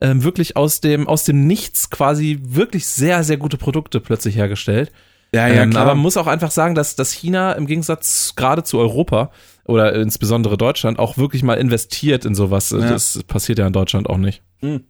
[0.00, 4.92] ähm, wirklich aus dem, aus dem Nichts quasi wirklich sehr, sehr gute Produkte plötzlich hergestellt.
[5.32, 5.82] Ja, ja, ähm, klar.
[5.82, 9.30] Aber man muss auch einfach sagen, dass, dass China im Gegensatz gerade zu Europa
[9.64, 12.70] oder insbesondere Deutschland auch wirklich mal investiert in sowas.
[12.70, 12.78] Ja.
[12.78, 14.42] Das passiert ja in Deutschland auch nicht.
[14.60, 14.84] Mhm.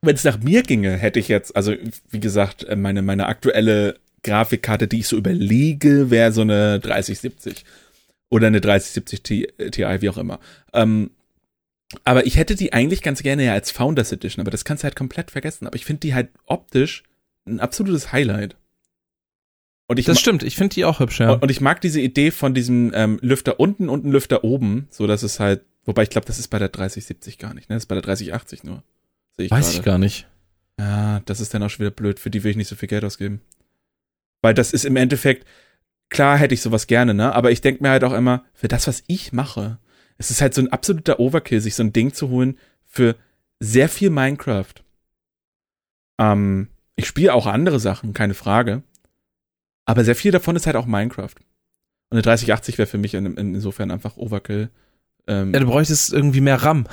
[0.00, 1.74] Wenn es nach mir ginge, hätte ich jetzt, also
[2.10, 7.64] wie gesagt, äh, meine, meine aktuelle Grafikkarte, die ich so überlege, wäre so eine 3070
[8.30, 10.38] oder eine 3070 Ti, wie auch immer.
[10.72, 11.10] Ähm,
[12.04, 14.84] aber ich hätte die eigentlich ganz gerne ja als Founders Edition, aber das kannst du
[14.84, 15.66] halt komplett vergessen.
[15.66, 17.04] Aber ich finde die halt optisch
[17.46, 18.56] ein absolutes Highlight.
[19.86, 21.32] Und ich das stimmt, ich finde die auch hübsch, ja.
[21.32, 24.86] Und, und, ich mag diese Idee von diesem ähm, Lüfter unten und ein Lüfter oben,
[24.90, 27.76] so dass es halt, wobei ich glaube, das ist bei der 3070 gar nicht, ne?
[27.76, 28.82] Das ist bei der 3080 nur.
[29.38, 29.78] Ich Weiß grade.
[29.78, 30.28] ich gar nicht.
[30.78, 32.88] Ja, das ist dann auch schon wieder blöd, für die will ich nicht so viel
[32.88, 33.40] Geld ausgeben.
[34.42, 35.46] Weil das ist im Endeffekt,
[36.08, 37.34] klar hätte ich sowas gerne, ne?
[37.34, 39.78] Aber ich denke mir halt auch immer, für das, was ich mache,
[40.18, 43.16] es ist halt so ein absoluter Overkill, sich so ein Ding zu holen für
[43.60, 44.74] sehr viel Minecraft.
[46.18, 48.82] Ähm, ich spiele auch andere Sachen, keine Frage.
[49.84, 51.34] Aber sehr viel davon ist halt auch Minecraft.
[52.10, 54.70] Und eine 3080 wäre für mich in, in, insofern einfach Overkill.
[55.28, 56.86] Ähm, ja, du bräuchtest irgendwie mehr RAM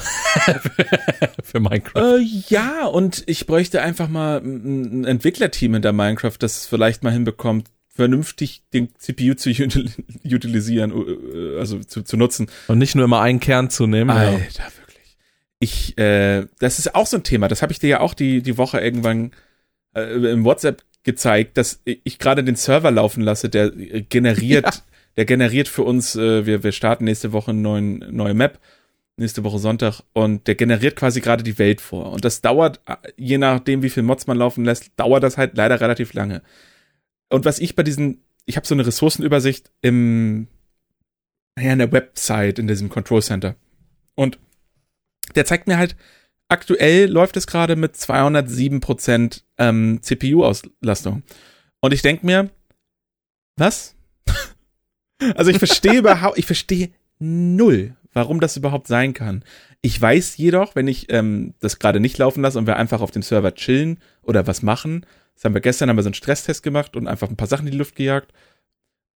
[1.44, 2.20] für Minecraft.
[2.20, 7.14] Äh, ja, und ich bräuchte einfach mal ein Entwicklerteam in der Minecraft, das vielleicht mal
[7.14, 9.50] hinbekommt, vernünftig den CPU zu
[10.26, 12.48] utilisieren, äh, also zu, zu nutzen.
[12.68, 14.10] Und nicht nur immer einen Kern zu nehmen.
[14.10, 14.66] Alter, ja.
[14.80, 15.18] wirklich.
[15.60, 17.48] Ich, äh, das ist auch so ein Thema.
[17.48, 19.32] Das habe ich dir ja auch die, die Woche irgendwann
[19.96, 24.82] äh, im WhatsApp gezeigt, dass ich gerade den Server laufen lasse, der generiert, ja.
[25.18, 28.60] Der generiert für uns, äh, wir, wir starten nächste Woche eine neue Map,
[29.18, 32.12] nächste Woche Sonntag, und der generiert quasi gerade die Welt vor.
[32.12, 32.82] Und das dauert,
[33.18, 36.42] je nachdem, wie viel Mods man laufen lässt, dauert das halt leider relativ lange.
[37.30, 40.48] Und was ich bei diesen, ich habe so eine Ressourcenübersicht im,
[41.56, 43.56] naja, in der Website, in diesem Control Center.
[44.16, 44.38] Und
[45.36, 45.96] der zeigt mir halt,
[46.50, 51.24] aktuell läuft es gerade mit 207% ähm, CPU-Auslastung.
[51.82, 52.50] Und ich denke mir,
[53.58, 53.95] was?
[55.36, 56.90] Also ich verstehe überhaupt, ich verstehe
[57.20, 59.44] null, warum das überhaupt sein kann.
[59.82, 63.12] Ich weiß jedoch, wenn ich ähm, das gerade nicht laufen lasse und wir einfach auf
[63.12, 65.06] dem Server chillen oder was machen,
[65.36, 67.68] das haben wir gestern, haben wir so einen Stresstest gemacht und einfach ein paar Sachen
[67.68, 68.32] in die Luft gejagt.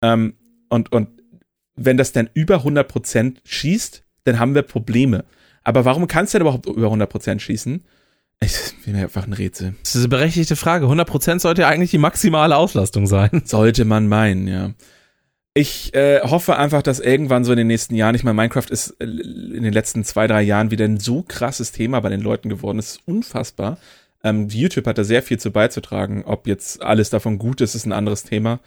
[0.01, 0.35] Ähm,
[0.69, 1.09] und, und
[1.75, 5.25] wenn das dann über 100% schießt, dann haben wir Probleme.
[5.63, 7.83] Aber warum kannst du denn überhaupt über 100% schießen?
[8.41, 8.53] Ich
[8.85, 9.75] bin mir einfach ein Rätsel.
[9.81, 10.85] Das ist eine berechtigte Frage.
[10.85, 13.41] 100% sollte ja eigentlich die maximale Auslastung sein.
[13.45, 14.71] Sollte man meinen, ja.
[15.53, 18.91] Ich äh, hoffe einfach, dass irgendwann so in den nächsten Jahren, ich meine, Minecraft ist
[18.99, 22.49] äh, in den letzten zwei, drei Jahren wieder ein so krasses Thema bei den Leuten
[22.49, 22.79] geworden.
[22.79, 23.77] Es ist unfassbar.
[24.23, 26.23] Ähm, YouTube hat da sehr viel zu beizutragen.
[26.25, 28.59] Ob jetzt alles davon gut ist, ist ein anderes Thema.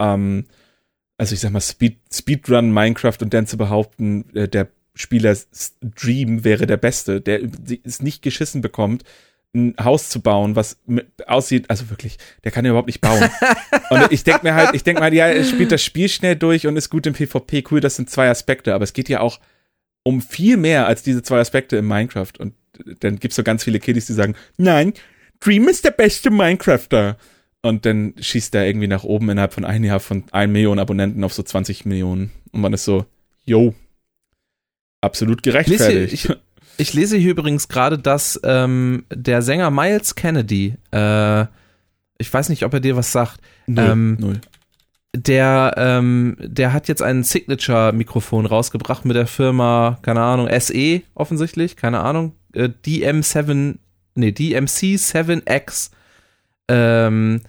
[0.00, 0.46] Ähm,
[1.18, 5.48] also ich sag mal, Speed, Speedrun Minecraft und dann zu behaupten, äh, der Spielers
[5.80, 7.40] Dream wäre der beste, der
[7.84, 9.04] es nicht geschissen bekommt,
[9.54, 10.78] ein Haus zu bauen, was
[11.26, 13.22] aussieht, also wirklich, der kann ja überhaupt nicht bauen.
[13.90, 16.66] und ich denke mir halt, ich denke mal, ja, er spielt das Spiel schnell durch
[16.66, 19.38] und ist gut im PvP, cool, das sind zwei Aspekte, aber es geht ja auch
[20.02, 22.32] um viel mehr als diese zwei Aspekte in Minecraft.
[22.38, 22.54] Und
[23.00, 24.92] dann gibt's so ganz viele Kiddies, die sagen, nein,
[25.40, 27.16] Dream ist der beste Minecrafter.
[27.62, 31.24] Und dann schießt er irgendwie nach oben innerhalb von einem Jahr von 1 Million Abonnenten
[31.24, 32.30] auf so 20 Millionen.
[32.52, 33.06] Und man ist so,
[33.46, 33.74] yo,
[35.00, 36.12] absolut gerechtfertigt.
[36.12, 36.36] Ich, ich,
[36.76, 41.42] ich lese hier übrigens gerade, dass ähm, der Sänger Miles Kennedy, äh,
[42.18, 44.40] ich weiß nicht, ob er dir was sagt, null, ähm, null.
[45.16, 51.76] Der, ähm, der hat jetzt ein Signature-Mikrofon rausgebracht mit der Firma, keine Ahnung, SE offensichtlich,
[51.76, 53.78] keine Ahnung, äh, DM7,
[54.16, 55.90] nee, DMC7X.
[56.68, 57.42] Ähm,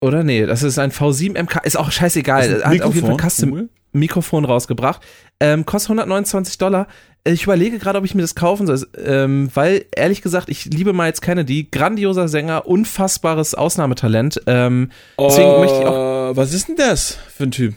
[0.00, 2.44] oder nee, das ist ein V7MK, ist auch scheißegal.
[2.44, 3.68] Ist hat auf jeden Fall Custom cool.
[3.92, 5.00] Mikrofon rausgebracht.
[5.40, 6.86] Ähm, kostet 129 Dollar.
[7.26, 10.92] Ich überlege gerade, ob ich mir das kaufen soll, ähm, weil ehrlich gesagt, ich liebe
[10.92, 14.42] Miles Kennedy, grandioser Sänger, unfassbares Ausnahmetalent.
[14.46, 16.36] Ähm, deswegen uh, möchte ich auch.
[16.36, 17.74] Was ist denn das für ein Typ?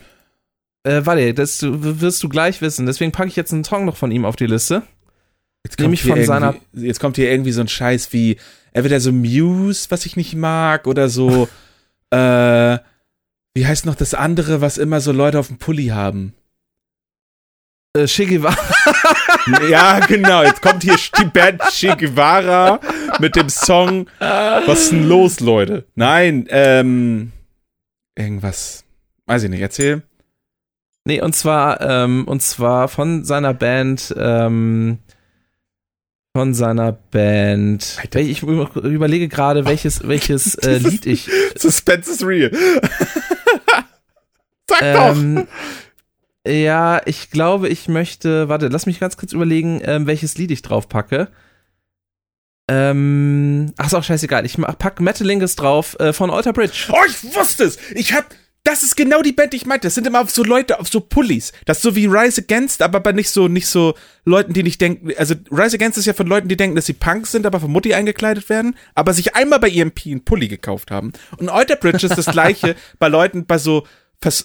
[0.83, 2.85] Äh, warte, das wirst du gleich wissen.
[2.85, 4.83] Deswegen packe ich jetzt einen Song noch von ihm auf die Liste.
[5.65, 8.37] Jetzt kommt, von seiner jetzt kommt hier irgendwie so ein Scheiß wie
[8.73, 11.47] entweder so Muse, was ich nicht mag, oder so
[12.11, 12.77] äh,
[13.53, 16.33] Wie heißt noch das andere, was immer so Leute auf dem Pulli haben?
[17.93, 18.57] Äh, Che Guevara.
[19.69, 20.43] Ja, genau.
[20.43, 22.79] Jetzt kommt hier die Band Che Guevara
[23.19, 25.85] mit dem Song Was ist denn los, Leute?
[25.95, 27.31] Nein, ähm,
[28.15, 28.83] irgendwas.
[29.25, 30.03] Weiß ich nicht, erzähl.
[31.05, 34.99] Nee, und zwar, ähm, und zwar von seiner Band, ähm,
[36.35, 37.97] von seiner Band.
[38.01, 38.19] Alter.
[38.19, 41.29] Ich überlege gerade, welches, welches äh, Lied ich.
[41.57, 42.51] Suspense is real.
[44.69, 45.15] Sag doch.
[46.47, 48.49] Ja, ich glaube, ich möchte.
[48.49, 51.29] Warte, lass mich ganz kurz überlegen, ähm, welches Lied ich drauf packe.
[52.69, 54.45] Ähm, ach, ist auch scheißegal.
[54.45, 56.89] Ich pack Metalingus drauf äh, von Alter Bridge.
[56.91, 57.77] Oh, ich wusste es.
[57.93, 58.25] Ich hab,
[58.63, 59.87] das ist genau die Band, die ich meinte.
[59.87, 61.53] Das sind immer auf so Leute, auf so Pullis.
[61.63, 63.95] Das ist so wie Rise Against, aber bei nicht so, nicht so
[64.25, 66.93] Leuten, die nicht denken, also Rise Against ist ja von Leuten, die denken, dass sie
[66.93, 70.91] Punks sind, aber von Mutti eingekleidet werden, aber sich einmal bei EMP einen Pulli gekauft
[70.91, 71.13] haben.
[71.37, 73.87] Und Alter Bridge ist das gleiche bei Leuten, bei so,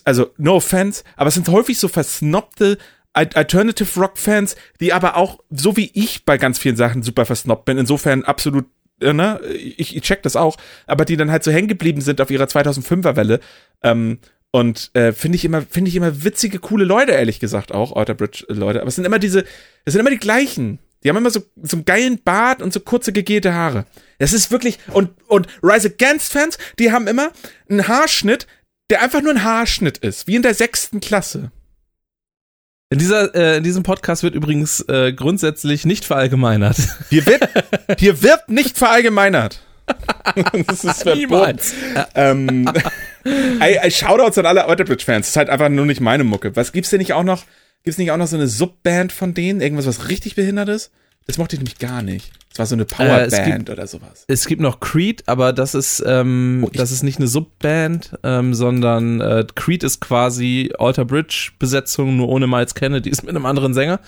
[0.05, 2.79] also no offense, aber es sind häufig so versnobte
[3.12, 7.27] Al- Alternative Rock Fans, die aber auch, so wie ich bei ganz vielen Sachen super
[7.27, 8.66] versnobbt bin, insofern absolut,
[9.01, 10.57] äh, ne, ich, ich check das auch,
[10.87, 13.41] aber die dann halt so hängen geblieben sind auf ihrer 2005er Welle,
[13.83, 14.18] ähm,
[14.55, 18.12] und äh, finde ich immer, finde ich immer witzige, coole Leute, ehrlich gesagt auch, Outer
[18.14, 18.81] Bridge Leute.
[18.83, 19.47] Aber es sind immer diese,
[19.87, 20.79] es sind immer die gleichen.
[21.03, 23.87] Die haben immer so, so einen geilen Bart und so kurze gegelte Haare.
[24.18, 27.31] Das ist wirklich, und, und Rise Against Fans, die haben immer
[27.68, 28.47] einen Haarschnitt,
[28.93, 31.51] der einfach nur ein Haarschnitt ist, wie in der sechsten Klasse.
[32.90, 36.76] In, dieser, äh, in diesem Podcast wird übrigens äh, grundsätzlich nicht verallgemeinert.
[37.09, 37.49] Hier wird,
[37.99, 39.62] hier wird nicht verallgemeinert.
[40.66, 41.59] das ist verboten.
[42.14, 42.70] Ähm,
[43.24, 45.24] ey, ey, Shoutouts an alle Outer Bridge Fans.
[45.24, 46.55] Das ist halt einfach nur nicht meine Mucke.
[46.55, 47.45] Was gibt's denn nicht auch noch?
[47.84, 49.62] Gibt's nicht auch noch so eine Subband von denen?
[49.62, 50.93] Irgendwas, was richtig behindert ist?
[51.27, 52.31] Das mochte ich nämlich gar nicht.
[52.51, 54.25] Das war so eine Äh, es Powerband gibt- oder sowas.
[54.29, 58.53] Es gibt noch Creed, aber das ist, ähm, Oh, das ist nicht eine Subband, ähm,
[58.55, 63.47] sondern äh, Creed ist quasi Alter Bridge Besetzung, nur ohne Miles Kennedy, ist mit einem
[63.47, 64.01] anderen Sänger.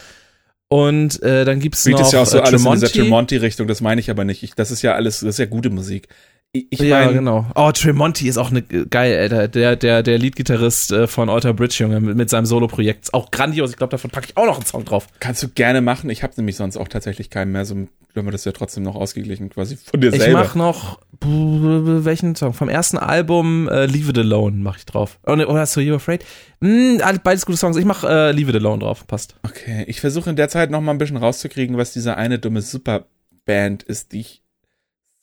[0.68, 2.98] Und äh, dann gibt's Creed noch ist ja auch so äh, alles in dieser Tremonti.
[3.38, 4.42] Tremonti-Richtung, das meine ich aber nicht.
[4.42, 6.08] Ich, das ist ja alles, das ist ja gute Musik.
[6.56, 7.46] Ich, ich ja, meine, genau.
[7.56, 9.48] Oh, Tremonti ist auch eine geil, Alter.
[9.48, 13.06] Der, der, der Leadgitarrist äh, von Alter Bridge, Junge, mit, mit seinem Solo-Projekt.
[13.06, 13.70] Ist Auch grandios.
[13.70, 15.08] Ich glaube, davon packe ich auch noch einen Song drauf.
[15.18, 16.10] kannst du gerne machen.
[16.10, 17.64] Ich habe nämlich sonst auch tatsächlich keinen mehr.
[17.64, 20.38] So haben wir das ja trotzdem noch ausgeglichen, quasi von dir Ich selber.
[20.44, 22.52] mach noch welchen Song?
[22.52, 25.18] Vom ersten Album äh, Leave It Alone mache ich drauf.
[25.26, 26.24] Oh, ne, Oder So You Afraid?
[26.60, 27.76] Alle- beides gute Songs.
[27.76, 29.04] Ich mach äh, Leave It Alone drauf.
[29.08, 29.34] Passt.
[29.42, 32.62] Okay, ich versuche in der Zeit noch mal ein bisschen rauszukriegen, was diese eine dumme
[32.62, 34.42] Superband ist, die ich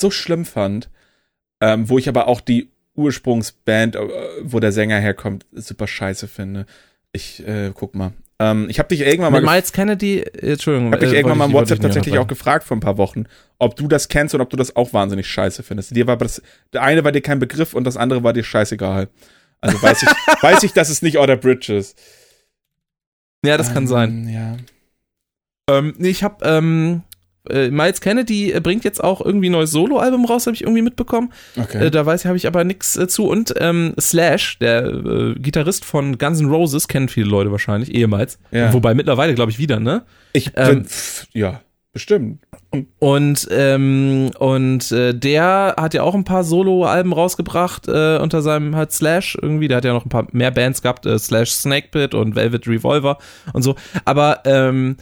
[0.01, 0.89] so schlimm fand,
[1.61, 3.99] ähm, wo ich aber auch die Ursprungsband, äh,
[4.43, 6.65] wo der Sänger herkommt, super scheiße finde.
[7.13, 8.11] Ich äh, guck mal.
[8.39, 10.91] Ähm, ich habe dich irgendwann mal Mit Miles Kennedy, äh, Entschuldigung.
[10.91, 12.97] hab dich äh, irgendwann mal im ich- WhatsApp ich tatsächlich auch gefragt vor ein paar
[12.97, 13.25] Wochen,
[13.59, 15.95] ob du das kennst und ob du das auch wahnsinnig scheiße findest.
[15.95, 16.41] Dir war das,
[16.73, 19.09] der eine war dir kein Begriff und das andere war dir scheißegal.
[19.61, 20.09] Also weiß ich,
[20.41, 21.97] weiß ich, dass es nicht Order Bridge ist.
[23.45, 24.27] Ja, das kann Ähm, sein.
[24.29, 24.57] Ja.
[25.69, 27.03] Ähm, ich hab, ähm,
[27.49, 30.81] äh, Miles Kennedy äh, bringt jetzt auch irgendwie ein neues Solo-Album raus, habe ich irgendwie
[30.81, 31.33] mitbekommen.
[31.59, 31.85] Okay.
[31.85, 33.25] Äh, da weiß ich, habe ich aber nichts äh, zu.
[33.27, 38.39] Und ähm, Slash, der äh, Gitarrist von Guns N' Roses, kennen viele Leute wahrscheinlich, ehemals.
[38.51, 38.73] Ja.
[38.73, 40.03] Wobei mittlerweile, glaube ich, wieder, ne?
[40.33, 41.61] Ich Ähm, bin, pff, ja,
[41.93, 42.41] bestimmt.
[42.99, 48.75] Und, ähm, und äh, der hat ja auch ein paar Solo-Alben rausgebracht äh, unter seinem
[48.77, 49.67] halt Slash irgendwie.
[49.67, 53.17] Der hat ja noch ein paar mehr Bands gehabt, äh, Slash Snakepit und Velvet Revolver
[53.51, 53.75] und so.
[54.05, 54.95] Aber ähm,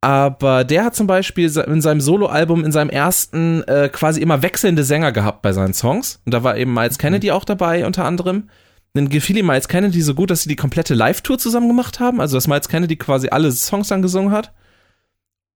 [0.00, 4.84] aber der hat zum Beispiel in seinem Solo-Album, in seinem ersten, äh, quasi immer wechselnde
[4.84, 6.20] Sänger gehabt bei seinen Songs.
[6.24, 8.48] Und da war eben Miles Kennedy auch dabei, unter anderem.
[8.94, 12.20] Dann gefiel ihm Miles Kennedy so gut, dass sie die komplette Live-Tour zusammen gemacht haben.
[12.20, 14.52] Also, dass Miles Kennedy quasi alle Songs dann gesungen hat.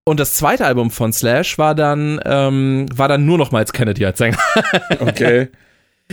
[0.05, 4.05] Und das zweite Album von Slash war dann, ähm, war dann nur noch Miles Kennedy
[4.05, 4.39] als Sänger.
[5.01, 5.49] Okay.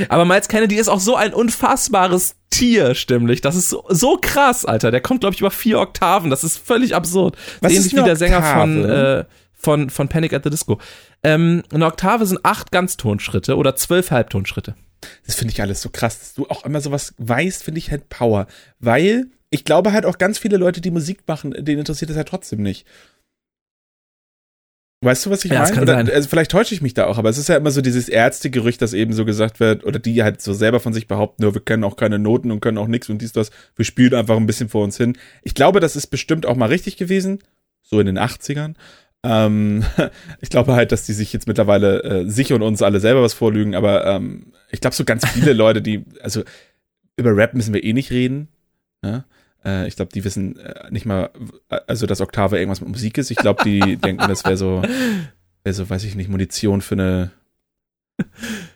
[0.09, 3.41] Aber Miles Kennedy ist auch so ein unfassbares Tier stimmlich.
[3.41, 4.91] Das ist so, so krass, Alter.
[4.91, 6.29] Der kommt, glaube ich, über vier Oktaven.
[6.29, 7.35] Das ist völlig absurd.
[7.61, 10.79] Was Ähnlich ist wie der Sänger von, äh, von, von Panic at the Disco.
[11.23, 14.75] Ähm, eine Oktave sind acht Ganztonschritte oder zwölf Halbtonschritte.
[15.25, 18.09] Das finde ich alles so krass, dass du auch immer sowas weißt, finde ich halt
[18.09, 18.47] Power.
[18.79, 22.27] Weil ich glaube halt auch ganz viele Leute, die Musik machen, denen interessiert das halt
[22.27, 22.85] trotzdem nicht.
[25.01, 25.81] Weißt du, was ich Ja, meine?
[25.81, 28.09] Oder, also vielleicht täusche ich mich da auch, aber es ist ja immer so dieses
[28.09, 31.53] Ärztegerücht, das eben so gesagt wird, oder die halt so selber von sich behaupten, nur
[31.53, 34.35] wir können auch keine Noten und können auch nichts und dies, das, wir spielen einfach
[34.37, 35.15] ein bisschen vor uns hin.
[35.43, 37.39] Ich glaube, das ist bestimmt auch mal richtig gewesen,
[37.83, 38.73] so in den 80ern.
[39.23, 39.85] Ähm,
[40.41, 43.35] ich glaube halt, dass die sich jetzt mittlerweile äh, sich und uns alle selber was
[43.35, 46.43] vorlügen, aber ähm, ich glaube, so ganz viele Leute, die, also
[47.17, 48.47] über Rap müssen wir eh nicht reden.
[49.03, 49.25] Ne?
[49.67, 51.29] Äh, ich glaube, die wissen äh, nicht mal,
[51.69, 53.29] äh, also dass Oktave irgendwas mit Musik ist.
[53.29, 54.81] Ich glaube, die denken, das wäre so,
[55.63, 57.31] wäre so, weiß ich nicht, Munition für eine,
[58.17, 58.25] für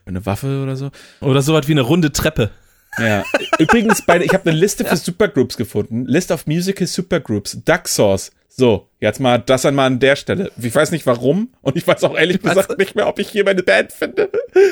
[0.08, 0.92] eine Waffe oder so.
[1.22, 2.52] Oder so was wie eine runde Treppe.
[2.98, 3.24] Ja.
[3.58, 6.06] Übrigens, bei, ich habe eine Liste für Supergroups gefunden.
[6.06, 7.58] List of Musical Supergroups.
[7.64, 8.32] Duck Sauce.
[8.50, 10.52] So, jetzt mal das einmal an der Stelle.
[10.62, 13.46] Ich weiß nicht warum und ich weiß auch ehrlich gesagt nicht mehr, ob ich hier
[13.46, 14.30] meine Band finde.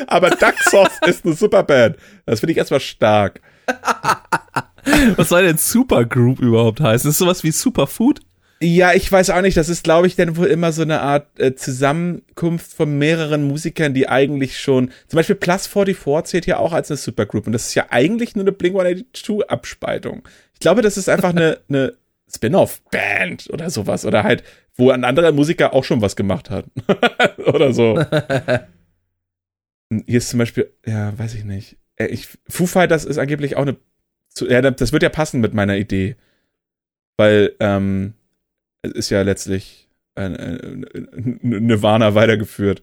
[0.07, 1.95] Aber Duck Sauce ist eine Superband.
[2.25, 3.39] Das finde ich erstmal stark.
[5.15, 7.09] Was soll denn Supergroup überhaupt heißen?
[7.09, 8.21] Ist sowas wie Superfood?
[8.61, 9.55] Ja, ich weiß auch nicht.
[9.55, 13.93] Das ist, glaube ich, dann wohl immer so eine Art äh, Zusammenkunft von mehreren Musikern,
[13.93, 14.91] die eigentlich schon.
[15.07, 17.47] Zum Beispiel Plus 44 zählt ja auch als eine Supergroup.
[17.47, 20.27] Und das ist ja eigentlich nur eine Blink 182-Abspaltung.
[20.53, 21.93] Ich glaube, das ist einfach eine, eine
[22.33, 24.05] Spin-off-Band oder sowas.
[24.05, 24.43] Oder halt,
[24.75, 26.65] wo ein anderer Musiker auch schon was gemacht hat.
[27.37, 27.97] oder so.
[30.05, 31.77] Hier ist zum Beispiel, ja, weiß ich nicht.
[31.99, 33.77] Äh, ich, Foo Fighters ist angeblich auch eine.
[34.39, 36.15] Ja, das wird ja passen mit meiner Idee.
[37.17, 38.13] Weil, ähm,
[38.81, 39.89] es ist ja letztlich
[41.41, 42.81] Nirvana weitergeführt.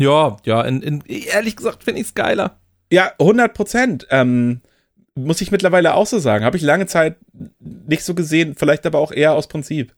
[0.00, 2.58] Ja, ja, in, in, ehrlich gesagt finde ich es geiler.
[2.90, 4.06] Ja, 100 Prozent.
[4.10, 4.60] Ähm,
[5.14, 6.44] muss ich mittlerweile auch so sagen.
[6.44, 7.16] Habe ich lange Zeit
[7.58, 9.94] nicht so gesehen, vielleicht aber auch eher aus Prinzip.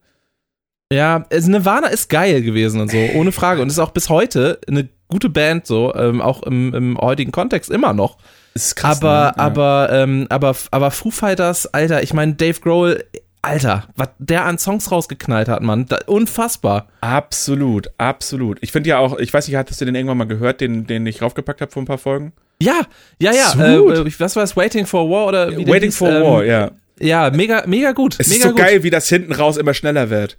[0.92, 3.62] Ja, also Nirvana ist geil gewesen und so, ohne Frage.
[3.62, 7.70] Und ist auch bis heute eine gute Band, so, ähm, auch im, im heutigen Kontext
[7.70, 8.16] immer noch.
[8.54, 9.34] Ist krass, aber, ne?
[9.36, 9.44] ja.
[9.44, 13.04] aber, ähm, aber, aber Foo Fighters, Alter, ich meine, Dave Grohl,
[13.44, 15.86] Alter, was der an Songs rausgeknallt hat, Mann.
[15.86, 16.86] Da, unfassbar.
[17.00, 18.58] Absolut, absolut.
[18.60, 21.04] Ich finde ja auch, ich weiß nicht, hattest du den irgendwann mal gehört, den, den
[21.06, 22.32] ich raufgepackt habe vor ein paar Folgen?
[22.62, 22.82] Ja,
[23.18, 23.52] ja, ja.
[23.54, 24.56] Äh, was war es?
[24.56, 26.70] Waiting for War oder wie Waiting hieß, for ähm, War, ja.
[27.02, 28.14] Ja, mega, mega gut.
[28.18, 28.58] Es mega ist so gut.
[28.58, 30.36] geil, wie das hinten raus immer schneller wird.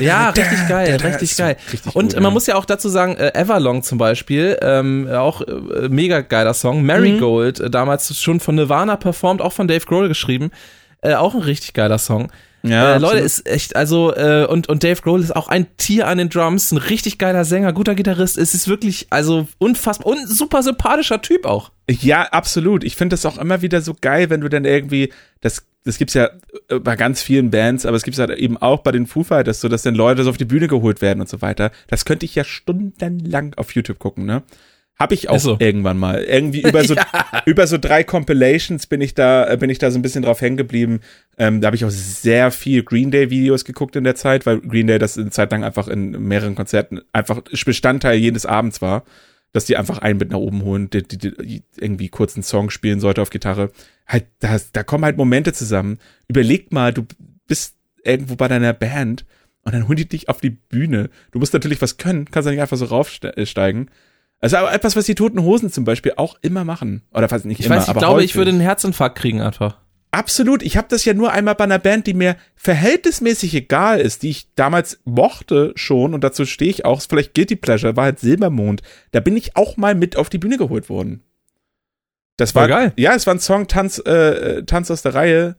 [0.00, 1.56] Ja, richtig geil, richtig geil.
[1.72, 2.30] Richtig und gut, man ja.
[2.30, 6.84] muss ja auch dazu sagen, äh, Everlong zum Beispiel, ähm, auch äh, mega geiler Song.
[6.84, 10.50] Marigold, äh, damals schon von Nirvana performt, auch von Dave Grohl geschrieben.
[11.00, 12.30] Äh, auch ein richtig geiler Song.
[12.62, 16.06] Ja, äh, Leute, ist echt, also, äh, und, und Dave Grohl ist auch ein Tier
[16.06, 18.38] an den Drums, ein richtig geiler Sänger, guter Gitarrist.
[18.38, 21.70] Es ist wirklich, also, unfassbar und super sympathischer Typ auch.
[21.90, 22.82] Ja, absolut.
[22.84, 26.14] Ich finde das auch immer wieder so geil, wenn du dann irgendwie, das, das gibt's
[26.14, 26.30] ja
[26.68, 29.60] äh, bei ganz vielen Bands, aber es gibt's halt eben auch bei den Foo Fighters
[29.60, 31.70] so, dass dann Leute so auf die Bühne geholt werden und so weiter.
[31.88, 34.42] Das könnte ich ja stundenlang auf YouTube gucken, ne?
[34.96, 35.56] Hab ich auch so.
[35.58, 36.22] irgendwann mal.
[36.22, 36.94] Irgendwie über so,
[37.46, 40.40] über so drei Compilations bin ich da, äh, bin ich da so ein bisschen drauf
[40.40, 41.00] hängen geblieben.
[41.36, 44.60] Ähm, da habe ich auch sehr viel Green Day Videos geguckt in der Zeit, weil
[44.60, 49.04] Green Day das eine Zeit lang einfach in mehreren Konzerten einfach Bestandteil jedes Abends war,
[49.54, 52.70] dass die einfach einen mit nach oben holen, die, die, die irgendwie kurz einen Song
[52.70, 53.70] spielen sollte auf Gitarre.
[54.04, 55.98] Halt, da, da kommen halt Momente zusammen.
[56.26, 57.06] Überleg mal, du
[57.46, 59.24] bist irgendwo bei deiner Band
[59.62, 61.08] und dann holen die dich auf die Bühne.
[61.30, 63.90] Du musst natürlich was können, kannst ja nicht einfach so raufsteigen.
[64.40, 67.02] Also aber etwas, was die Toten Hosen zum Beispiel auch immer machen.
[67.12, 68.32] Oder fast nicht Ich immer, weiß, ich aber glaube, häufig.
[68.32, 69.78] ich würde einen Herzinfarkt kriegen einfach.
[70.14, 70.62] Absolut.
[70.62, 74.30] Ich habe das ja nur einmal bei einer Band, die mir verhältnismäßig egal ist, die
[74.30, 76.98] ich damals mochte schon und dazu stehe ich auch.
[76.98, 78.82] Ist vielleicht Guilty Pleasure, war halt Silbermond.
[79.10, 81.24] Da bin ich auch mal mit auf die Bühne geholt worden.
[82.36, 82.92] Das war Voll geil.
[82.94, 85.56] Ja, es war ein Song Tanz, äh, Tanz aus der Reihe.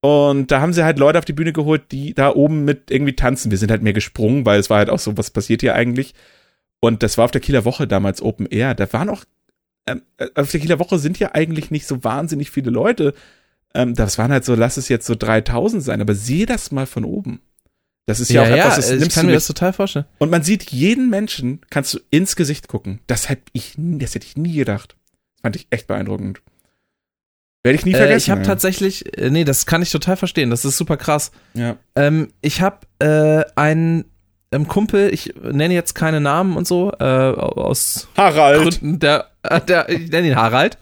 [0.00, 3.16] Und da haben sie halt Leute auf die Bühne geholt, die da oben mit irgendwie
[3.16, 3.50] tanzen.
[3.50, 6.14] Wir sind halt mehr gesprungen, weil es war halt auch so, was passiert hier eigentlich?
[6.80, 8.74] Und das war auf der Kieler Woche damals Open Air.
[8.74, 9.26] Da waren auch,
[9.86, 13.12] ähm, äh, auf der Kieler Woche sind ja eigentlich nicht so wahnsinnig viele Leute.
[13.74, 16.86] Ähm, das waren halt so, lass es jetzt so 3000 sein, aber sieh das mal
[16.86, 17.40] von oben.
[18.06, 20.06] Das ist ja, auch etwas, das ich nimmst kann du mir das total vorstellen.
[20.18, 22.98] Und man sieht jeden Menschen, kannst du ins Gesicht gucken.
[23.06, 24.96] Das hätte ich, nie- das hätte ich nie gedacht.
[25.34, 26.42] Das fand ich echt beeindruckend.
[27.62, 28.16] Werde ich nie Äh, vergessen.
[28.18, 30.50] ich habe tatsächlich, äh, nee, das kann ich total verstehen.
[30.50, 31.30] Das ist super krass.
[31.54, 31.76] ja.
[31.94, 34.06] Ähm, ich habe äh, einen
[34.50, 38.62] ähm, Kumpel, ich nenne jetzt keine Namen und so, äh, aus Harald.
[38.62, 40.78] Gründen der, äh, der ich nenne ihn Harald.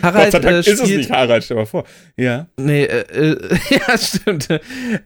[0.00, 1.84] Gott Harald sei Dank äh, ist es spielt, nicht Harald, stell mal vor.
[2.16, 2.46] Ja.
[2.56, 4.48] Nee, äh, äh, ja, stimmt.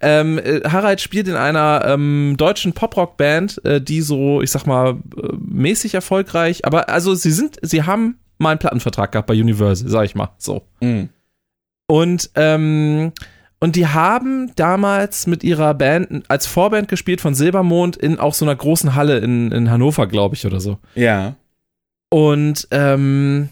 [0.00, 4.90] Ähm, äh, Harald spielt in einer ähm, deutschen Poprock-Band, äh, die so, ich sag mal,
[5.16, 9.88] äh, mäßig erfolgreich, aber also sie sind, sie haben mal einen Plattenvertrag gehabt bei Universal,
[9.88, 10.62] sag ich mal, so.
[10.80, 11.08] Mhm.
[11.86, 13.12] Und, ähm,
[13.60, 18.44] und die haben damals mit ihrer Band als Vorband gespielt von Silbermond in auch so
[18.44, 20.78] einer großen Halle in, in Hannover, glaube ich, oder so.
[20.94, 21.36] Ja.
[22.10, 23.50] Und, ähm,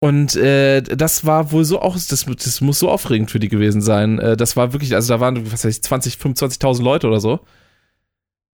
[0.00, 3.82] und äh, das war wohl so auch, das, das muss so aufregend für die gewesen
[3.82, 4.18] sein.
[4.18, 7.40] Äh, das war wirklich, also da waren, was weiß ich, 20, 25.000 Leute oder so.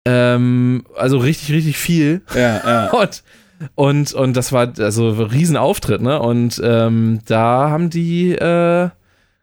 [0.05, 2.21] Ähm, also richtig, richtig viel.
[2.33, 2.89] Ja, ja.
[2.91, 3.23] Und,
[3.75, 6.19] und, und das war also ein Riesenauftritt, ne?
[6.19, 8.89] Und ähm, da haben die, äh,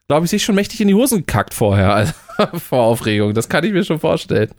[0.07, 2.13] glaube ich, sich schon mächtig in die Hosen gekackt vorher, also,
[2.59, 3.33] vor Aufregung.
[3.33, 4.51] Das kann ich mir schon vorstellen.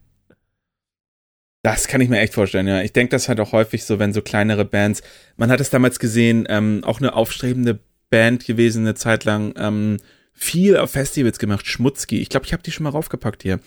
[1.63, 2.83] Das kann ich mir echt vorstellen, ja.
[2.83, 5.03] Ich denke das halt auch häufig so, wenn so kleinere Bands,
[5.37, 7.79] man hat es damals gesehen, ähm, auch eine aufstrebende
[8.11, 9.99] Band gewesen, eine Zeit lang, ähm,
[10.33, 12.21] viel auf Festivals gemacht, Schmutzki.
[12.21, 13.61] Ich glaube, ich habe die schon mal raufgepackt hier.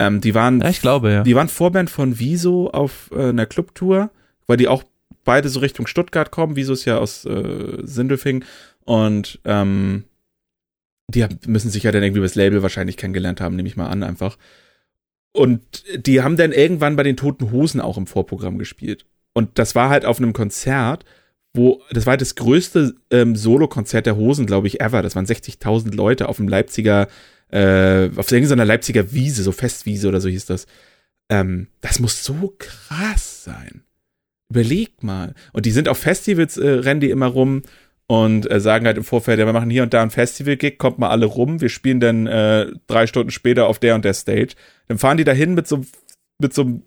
[0.00, 1.22] Ähm, die waren, Ja, ich glaube, ja.
[1.22, 4.10] die waren Vorband von Wieso auf äh, einer Clubtour,
[4.46, 4.82] weil die auch
[5.24, 6.56] beide so Richtung Stuttgart kommen.
[6.56, 8.44] Wieso ist ja aus äh, Sindelfing.
[8.84, 10.04] Und ähm,
[11.08, 13.88] die müssen sich ja dann irgendwie über das Label wahrscheinlich kennengelernt haben, nehme ich mal
[13.88, 14.36] an, einfach.
[15.32, 19.06] Und die haben dann irgendwann bei den Toten Hosen auch im Vorprogramm gespielt.
[19.32, 21.04] Und das war halt auf einem Konzert,
[21.54, 25.02] wo, das war halt das größte ähm, Solo-Konzert der Hosen, glaube ich, ever.
[25.02, 27.08] Das waren 60.000 Leute auf dem Leipziger,
[27.50, 30.66] äh, auf irgendeiner Leipziger Wiese, so Festwiese oder so hieß das.
[31.28, 33.84] Ähm, das muss so krass sein.
[34.48, 35.34] Überleg mal.
[35.52, 37.62] Und die sind auf Festivals, äh, rennen die immer rum
[38.10, 40.98] und äh, sagen halt im Vorfeld, ja, wir machen hier und da ein Festival-Gig, kommt
[40.98, 44.54] mal alle rum, wir spielen dann äh, drei Stunden später auf der und der Stage.
[44.88, 45.82] Dann fahren die dahin mit so,
[46.40, 46.82] mit so,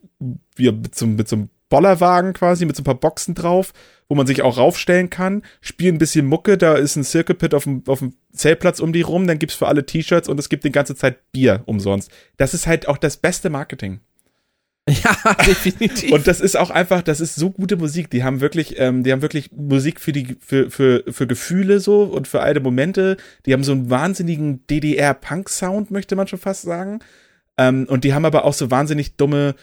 [0.58, 3.72] wie, mit so, mit so einem Bollerwagen quasi, mit so ein paar Boxen drauf,
[4.10, 7.54] wo man sich auch raufstellen kann, spielen ein bisschen Mucke, da ist ein Circle Pit
[7.54, 10.50] auf dem, auf dem Zeltplatz um die rum, dann gibt's für alle T-Shirts und es
[10.50, 12.12] gibt die ganze Zeit Bier umsonst.
[12.36, 14.02] Das ist halt auch das beste Marketing.
[14.90, 15.16] Ja,
[15.46, 16.12] definitiv.
[16.12, 18.10] Und das ist auch einfach, das ist so gute Musik.
[18.10, 22.04] Die haben wirklich, ähm, die haben wirklich Musik für die, für, für, für Gefühle so
[22.04, 23.16] und für alte Momente.
[23.46, 27.00] Die haben so einen wahnsinnigen DDR-Punk-Sound, möchte man schon fast sagen.
[27.58, 29.56] Ähm, und die haben aber auch so wahnsinnig dumme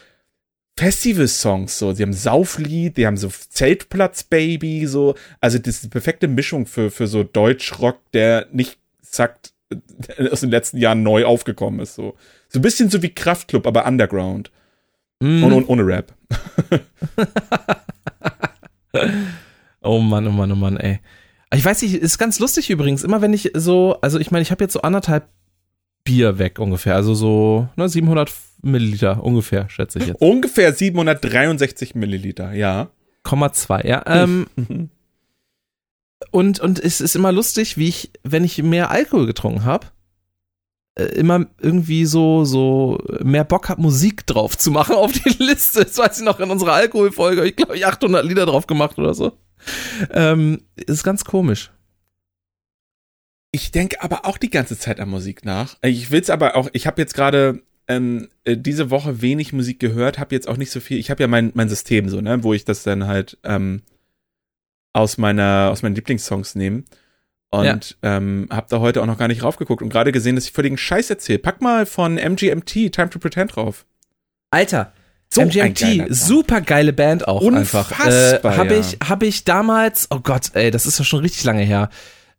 [0.78, 1.92] Festival-Songs, so.
[1.92, 5.14] Sie haben Sauflied, die haben so Zeltplatz-Baby, so.
[5.40, 9.52] Also, das ist die perfekte Mischung für, für so Deutschrock, der nicht sagt,
[10.30, 12.16] aus den letzten Jahren neu aufgekommen ist, so.
[12.48, 14.50] So ein bisschen so wie Kraftklub, aber Underground.
[15.20, 15.44] Mm.
[15.44, 16.14] Und, und ohne Rap.
[19.82, 21.00] oh Mann, oh Mann, oh Mann, ey.
[21.54, 24.50] Ich weiß nicht, ist ganz lustig übrigens, immer wenn ich so, also ich meine, ich
[24.50, 25.28] habe jetzt so anderthalb
[26.04, 28.32] Bier weg ungefähr, also so ne, 700
[28.62, 30.20] Milliliter ungefähr, schätze ich jetzt.
[30.20, 32.90] Ungefähr 763 Milliliter, ja.
[33.22, 34.02] Komma zwei, ja.
[34.06, 34.46] Ähm,
[36.30, 39.88] und, und es ist immer lustig, wie ich, wenn ich mehr Alkohol getrunken habe,
[41.06, 45.84] immer irgendwie so, so mehr Bock habe, Musik drauf zu machen auf die Liste.
[45.84, 49.14] Das weiß ich noch in unserer Alkoholfolge, ich glaube, ich 800 Lieder drauf gemacht oder
[49.14, 49.32] so.
[50.12, 51.70] Ähm, ist ganz komisch.
[53.52, 55.76] Ich denke aber auch die ganze Zeit an Musik nach.
[55.82, 60.18] Ich will's aber auch, ich habe jetzt gerade ähm, äh, diese Woche wenig Musik gehört,
[60.18, 60.98] habe jetzt auch nicht so viel.
[60.98, 63.82] Ich habe ja mein, mein System so, ne, wo ich das dann halt ähm,
[64.92, 66.84] aus meiner aus meinen Lieblingssongs nehme.
[67.50, 68.16] Und ja.
[68.16, 70.78] ähm, hab da heute auch noch gar nicht raufgeguckt und gerade gesehen, dass ich völligen
[70.78, 71.40] Scheiß erzähle.
[71.40, 73.86] Pack mal von MGMT Time to Pretend drauf.
[74.50, 74.92] Alter,
[75.32, 78.54] so MGMT, super geile Band auch Unfassbar, einfach.
[78.54, 81.62] Äh, habe ich, hab ich damals, oh Gott, ey, das ist ja schon richtig lange
[81.62, 81.88] her.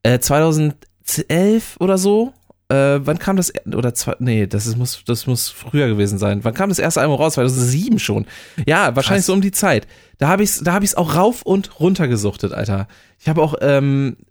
[0.03, 2.33] Äh, 2011 oder so.
[2.67, 6.43] Äh, wann kam das, oder zwei, nee, das ist, muss, das muss früher gewesen sein.
[6.43, 7.33] Wann kam das erste Album raus?
[7.33, 8.25] 2007 schon.
[8.65, 9.25] Ja, wahrscheinlich Krass.
[9.25, 9.87] so um die Zeit.
[10.17, 12.87] Da habe ich's, da habe ich's auch rauf und runter gesuchtet, Alter.
[13.19, 14.30] Ich habe auch, ähm, äh,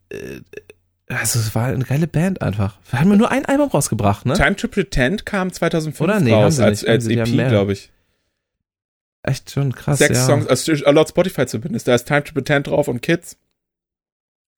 [1.08, 2.78] also es war eine geile Band einfach.
[2.90, 4.34] Wir haben nur ein Album rausgebracht, ne?
[4.34, 6.20] Time to Pretend kam 2005 Oder?
[6.20, 7.90] Nee, raus, als, als EP, glaube ich.
[9.22, 10.24] Echt schon krass, Sechs ja.
[10.24, 11.88] Songs, also laut Spotify zumindest.
[11.88, 13.36] Da ist Time to Pretend drauf und Kids.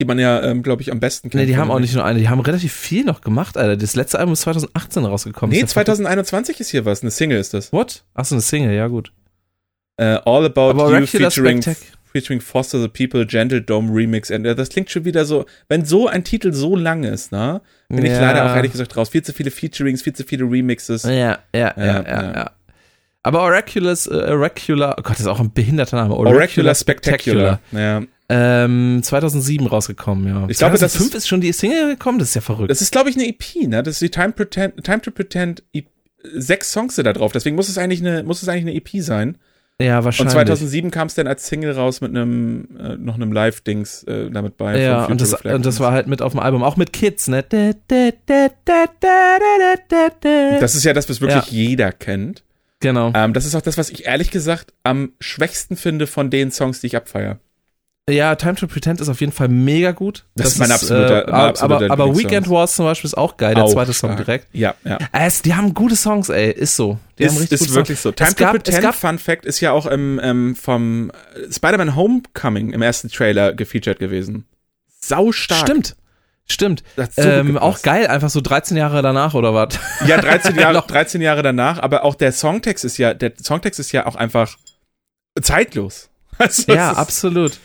[0.00, 1.42] Die man ja, ähm, glaube ich, am besten kennt.
[1.42, 3.76] Nee, die haben auch nicht nur eine, die haben relativ viel noch gemacht, Alter.
[3.76, 5.56] Das letzte Album ist 2018 rausgekommen.
[5.56, 7.02] Nee, 2021 ist hier was.
[7.02, 7.72] Eine Single ist das.
[7.72, 8.04] What?
[8.14, 9.12] Achso, eine Single, ja gut.
[10.00, 11.62] Uh, All About Aber You featuring,
[12.12, 14.30] featuring Foster the People, Gentle Dome Remix.
[14.30, 17.60] And, uh, das klingt schon wieder so, wenn so ein Titel so lang ist, ne?
[17.88, 18.12] Bin Ja.
[18.12, 19.08] ich leider auch ehrlich gesagt raus.
[19.08, 21.02] Viel zu viele Featurings, viel zu viele Remixes.
[21.04, 22.50] Ja, ja, ja, ja, Ja, ja.
[23.24, 26.14] Aber Oraculous, äh, Oracular, oh Gott, das ist auch ein behinderter Name.
[26.14, 27.60] Oracular Spectacular.
[27.70, 28.02] Ja.
[28.28, 30.46] Ähm, 2007 rausgekommen, ja.
[30.48, 32.70] Ich glaube, das 2005 ist, schon die Single gekommen, das ist ja verrückt.
[32.70, 33.82] Das ist, glaube ich, eine EP, ne?
[33.82, 35.86] Das ist die Time, Pretend, Time to Pretend EP.
[36.34, 39.02] Sechs Songs sind da drauf, deswegen muss es eigentlich eine, muss es eigentlich eine EP
[39.02, 39.38] sein.
[39.80, 40.32] Ja, Und wahrscheinlich.
[40.34, 44.56] 2007 kam es dann als Single raus mit einem, äh, noch einem Live-Dings äh, damit
[44.56, 44.80] bei.
[44.80, 47.42] ja, und das, und das war halt mit auf dem Album, auch mit Kids, ne?
[47.42, 50.60] Da, da, da, da, da, da, da, da.
[50.60, 52.44] Das ist ja das, was wirklich jeder kennt.
[52.80, 53.12] genau.
[53.14, 56.80] Ähm, das ist auch das, was ich ehrlich gesagt am schwächsten finde von den Songs,
[56.80, 57.38] die ich abfeier.
[58.10, 60.24] Ja, Time to Pretend ist auf jeden Fall mega gut.
[60.34, 62.18] Das ist mein absoluter- äh, mein absoluter aber, aber.
[62.18, 64.26] Weekend Wars zum Beispiel ist auch geil, der Auch zweite Song stark.
[64.26, 64.48] direkt.
[64.52, 64.98] Ja, ja.
[65.12, 66.98] Es, die haben gute Songs, ey, ist so.
[67.18, 68.08] Die haben Ist, richtig ist wirklich so.
[68.10, 68.16] Songs.
[68.16, 71.52] Time es to gab, Pretend, gab, Fun Fact, ist ja auch im, ähm, vom äh,
[71.52, 74.46] Spider-Man Homecoming im ersten Trailer gefeatured gewesen.
[75.00, 75.60] Sau stark.
[75.60, 75.94] Stimmt.
[76.50, 76.82] Stimmt.
[76.96, 79.78] Das so ähm, auch geil, einfach so 13 Jahre danach oder was?
[80.08, 80.88] Ja, 13 Jahre, Noch.
[80.88, 84.56] 13 Jahre danach, aber auch der Songtext ist ja, der Songtext ist ja auch einfach
[85.40, 86.08] zeitlos.
[86.38, 87.60] Also, ja, absolut.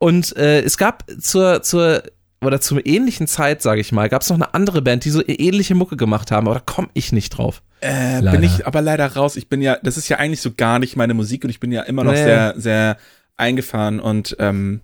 [0.00, 2.02] Und äh, es gab zur, zur,
[2.40, 5.22] oder zur ähnlichen Zeit, sage ich mal, gab es noch eine andere Band, die so
[5.26, 7.62] ähnliche Mucke gemacht haben, aber da komme ich nicht drauf.
[7.82, 8.30] Äh, Leider.
[8.32, 9.36] bin ich aber leider raus.
[9.36, 11.70] Ich bin ja, das ist ja eigentlich so gar nicht meine Musik und ich bin
[11.70, 12.24] ja immer noch Nee.
[12.24, 12.96] sehr, sehr
[13.36, 14.80] eingefahren und ähm,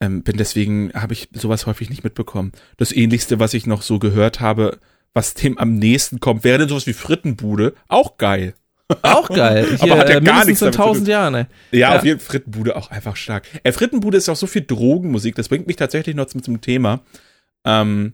[0.00, 2.52] ähm, bin deswegen, habe ich sowas häufig nicht mitbekommen.
[2.76, 4.78] Das ähnlichste, was ich noch so gehört habe,
[5.14, 7.74] was dem am nächsten kommt, wäre denn sowas wie Frittenbude.
[7.88, 8.54] Auch geil.
[9.02, 9.66] Auch geil.
[9.80, 11.44] Hier, Aber hat ja äh, gar nichts in tausend Jahren, ey.
[11.72, 11.96] Ja, Ja.
[11.96, 13.46] auf jeden Fall Frittenbude auch einfach stark.
[13.62, 17.00] Äh, Frittenbude ist auch so viel Drogenmusik, das bringt mich tatsächlich noch zum, zum Thema.
[17.66, 18.12] Ähm,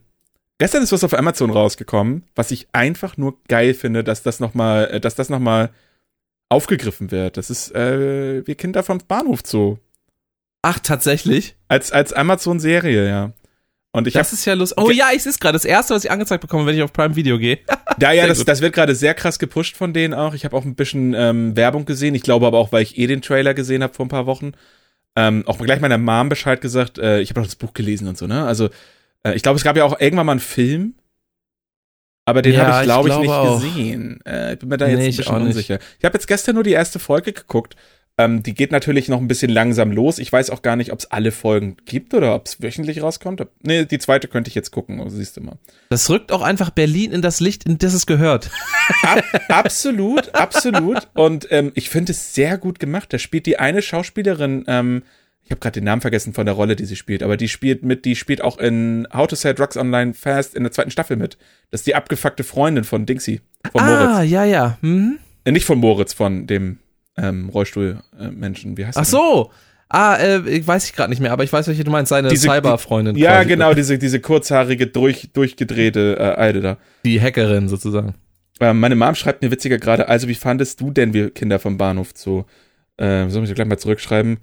[0.59, 5.01] gestern ist was auf Amazon rausgekommen, was ich einfach nur geil finde, dass das nochmal,
[5.01, 5.71] dass das nochmal
[6.49, 7.37] aufgegriffen wird.
[7.37, 9.79] Das ist, äh, wir Kinder vom Bahnhof Zoo.
[10.63, 11.57] Ach, tatsächlich?
[11.69, 13.33] Als, als Amazon-Serie, ja.
[13.93, 14.79] Und ich Das ist ja lustig.
[14.79, 15.55] Oh ja, ich sehe es gerade.
[15.55, 17.59] Das erste, was ich angezeigt bekomme, wenn ich auf Prime Video gehe.
[18.01, 20.35] Ja, ja, das, das wird gerade sehr krass gepusht von denen auch.
[20.35, 22.15] Ich habe auch ein bisschen ähm, Werbung gesehen.
[22.15, 24.53] Ich glaube aber auch, weil ich eh den Trailer gesehen habe vor ein paar Wochen.
[25.17, 26.99] Ähm, auch gleich meiner Mom Bescheid gesagt.
[26.99, 28.45] Äh, ich habe auch das Buch gelesen und so, ne?
[28.47, 28.71] Also,
[29.25, 30.95] äh, ich glaube, es gab ja auch irgendwann mal einen Film.
[32.27, 33.61] Aber den Ja, habe ich, ich glaube ich, nicht auch.
[33.61, 34.21] gesehen.
[34.25, 35.79] Äh, ich bin mir da Nee, jetzt ein ich bisschen unsicher.
[35.99, 37.75] Ich habe jetzt gestern nur die erste Folge geguckt.
[38.21, 40.19] Ähm, die geht natürlich noch ein bisschen langsam los.
[40.19, 43.47] Ich weiß auch gar nicht, ob es alle Folgen gibt oder ob es wöchentlich rauskommt.
[43.63, 45.57] Nee, die zweite könnte ich jetzt gucken, also siehst du mal.
[45.89, 48.51] Das rückt auch einfach Berlin in das Licht, in das es gehört.
[49.03, 51.09] Ab, absolut, absolut.
[51.15, 53.11] Und ähm, ich finde es sehr gut gemacht.
[53.11, 55.03] Da spielt die eine Schauspielerin, ähm,
[55.43, 57.83] ich habe gerade den Namen vergessen von der Rolle, die sie spielt, aber die spielt
[57.83, 61.17] mit, die spielt auch in How to Sell Drugs Online Fast in der zweiten Staffel
[61.17, 61.39] mit.
[61.71, 63.41] Das ist die abgefuckte Freundin von Dingsy,
[63.73, 64.31] von ah, Moritz.
[64.31, 64.79] ja, ja.
[64.81, 65.19] Hm?
[65.49, 66.79] Nicht von Moritz, von dem
[67.21, 68.77] ähm, Rollstuhlmenschen.
[68.77, 69.51] Wie heißt Ach so.
[69.89, 72.11] Ah, äh, ich weiß ich gerade nicht mehr, aber ich weiß, welche du meinst.
[72.11, 73.15] Seine Cyberfreundin.
[73.15, 73.23] denn?
[73.23, 76.77] Ja, genau, diese, diese kurzhaarige, durch, durchgedrehte äh, Alte da.
[77.05, 78.15] Die Hackerin sozusagen.
[78.61, 81.77] Äh, meine Mom schreibt mir witziger gerade, also wie fandest du denn wir Kinder vom
[81.77, 82.45] Bahnhof Zoo?
[82.99, 84.39] Äh, soll ich gleich mal zurückschreiben?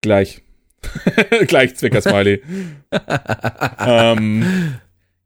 [0.00, 0.42] Gleich.
[1.46, 2.42] gleich, Zwicker-Smiley.
[3.86, 4.74] ähm,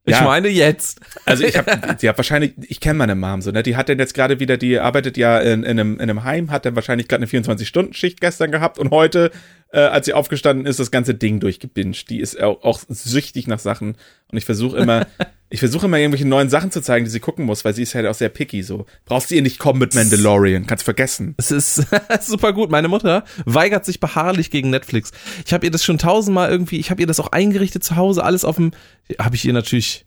[0.09, 0.23] Ich Ja.
[0.23, 0.99] meine jetzt.
[1.25, 3.63] also ich habe, die hat wahrscheinlich, ich kenne meine Mom so, ne?
[3.63, 6.51] Die hat dann jetzt gerade wieder, die arbeitet ja in, in, einem, in einem Heim,
[6.51, 9.31] hat dann wahrscheinlich gerade eine 24-Stunden-Schicht gestern gehabt und heute,
[9.71, 12.09] äh, als sie aufgestanden ist, das ganze Ding durchgebinged.
[12.09, 13.95] Die ist auch, auch süchtig nach Sachen
[14.31, 15.05] und ich versuche immer,
[15.49, 17.93] ich versuche immer irgendwelche neuen Sachen zu zeigen, die sie gucken muss, weil sie ist
[17.93, 18.85] halt auch sehr picky so.
[19.05, 21.35] Brauchst du ihr nicht kommen mit Mandalorian, kannst vergessen.
[21.37, 21.85] Es ist
[22.21, 22.71] super gut.
[22.71, 25.11] Meine Mutter weigert sich beharrlich gegen Netflix.
[25.45, 28.23] Ich habe ihr das schon tausendmal irgendwie, ich habe ihr das auch eingerichtet zu Hause,
[28.23, 28.71] alles auf dem,
[29.19, 30.05] habe ich ihr natürlich,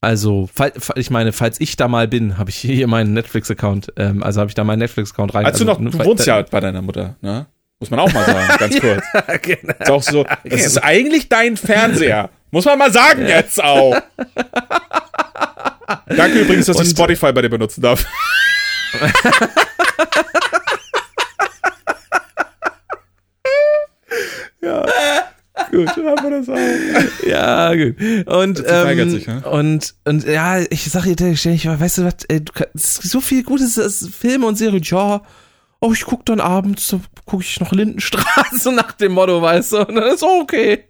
[0.00, 0.48] also,
[0.94, 4.48] ich meine, falls ich da mal bin, habe ich hier meinen Netflix-Account, ähm, also habe
[4.48, 5.46] ich da meinen Netflix-Account rein.
[5.46, 7.46] Als du also, noch, ne, du wohnst ja bei deiner Mutter, ne?
[7.80, 9.04] Muss man auch mal sagen, ganz kurz.
[9.42, 9.74] genau.
[9.78, 12.30] Ist auch so, das ist eigentlich dein Fernseher.
[12.50, 14.00] Muss man mal sagen jetzt auch.
[16.08, 18.04] Danke übrigens, dass ich Und- Spotify bei dir benutzen darf.
[24.62, 24.84] ja.
[25.70, 26.56] Gut, dann haben wir das auch.
[27.26, 27.96] Ja, gut.
[28.26, 29.42] Und, ähm, sich, ne?
[29.50, 33.74] und, und ja, ich sag ihr ständig, weißt du was, ey, du so viel Gutes,
[33.74, 35.20] das Filme und Serien, ja,
[35.80, 36.94] oh, ich guck dann abends,
[37.24, 40.84] gucke ich noch Lindenstraße nach dem Motto, weißt du, und dann ist okay.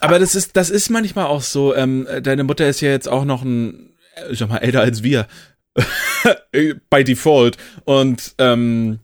[0.00, 1.74] Aber das ist, das ist manchmal auch so.
[1.74, 5.02] Ähm, deine Mutter ist ja jetzt auch noch ein, äh, ich sag mal, älter als
[5.02, 5.26] wir.
[6.90, 7.56] Bei Default.
[7.84, 8.98] Und ähm,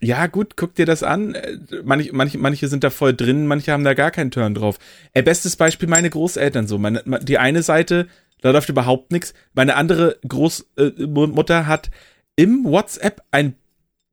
[0.00, 1.34] ja, gut, guck dir das an.
[1.34, 4.78] Äh, Manche, manche, manche sind da voll drin, manche haben da gar keinen Turn drauf.
[5.12, 6.78] Äh, bestes Beispiel meine Großeltern so.
[6.78, 8.08] Meine, die eine Seite,
[8.40, 9.34] da läuft überhaupt nichts.
[9.54, 11.90] Meine andere Großmutter hat
[12.36, 13.54] im WhatsApp ein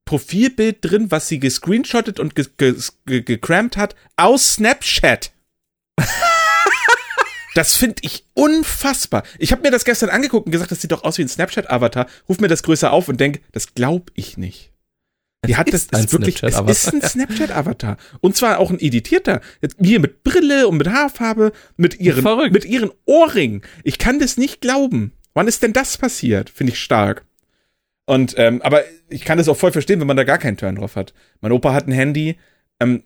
[0.10, 2.74] Profilbild drin, was sie gescreenshottet und ge ge
[3.06, 5.32] ge gecrampt hat aus Snapchat.
[7.56, 9.24] Das finde ich unfassbar.
[9.40, 12.06] Ich habe mir das gestern angeguckt und gesagt, das sieht doch aus wie ein Snapchat-Avatar.
[12.30, 14.72] Ruf mir das größer auf und denk, das glaub ich nicht.
[15.46, 16.70] Die hat das ist wirklich, es Snapchat-Avatar.
[16.72, 17.98] ist ein Snapchat-Avatar.
[18.22, 19.42] Und zwar auch ein editierter.
[19.82, 22.54] Hier mit Brille und mit Haarfarbe, mit ihren, Verrückt.
[22.54, 23.64] mit ihren Ohrringen.
[23.84, 25.12] Ich kann das nicht glauben.
[25.34, 26.52] Wann ist denn das passiert?
[26.52, 27.26] Finde ich stark.
[28.10, 30.78] Und, ähm, aber ich kann das auch voll verstehen, wenn man da gar keinen Turn
[30.78, 31.14] drauf hat.
[31.42, 32.40] Mein Opa hat ein Handy,
[32.80, 33.04] ähm,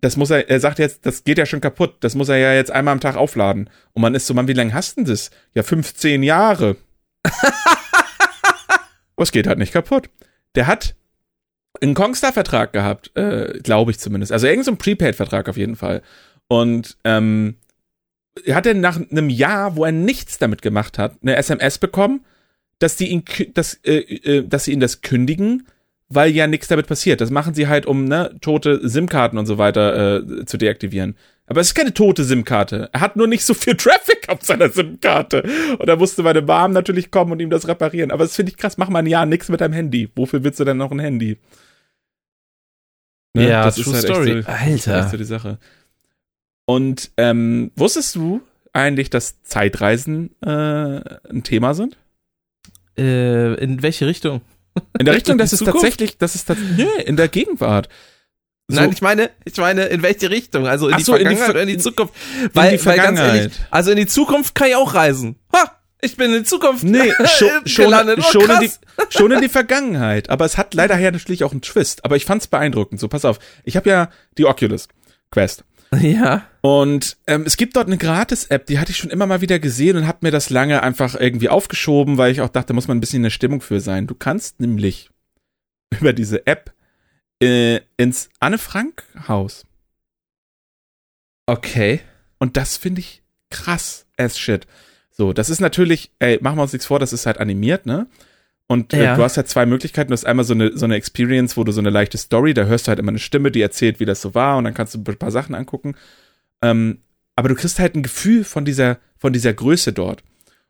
[0.00, 1.98] das muss er, er sagt jetzt, das geht ja schon kaputt.
[2.00, 3.70] Das muss er ja jetzt einmal am Tag aufladen.
[3.92, 5.30] Und man ist so, Mann, wie lange hast du denn das?
[5.54, 6.76] Ja, 15 Jahre.
[9.16, 10.08] Es geht halt nicht kaputt.
[10.54, 10.94] Der hat
[11.82, 14.32] einen Kongstar-Vertrag gehabt, äh, glaube ich zumindest.
[14.32, 16.00] Also irgendein so Prepaid-Vertrag auf jeden Fall.
[16.48, 17.56] Und ähm,
[18.46, 22.24] er hat dann nach einem Jahr, wo er nichts damit gemacht hat, eine SMS bekommen,
[22.80, 23.22] dass die ihn,
[23.54, 25.66] dass, äh, äh, dass sie ihn das kündigen,
[26.08, 27.20] weil ja nichts damit passiert.
[27.20, 31.14] Das machen sie halt, um ne, tote SIM-Karten und so weiter äh, zu deaktivieren.
[31.46, 32.90] Aber es ist keine tote SIM-Karte.
[32.92, 35.44] Er hat nur nicht so viel Traffic auf seiner SIM-Karte.
[35.78, 38.10] Und da musste meine Mom natürlich kommen und ihm das reparieren.
[38.10, 38.78] Aber das finde ich krass.
[38.78, 40.10] Mach mal ein Jahr nichts mit deinem Handy.
[40.16, 41.38] Wofür willst du denn noch ein Handy?
[43.34, 43.48] Ne?
[43.48, 44.38] Ja, das true ist halt story.
[44.38, 44.66] Echt so, Alter.
[44.66, 45.58] Das ist echt so die Sache.
[46.66, 48.40] Und ähm, wusstest du
[48.72, 51.96] eigentlich, dass Zeitreisen äh, ein Thema sind?
[52.98, 54.42] Äh, in welche Richtung?
[54.98, 57.88] In der Richtung, die dass es tatsächlich, dass es tatsächlich in der Gegenwart.
[58.68, 60.66] So, Nein, ich meine, ich meine, in welche Richtung?
[60.68, 62.14] Also in Ach die so, in die Vergangenheit oder in die Zukunft?
[62.14, 63.36] die Weil, weil ganz Vergangenheit.
[63.36, 65.36] ehrlich, also in die Zukunft kann ich auch reisen.
[65.52, 65.76] Ha!
[66.02, 67.92] Ich bin in Zukunft Nee, schon, schon.
[67.92, 70.30] Oh, schon, in die, die, die, schon in die Vergangenheit.
[70.30, 72.04] Aber es hat leider her natürlich auch einen Twist.
[72.04, 73.00] Aber ich fand's beeindruckend.
[73.00, 73.38] So, pass auf.
[73.64, 74.08] Ich habe ja
[74.38, 74.88] die Oculus
[75.30, 75.64] Quest.
[76.00, 76.46] Ja.
[76.60, 79.96] Und ähm, es gibt dort eine Gratis-App, die hatte ich schon immer mal wieder gesehen
[79.96, 82.98] und habe mir das lange einfach irgendwie aufgeschoben, weil ich auch dachte, da muss man
[82.98, 84.06] ein bisschen in der Stimmung für sein.
[84.06, 85.10] Du kannst nämlich
[86.00, 86.72] über diese App
[87.42, 89.66] äh, ins Anne-Frank-Haus.
[91.46, 92.00] Okay.
[92.38, 94.66] Und das finde ich krass as shit.
[95.10, 98.06] So, das ist natürlich, ey, machen wir uns nichts vor, das ist halt animiert, ne?
[98.70, 99.16] Und äh, Ja.
[99.16, 100.10] du hast halt zwei Möglichkeiten.
[100.10, 102.66] Du hast einmal so eine, so eine Experience, wo du so eine leichte Story, da
[102.66, 104.94] hörst du halt immer eine Stimme, die erzählt, wie das so war, und dann kannst
[104.94, 105.96] du ein paar Sachen angucken.
[106.62, 107.00] Ähm,
[107.34, 110.22] aber du kriegst halt ein Gefühl von dieser, von dieser Größe dort.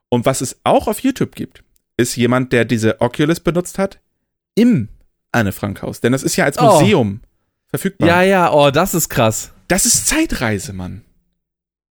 [0.08, 1.62] Und was es auch auf YouTube gibt,
[1.98, 4.00] ist jemand, der diese Oculus benutzt hat
[4.54, 4.88] im
[5.32, 6.00] Anne-Frank-Haus.
[6.00, 6.80] Denn das ist ja als Oh.
[6.80, 7.20] Museum
[7.68, 8.08] verfügbar.
[8.08, 9.52] Ja, ja, oh, das ist krass.
[9.68, 11.02] Das ist Zeitreise, Mann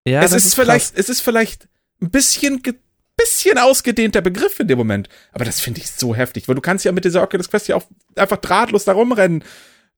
[0.04, 1.68] Ja, es das ist, vielleicht, es ist vielleicht
[2.02, 2.62] ein bisschen,
[3.20, 5.08] bisschen ausgedehnter Begriff in dem Moment.
[5.32, 7.76] Aber das finde ich so heftig, weil du kannst ja mit dieser Oculus Quest ja
[7.76, 7.84] auch
[8.16, 9.42] einfach drahtlos da rumrennen.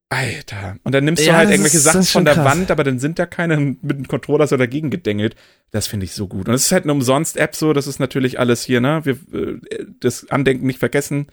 [0.09, 0.77] Alter.
[0.83, 2.45] Und dann nimmst du Ja, halt irgendwelche ist- Sachen von der krass.
[2.45, 5.37] Wand, aber dann sind da keine mit dem Controller so dagegen gedengelt.
[5.71, 6.49] Das finde ich so gut.
[6.49, 9.01] Und es ist halt eine Umsonst-App so, das ist natürlich alles hier, ne?
[9.05, 9.59] Wir, äh,
[10.01, 11.29] das Andenken nicht vergessen.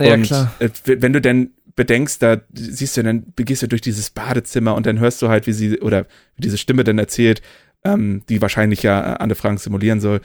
[0.00, 0.52] Ja, und klar.
[0.58, 4.84] äh, wenn du denn bedenkst, da siehst du, dann gehst du durch dieses Badezimmer und
[4.84, 6.04] dann hörst du halt, wie sie, oder
[6.36, 7.40] wie diese Stimme dann erzählt,
[7.82, 10.20] ähm, die wahrscheinlich ja äh, Anne Frank simulieren soll,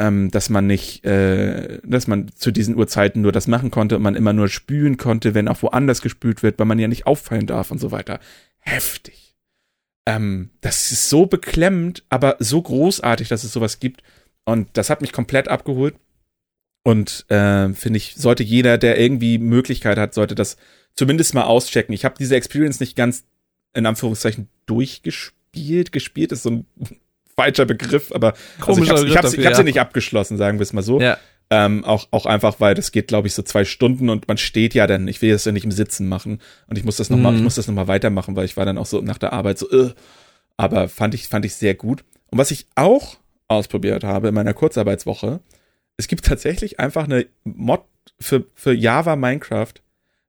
[0.00, 4.02] ähm, dass man nicht, äh, dass man zu diesen Uhrzeiten nur das machen konnte und
[4.02, 7.46] man immer nur spülen konnte, wenn auch woanders gespült wird, weil man ja nicht auffallen
[7.46, 8.18] darf und so weiter.
[8.58, 9.36] Heftig.
[10.06, 14.02] Ähm, das ist so beklemmend, aber so großartig, dass es sowas gibt.
[14.46, 15.94] Und das hat mich komplett abgeholt.
[16.82, 20.56] Und äh, finde ich, sollte jeder, der irgendwie Möglichkeit hat, sollte das
[20.94, 21.92] zumindest mal auschecken.
[21.92, 23.24] Ich habe diese Experience nicht ganz
[23.74, 25.92] in Anführungszeichen durchgespielt.
[25.92, 26.66] Gespielt ist so ein
[27.42, 28.34] falscher Begriff, aber
[28.66, 29.64] also ich habe ich Begriff hab's, ich dafür, hab's ja ja.
[29.64, 31.00] nicht abgeschlossen, sagen wir es mal so.
[31.00, 31.18] Ja.
[31.52, 34.72] Ähm, auch, auch einfach, weil das geht, glaube ich, so zwei Stunden und man steht
[34.72, 37.32] ja dann, ich will das ja nicht im Sitzen machen und ich muss das nochmal,
[37.32, 37.38] Mhm.
[37.38, 39.68] ich muss das nochmal weitermachen, weil ich war dann auch so nach der Arbeit so,
[39.70, 39.90] äh,
[40.56, 42.04] aber fand ich, fand ich sehr gut.
[42.30, 43.16] Und was ich auch
[43.48, 45.40] ausprobiert habe in meiner Kurzarbeitswoche,
[45.96, 47.82] es gibt tatsächlich einfach eine Mod
[48.20, 49.74] für, für Java Minecraft,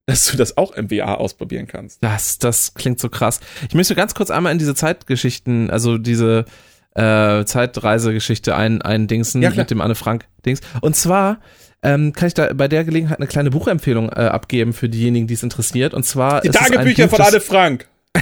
[0.08, 2.04] dass du das auch im VR ausprobieren kannst.
[2.04, 3.40] Das, das klingt so krass.
[3.70, 6.46] Ich möchte ganz kurz einmal in diese Zeitgeschichten, also diese
[6.96, 9.64] äh, Zeitreisegeschichte ein, eindingsen Ja, klar.
[9.64, 10.62] mit dem Anne Frank-Dings.
[10.82, 11.40] Und zwar
[11.84, 15.34] ähm, kann ich da bei der Gelegenheit eine kleine Buchempfehlung äh, abgeben für diejenigen, die
[15.34, 15.94] es interessiert.
[15.94, 17.88] Und zwar Die ein Tagebücher Buch, von Anne Frank.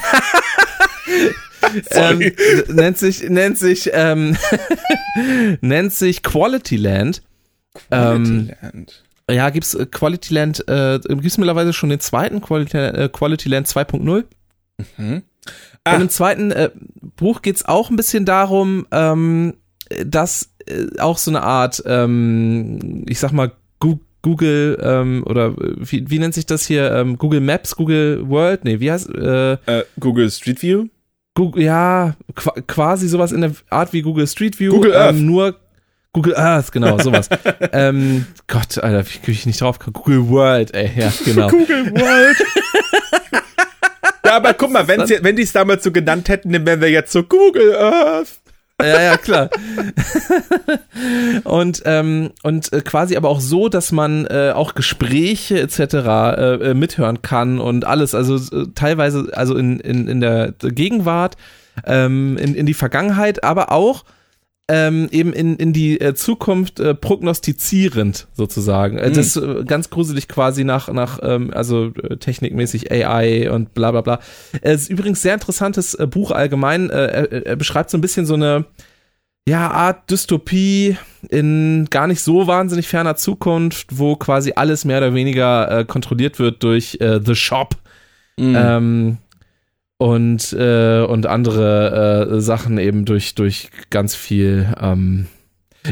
[1.91, 2.31] ähm,
[2.67, 4.37] nennt sich nennt sich ähm,
[5.61, 7.21] nennt sich Quality Land.
[7.91, 9.03] Ähm, Qualityland.
[9.29, 13.67] Ja, gibt's äh, Quality Land, äh, gibt's mittlerweile schon den zweiten Quality, äh, Quality Land
[13.67, 14.23] 2.0.
[14.95, 15.23] Hm?
[15.83, 15.95] Ah.
[15.95, 16.69] im zweiten äh,
[17.15, 19.55] Buch geht's auch ein bisschen darum, ähm,
[20.05, 23.51] dass äh, auch so eine Art, ähm, ich sag mal,
[24.21, 26.91] Google ähm, oder äh, wie, wie nennt sich das hier?
[26.91, 28.65] Ähm, Google Maps, Google World?
[28.65, 30.87] Nee, wie heißt äh, Äh, Google Street View.
[31.35, 34.71] Google, ja, qu quasi sowas in der Art wie Google Street View.
[34.71, 35.15] Google Earth.
[35.15, 35.55] Ähm, nur
[36.11, 37.29] Google Earth, genau, sowas.
[37.71, 39.79] ähm, Gott, Alter, wie krieg ich nicht drauf?
[39.79, 41.47] Google World, ey, ja, genau.
[41.49, 42.37] Google World.
[44.29, 46.81] ja, aber guck mal, wenn, sie, wenn die es damals so genannt hätten, dann wären
[46.81, 48.39] wir jetzt so Google Earth.
[48.81, 49.49] Ja, ja, klar.
[51.43, 55.79] und ähm, und äh, quasi aber auch so, dass man äh, auch Gespräche etc.
[55.79, 58.15] Äh, äh, mithören kann und alles.
[58.15, 61.35] Also äh, teilweise, also in, in, in der Gegenwart,
[61.85, 64.05] ähm, in, in die Vergangenheit, aber auch
[64.69, 68.97] ähm, eben in, in die äh, Zukunft äh, prognostizierend sozusagen.
[68.97, 74.01] Äh, Das äh, ganz gruselig quasi nach, nach ähm, also technikmäßig AI und bla bla
[74.01, 74.19] bla.
[74.61, 76.89] Es ist übrigens sehr interessantes Buch allgemein.
[76.89, 78.65] Er, er beschreibt so ein bisschen so eine
[79.47, 80.97] ja, Art Dystopie
[81.29, 86.63] in gar nicht so wahnsinnig ferner Zukunft, wo quasi alles mehr oder weniger kontrolliert wird
[86.63, 87.75] durch The Shop
[88.39, 88.55] Mhm.
[88.57, 89.17] ähm,
[89.99, 94.73] und, äh, und andere äh, Sachen eben durch, durch ganz viel.
[94.81, 95.27] Ähm,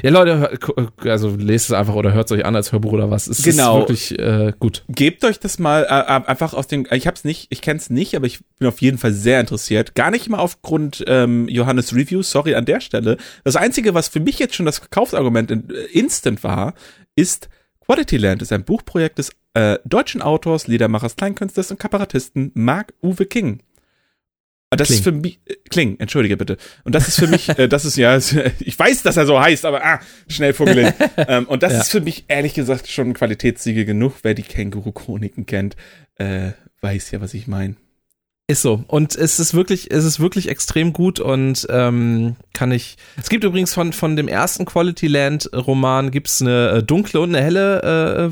[0.02, 3.12] ja, Leute, gu- also lest es einfach oder hört es euch an als Hörbuch oder
[3.12, 3.28] was.
[3.28, 3.84] Es Genau.
[3.84, 4.86] ist wirklich äh, gut.
[4.88, 6.88] Gebt euch das mal äh, äh, einfach aus den.
[6.92, 9.94] Ich hab's nicht, ich kenn's nicht, aber ich bin auf jeden Fall sehr interessiert.
[9.94, 13.18] Gar nicht mal aufgrund ähm, Johannes Review, sorry an der Stelle.
[13.44, 16.74] Das Einzige, was für mich jetzt schon das Verkaufsargument in, äh, instant war,
[17.16, 17.50] ist
[17.86, 23.26] Quality Land ist ein Buchprojekt des äh, deutschen Autors, Liedermachers, Kleinkünstlers und Kabarettisten Mark Uwe
[23.26, 23.62] King.
[24.70, 24.98] Und Das Kling.
[24.98, 26.58] ist für mich, äh, Kling, entschuldige bitte.
[26.84, 28.18] Und das ist für mich, äh, das ist ja,
[28.60, 30.96] ich weiß, dass er so heißt, aber ah, schnell vorgelegt.
[31.18, 31.80] ähm, und das Ja.
[31.82, 34.16] ist für mich ehrlich gesagt schon ein Qualitätssiegel genug.
[34.24, 35.76] Wer die Känguru-Chroniken kennt,
[36.16, 37.76] äh, weiß ja, was ich meine.
[38.50, 38.84] Ist so.
[38.88, 42.96] Und es ist wirklich, es ist wirklich extrem gut und ähm, kann ich.
[43.18, 47.36] Es gibt übrigens von, von dem ersten Quality Land Roman gibt's eine äh, dunkle und
[47.36, 48.32] eine helle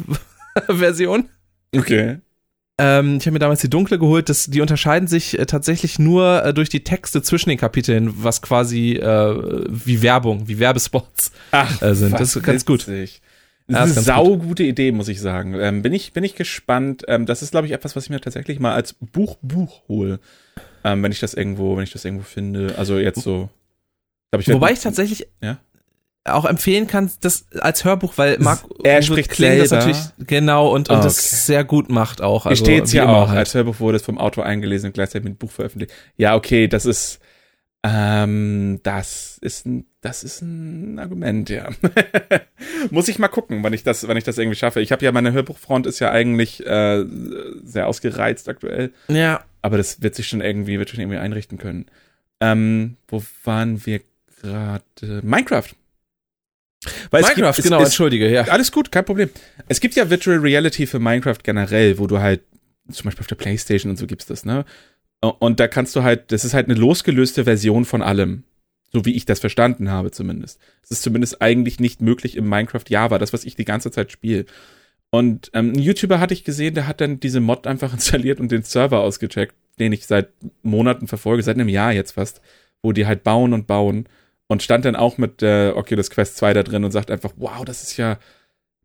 [0.67, 1.27] äh, Version.
[1.75, 2.19] Okay.
[2.77, 4.27] Ähm, ich habe mir damals die dunkle geholt.
[4.27, 8.41] Das, die unterscheiden sich äh, tatsächlich nur äh, durch die Texte zwischen den Kapiteln, was
[8.41, 12.13] quasi äh, wie Werbung, wie Werbespots Ach, äh, sind.
[12.19, 12.85] Das ist ganz gut.
[12.87, 13.05] Ja,
[13.67, 15.55] Das ist eine saugute Idee, muss ich sagen.
[15.55, 17.03] Ähm, bin, ich, bin ich gespannt.
[17.07, 20.19] Ähm, das ist, glaube ich, etwas, was ich mir tatsächlich mal als Buch Buch hole.
[20.83, 22.75] Ähm, wenn ich das irgendwo, wenn ich das irgendwo finde.
[22.77, 23.49] Also jetzt so.
[24.31, 25.59] Glaub, ich Wobei ich tatsächlich Ja?
[26.25, 30.89] Auch empfehlen kann, das als Hörbuch, weil Marc Er spricht Kling das natürlich genau und,
[30.89, 31.35] und Ah, das okay.
[31.35, 32.43] sehr gut macht auch.
[32.43, 33.27] Hier Also, steht's wie ja auch.
[33.29, 33.37] halt.
[33.39, 35.93] Als Hörbuch wurde es vom Autor eingelesen und gleichzeitig mit dem Buch veröffentlicht.
[36.17, 37.19] Ja, okay, das ist,
[37.83, 41.69] ähm, das ist ein, das ist ein Argument, ja.
[42.91, 44.81] Muss ich mal gucken, wann ich das, wann ich das irgendwie schaffe.
[44.81, 47.05] Ich habe ja, meine Hörbuchfront ist ja eigentlich äh,
[47.63, 48.91] sehr ausgereizt aktuell.
[49.07, 51.85] Ja, Aber das wird sich schon irgendwie, wird schon irgendwie einrichten können.
[52.39, 54.01] Ähm, wo waren wir
[54.41, 54.83] gerade?
[55.23, 55.69] Minecraft.
[57.09, 58.43] Weil Minecraft, gibt, genau, es, es, entschuldige, ja.
[58.43, 59.29] alles gut, kein Problem.
[59.67, 62.41] Es gibt ja Virtual Reality für Minecraft generell, wo du halt,
[62.91, 64.65] zum Beispiel auf der Playstation und so gibt's das, ne?
[65.21, 68.43] Und da kannst du halt, das ist halt eine losgelöste Version von allem.
[68.91, 70.59] So wie ich das verstanden habe zumindest.
[70.83, 74.11] Es ist zumindest eigentlich nicht möglich im Minecraft Java, das, was ich die ganze Zeit
[74.11, 74.45] spiele.
[75.09, 78.51] Und ähm, ein YouTuber hatte ich gesehen, der hat dann diese Mod einfach installiert und
[78.51, 80.29] den Server ausgecheckt, den ich seit
[80.61, 82.41] Monaten verfolge, seit einem Jahr jetzt fast,
[82.83, 84.07] wo die halt bauen und bauen
[84.47, 87.65] und stand dann auch mit der Oculus Quest 2 da drin und sagt einfach, wow,
[87.65, 88.19] das ist ja,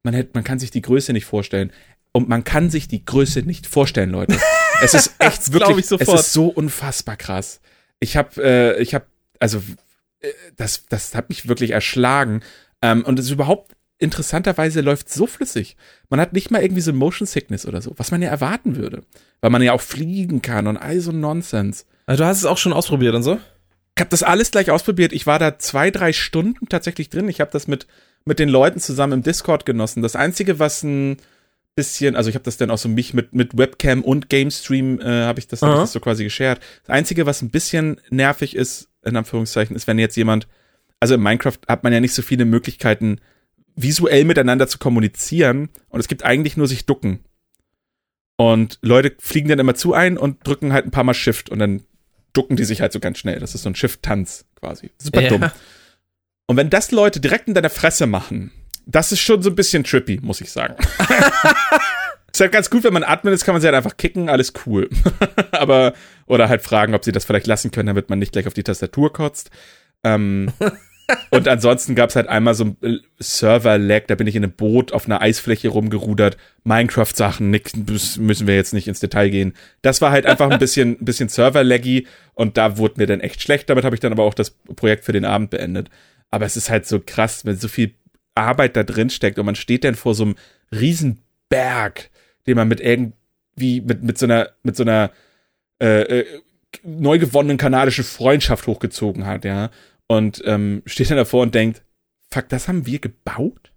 [0.03, 1.73] man hätte, man kann sich die Größe nicht vorstellen.
[2.13, 4.37] Und man kann sich die Größe nicht vorstellen, Leute.
[4.83, 6.21] Es ist echt wirklich, ich sofort.
[6.21, 7.61] es ist so unfassbar krass.
[7.99, 9.05] Ich habe, äh, ich habe,
[9.39, 9.63] also
[10.21, 12.41] äh, das, das hat mich wirklich erschlagen.
[12.81, 15.77] Ähm, und es ist überhaupt interessanterweise läuft so flüssig.
[16.09, 19.03] Man hat nicht mal irgendwie so Motion Sickness oder so, was man ja erwarten würde,
[19.43, 21.85] weil man ja auch fliegen kann und all so Nonsense.
[22.07, 23.39] Also du hast es auch schon ausprobiert und so?
[23.97, 25.13] Ich habe das alles gleich ausprobiert.
[25.13, 27.29] Ich war da zwei, drei Stunden tatsächlich drin.
[27.29, 27.87] Ich habe das mit,
[28.25, 30.03] mit den Leuten zusammen im Discord genossen.
[30.03, 31.19] Das Einzige, was ein
[31.75, 35.01] bisschen, also ich habe das dann auch so mich mit, mit Webcam und Game Stream,
[35.01, 36.61] äh, habe ich, das, hab ich das so quasi geshared.
[36.87, 40.49] Das Einzige, was ein bisschen nervig ist, in Anführungszeichen, ist, wenn jetzt jemand,
[40.99, 43.21] also in Minecraft hat man ja nicht so viele Möglichkeiten,
[43.77, 47.21] visuell miteinander zu kommunizieren und es gibt eigentlich nur sich ducken.
[48.37, 51.59] Und Leute fliegen dann immer zu ein und drücken halt ein paar Mal Shift und
[51.59, 51.83] dann
[52.33, 53.39] ducken die sich halt so ganz schnell.
[53.41, 54.91] Das ist so ein Shift-Tanz quasi.
[54.99, 55.29] Super Ja.
[55.29, 55.51] dumm.
[56.47, 58.51] Und wenn das Leute direkt in deiner Fresse machen,
[58.87, 60.75] das ist schon so ein bisschen trippy, muss ich sagen.
[62.33, 64.53] ist halt ganz gut, wenn man Admin ist, kann man sie halt einfach kicken, alles
[64.67, 64.89] cool.
[65.53, 65.95] Aber,
[66.27, 68.63] oder halt fragen, ob sie das vielleicht lassen können, damit man nicht gleich auf die
[68.65, 69.51] Tastatur kotzt.
[70.05, 70.53] Ähm,
[71.31, 74.53] und ansonsten gab es halt einmal so ein äh, Server-Lag, da bin ich in einem
[74.53, 76.37] Boot auf einer Eisfläche rumgerudert.
[76.65, 79.55] Minecraft-Sachen, nix, müssen wir jetzt nicht ins Detail gehen.
[79.83, 83.43] Das war halt einfach ein bisschen, ein bisschen Server-Laggy und da wurde mir dann echt
[83.43, 83.71] schlecht.
[83.71, 85.89] Damit habe ich dann aber auch das Projekt für den Abend beendet.
[86.31, 87.95] Aber es ist halt so krass, wenn so viel
[88.35, 90.37] Arbeit da drin steckt und man steht dann vor so einem
[90.73, 91.19] riesen
[91.49, 92.11] Berg,
[92.47, 95.11] den man mit irgendwie, mit, mit so einer, mit so einer
[95.81, 96.27] äh, äh,
[96.83, 99.71] neu gewonnenen kanadischen Freundschaft hochgezogen hat, ja.
[100.11, 101.83] Und ähm, steht dann davor und denkt,
[102.33, 103.71] fuck, das haben wir gebaut?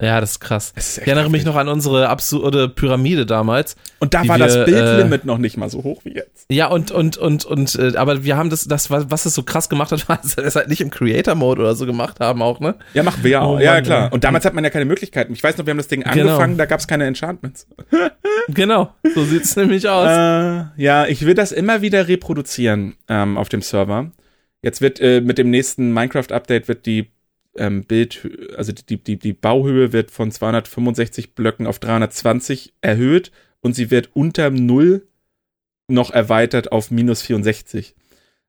[0.00, 0.72] Ja, das ist krass.
[0.72, 3.74] Das ist Ich erinnere mich noch an unsere absurde Pyramide damals.
[3.98, 6.46] Und da war wir, das Bildlimit noch nicht mal so hoch wie jetzt.
[6.48, 9.42] Ja, und, und, und, und, äh, aber wir haben das, das, was was es so
[9.42, 12.40] krass gemacht hat, war, dass wir das halt nicht im Creator-Mode oder so gemacht haben
[12.40, 12.76] auch, ne?
[12.92, 13.56] Ja, machen wir ja auch.
[13.56, 14.12] Oh ja, Mann, klar.
[14.12, 15.32] Und damals hat man ja keine Möglichkeiten.
[15.32, 16.34] Ich weiß noch, wir haben das Ding Genau.
[16.34, 17.66] angefangen, da gab es keine Enchantments.
[18.48, 20.06] Genau, so sieht's nämlich aus.
[20.06, 24.10] Äh, ja, ich will das immer wieder reproduzieren ähm, auf dem Server.
[24.64, 27.10] Jetzt wird äh, mit dem nächsten Minecraft-Update wird die
[27.56, 33.30] ähm, Bild, also die, die, die Bauhöhe wird von 265 Blöcken auf 320 erhöht
[33.60, 35.06] und sie wird unter Null
[35.88, 37.94] noch erweitert auf minus 64.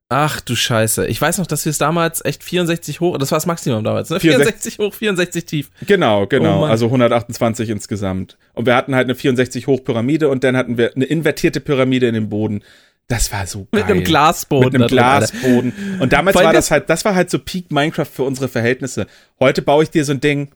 [0.08, 1.08] Ach du Scheiße.
[1.08, 4.10] Ich weiß noch, dass wir es damals echt 64 hoch, das war das Maximum damals,
[4.12, 4.20] ne?
[4.20, 5.72] 64 64 hoch, 64 tief.
[5.88, 6.62] Genau, Oh genau.
[6.62, 6.70] Mann.
[6.72, 8.38] also 128 insgesamt.
[8.54, 12.08] Und wir hatten halt eine 64 hoch Pyramide und dann hatten wir eine invertierte Pyramide
[12.08, 12.62] in dem Boden.
[13.07, 13.82] Das war so geil.
[13.82, 14.65] Mit einem Glasboden.
[14.65, 14.98] mit einem drin.
[14.98, 15.73] Glasboden.
[15.99, 19.06] Und damals war das- halt, das war halt so Peak Minecraft für unsere Verhältnisse.
[19.40, 20.49] Heute baue ich dir so ein Ding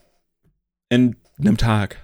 [0.90, 1.98] in einem Tag.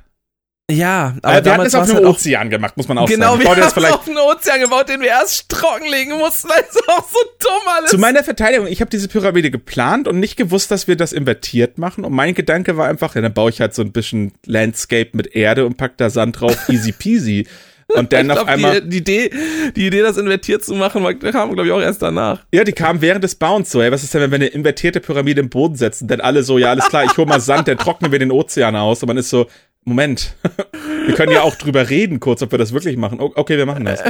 [0.72, 3.34] Ja, Aber aber wir hatten es auf einem halt Ozean gemacht, muss man auch Genau,
[3.34, 3.41] sagen.
[3.41, 6.47] Ich wir haben das vielleicht auf einen Ozean gebaut, den wir erst trockenlegen mussten.
[6.47, 7.91] Das ist auch so dumm alles.
[7.91, 11.77] Zu meiner Verteidigung, ich habe diese Pyramide geplant und nicht gewusst, dass wir das invertiert
[11.77, 12.03] machen.
[12.03, 15.35] Und mein Gedanke war einfach, ja, dann baue ich halt so ein bisschen Landscape mit
[15.35, 17.47] Erde und pack da Sand drauf, easy peasy.
[17.95, 19.32] Und dann ich auf glaub, einmal, die, die, Idee,
[19.76, 22.44] die Idee, das invertiert zu machen, war- kam, glaube ich, auch erst danach.
[22.53, 24.99] ja, die kam während des Bauens so, ey, was ist denn, wenn wir eine invertierte
[24.99, 26.07] Pyramide im Boden setzen?
[26.07, 28.76] Dann alle so, ja, alles klar, ich hol mal Sand, dann trocknen wir den Ozean
[28.76, 29.03] aus.
[29.03, 29.48] Und man ist so,
[29.84, 30.36] Moment,
[31.06, 33.20] wir können ja auch drüber reden kurz, ob wir das wirklich machen.
[33.20, 34.02] Okay, wir machen das.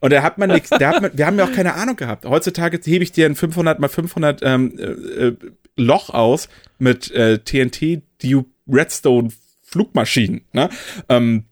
[0.00, 2.24] Und da hat man nichts, da hat man, wir haben ja auch keine Ahnung gehabt.
[2.24, 4.82] Heutzutage hebe ich dir ein 500 mal 500 ähm, äh,
[5.28, 5.36] äh,
[5.76, 6.48] Loch aus
[6.78, 9.30] mit äh, TNT, die Redstone
[9.62, 10.42] Flugmaschinen.
[10.52, 10.68] Ne?
[11.08, 11.44] Ähm,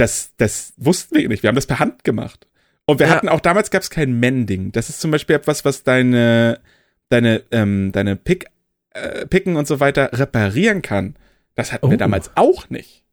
[0.00, 1.42] das, das wussten wir nicht.
[1.42, 2.46] Wir haben das per Hand gemacht.
[2.86, 3.14] Und wir Ja.
[3.14, 4.72] hatten auch damals gab es kein Mending.
[4.72, 6.60] Das ist zum Beispiel etwas, was deine,
[7.08, 8.46] deine, ähm, deine Pick,
[8.94, 11.14] äh, Picken und so weiter reparieren kann.
[11.54, 11.98] Das hatten wir Oh.
[11.98, 13.04] damals auch nicht.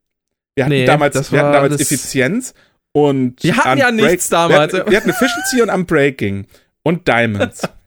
[0.54, 2.54] Wir hatten Nee, damals, wir hatten damals Effizienz
[2.92, 4.72] und Wir hatten ja nichts damals.
[4.72, 6.46] Wir hatten, wir hatten Efficiency und Unbreaking
[6.82, 7.62] und Diamonds.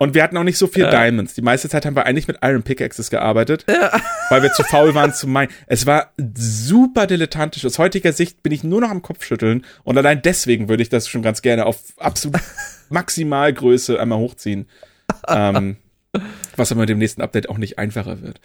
[0.00, 0.90] Und wir hatten auch nicht so viel Ja.
[0.90, 1.34] Diamonds.
[1.34, 4.00] Die meiste Zeit haben wir eigentlich mit Iron Pickaxes gearbeitet, Ja.
[4.30, 5.50] weil wir zu faul waren zu meinen.
[5.66, 7.64] Es war super dilettantisch.
[7.66, 11.08] Aus heutiger Sicht bin ich nur noch am Kopfschütteln und allein deswegen würde ich das
[11.08, 12.40] schon ganz gerne auf absolut
[12.90, 14.68] Maximalgröße einmal hochziehen.
[15.26, 15.76] ähm,
[16.56, 18.40] was aber mit dem nächsten Update auch nicht einfacher wird.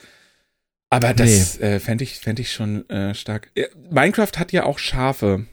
[0.89, 3.51] Aber das äh, fände ich, fänd ich schon äh, stark.
[3.55, 5.45] Ja, Minecraft hat ja auch Schafe.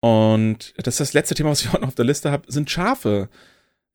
[0.00, 2.70] Und das ist das letzte Thema, was ich auch noch auf der Liste habe, sind
[2.70, 3.28] Schafe.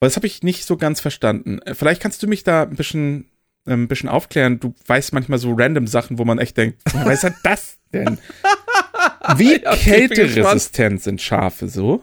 [0.02, 1.60] Weil das habe ich nicht so ganz verstanden.
[1.62, 3.30] Äh, Vielleicht kannst du mich da ein bisschen,
[3.66, 4.60] ein bisschen aufklären.
[4.60, 8.18] Du weißt manchmal so random Sachen, wo man echt denkt, woher weiß er das denn?
[9.38, 12.02] Wie kälteresistent sind Schafe so?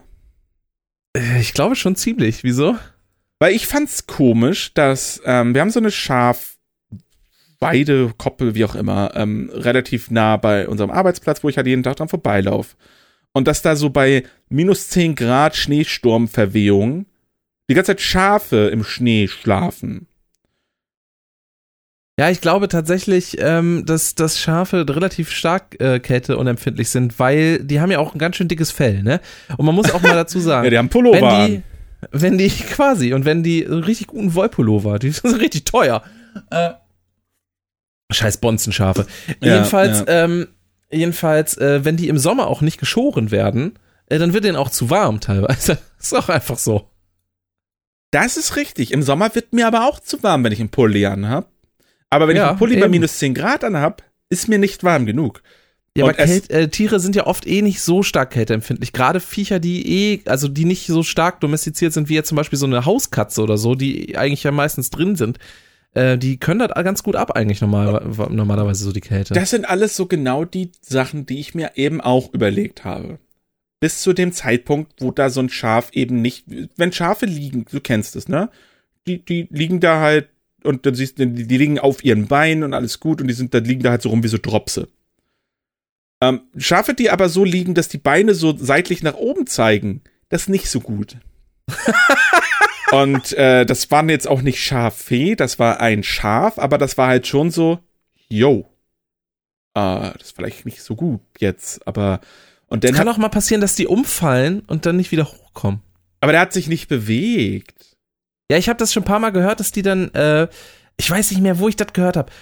[1.17, 2.45] Äh, Ich glaube schon ziemlich.
[2.45, 2.79] Wieso?
[3.41, 6.59] Weil ich fand's komisch, dass ähm, wir haben so eine Schafweide,
[8.17, 11.97] Koppel, wie auch immer, ähm, relativ nah bei unserem Arbeitsplatz, wo ich halt jeden Tag
[11.97, 12.77] dran vorbeilaufe.
[13.33, 17.07] Und dass da so bei minus 10 Grad Schneesturmverwehung
[17.69, 20.07] die ganze Zeit Schafe im Schnee schlafen.
[22.19, 27.81] Ja, ich glaube tatsächlich, ähm, dass, dass Schafe relativ stark äh, kälteunempfindlich sind, weil die
[27.81, 29.21] haben ja auch ein ganz schön dickes Fell, ne?
[29.57, 31.63] Und man muss auch mal dazu sagen, Ja, die haben Pullover wenn die,
[32.11, 36.03] wenn die quasi und wenn die einen richtig guten Wollpullover, die sind richtig teuer.
[36.51, 36.71] Äh,
[38.11, 39.07] scheiß Bonzenschafe.
[39.41, 40.25] Ja, jedenfalls, ja.
[40.25, 40.49] ähm,
[40.91, 44.71] jedenfalls, äh, wenn die im Sommer auch nicht geschoren werden, äh, dann wird denen auch
[44.71, 45.79] zu warm teilweise.
[46.01, 46.91] ist auch einfach so.
[48.11, 48.93] Das ist richtig.
[48.93, 51.47] Im Sommer wird mir aber auch zu warm, wenn ich einen Pulli an habe.
[52.11, 52.91] Aber wenn ich Ja, einen Pulli bei eben.
[52.93, 55.43] minus 10 Grad an habe, ist mir nicht warm genug.
[55.97, 58.93] Ja, Und aber es- Kält, äh, Tiere sind ja oft eh nicht so stark kälteempfindlich.
[58.93, 62.59] Gerade Viecher, die eh, also die nicht so stark domestiziert sind, wie jetzt zum Beispiel
[62.59, 65.39] so eine Hauskatze oder so, die eigentlich ja meistens drin sind,
[65.95, 69.35] äh, die können das ganz gut ab eigentlich normal, normalerweise so die Kälte.
[69.35, 73.19] Das sind alles so genau die Sachen, die ich mir eben auch überlegt habe.
[73.81, 76.45] Bis zu dem Zeitpunkt, wo da so ein Schaf eben nicht,
[76.77, 78.51] wenn Schafe liegen, du kennst es, ne?
[79.07, 80.29] Die, die liegen da halt
[80.65, 83.35] und dann siehst du, die, die liegen auf ihren Beinen und alles gut und die
[83.35, 84.89] sind, da liegen da halt so rum wie so Dropse.
[86.21, 90.43] Ähm, Schafe, die aber so liegen, dass die Beine so seitlich nach oben zeigen, das
[90.43, 91.17] ist nicht so gut.
[92.93, 97.09] und äh, das waren jetzt auch nicht Schaffee, das war ein Schaf, aber das war
[97.09, 97.79] halt schon so,
[98.29, 98.69] yo,
[99.75, 102.21] äh, das ist vielleicht nicht so gut jetzt, aber
[102.69, 105.81] und dann Kann hat, auch mal passieren, dass die umfallen und dann nicht wieder hochkommen.
[106.21, 107.97] aber der hat sich nicht bewegt.
[108.51, 110.49] Ja, ich habe das schon ein paar Mal gehört, dass die dann, äh,
[110.97, 112.33] ich weiß nicht mehr, wo ich das gehört habe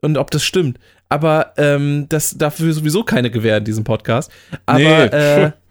[0.00, 4.30] und ob das stimmt, aber ähm, das dafür sowieso keine Gewähr in diesem Podcast.
[4.66, 5.04] Aber, Nee.
[5.06, 5.50] äh,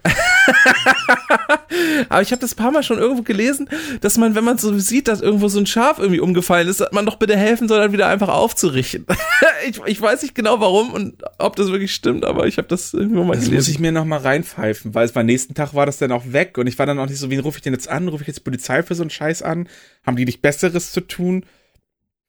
[2.09, 3.69] aber ich habe das ein paar Mal schon irgendwo gelesen,
[4.01, 6.91] dass man, wenn man so sieht, dass irgendwo so ein Schaf irgendwie umgefallen ist, dass
[6.91, 9.05] man doch bitte helfen soll, dann wieder einfach aufzurichten.
[9.67, 12.93] ich, ich weiß nicht genau warum und ob das wirklich stimmt, aber ich habe das
[12.93, 13.71] irgendwo mal Das muss gelesen.
[13.71, 16.57] ich mir noch mal reinpfeifen, weil es beim nächsten Tag war das dann auch weg
[16.57, 18.07] und ich war dann auch nicht so, wie rufe ich den jetzt an?
[18.07, 19.67] Rufe ich jetzt Polizei für so einen Scheiß an?
[20.05, 21.45] Haben die nicht Besseres zu tun?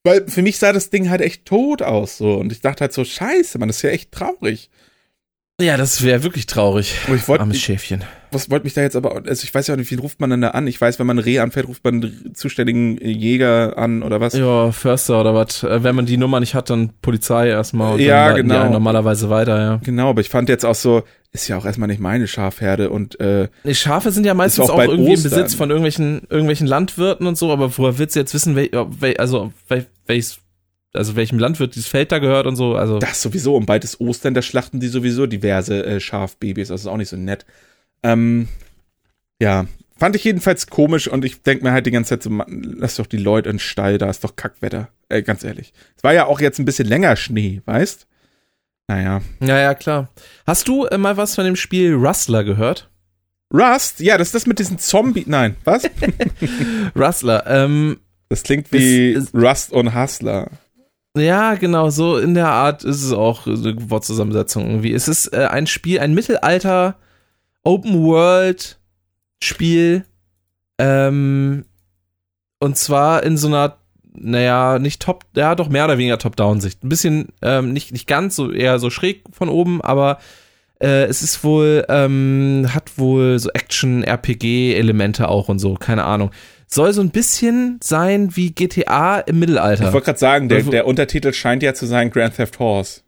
[0.04, 2.92] Weil für mich sah das Ding halt echt tot aus so und ich dachte halt
[2.92, 4.70] so, scheiße, man, das ist ja echt traurig.
[5.58, 6.94] Ja, das wäre wirklich traurig.
[7.08, 8.04] Und ich wollte, Armes Schäfchen.
[8.30, 10.28] was wollte mich da jetzt aber, also ich weiß ja auch nicht, wie ruft man
[10.28, 10.66] denn da an?
[10.66, 14.34] Ich weiß, wenn man ein Reh anfällt, ruft man einen zuständigen Jäger an oder was?
[14.34, 15.62] Ja, Förster oder was.
[15.62, 17.94] Äh, Wenn man die Nummer nicht hat, dann Polizei erstmal.
[17.94, 18.60] Und Ja, dann die genau.
[18.64, 19.80] einen normalerweise weiter, ja.
[19.82, 23.18] Genau, aber ich fand jetzt auch so, ist ja auch erstmal nicht meine Schafherde und
[23.20, 25.32] äh, Nee, Schafe sind ja meistens auch auch, irgendwie Ostern.
[25.32, 28.68] im Besitz von irgendwelchen, irgendwelchen Landwirten und so, aber woher willst du jetzt wissen, wel,
[29.00, 30.38] wel, also wel, welches,
[30.96, 32.98] also welchem Landwirt dieses Feld da gehört und so, also.
[32.98, 33.56] Das sowieso.
[33.56, 36.68] Und bald ist Ostern, da schlachten die sowieso diverse äh, Schafbabys.
[36.68, 37.46] Das ist auch nicht so nett.
[38.02, 38.48] Ähm,
[39.40, 39.66] ja,
[39.96, 42.96] fand ich jedenfalls komisch und ich denke mir halt die ganze Zeit so, Mann, lass
[42.96, 44.88] doch die Leute in den Stall, da ist doch Kackwetter.
[45.08, 45.72] Äh, ganz ehrlich.
[45.96, 48.06] Es war ja auch jetzt ein bisschen länger Schnee, weißt?
[48.88, 49.20] Naja.
[49.40, 50.10] Ja, ja, klar.
[50.46, 52.88] Hast du äh, mal was von dem Spiel Rustler gehört?
[53.52, 54.00] Rust?
[54.00, 55.24] Ja, das ist das mit diesen Zombie.
[55.26, 55.84] Nein, was?
[56.96, 57.98] Rustler, ähm,
[58.28, 60.50] Das klingt wie Es- es- Rust und Hustler.
[61.16, 64.92] Ja, genau, so in der Art ist es auch eine Wortzusammensetzung irgendwie.
[64.92, 66.96] Es ist äh, ein Spiel, ein Mittelalter
[67.64, 68.78] Open World
[69.42, 70.04] Spiel,
[70.78, 71.64] ähm,
[72.58, 73.78] und zwar in so einer,
[74.14, 76.84] naja, nicht top, ja, doch mehr oder weniger Top-Down-Sicht.
[76.84, 80.18] Ein bisschen, ähm, nicht, nicht ganz, so eher so schräg von oben, aber
[80.78, 86.30] Äh, es ist wohl, ähm, hat wohl so Action-RPG-Elemente auch und so, keine Ahnung.
[86.68, 89.86] Soll so ein bisschen sein wie GTA im Mittelalter.
[89.86, 93.02] Ich wollte gerade sagen, der, der Untertitel scheint ja zu sein Grand Theft Horse.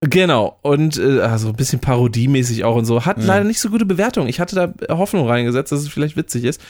[0.00, 3.04] Genau, und äh, also ein bisschen parodiemäßig auch und so.
[3.04, 3.24] Hat Ja.
[3.24, 4.28] leider nicht so gute Bewertung.
[4.28, 6.60] Ich hatte da Hoffnung reingesetzt, dass es vielleicht witzig ist.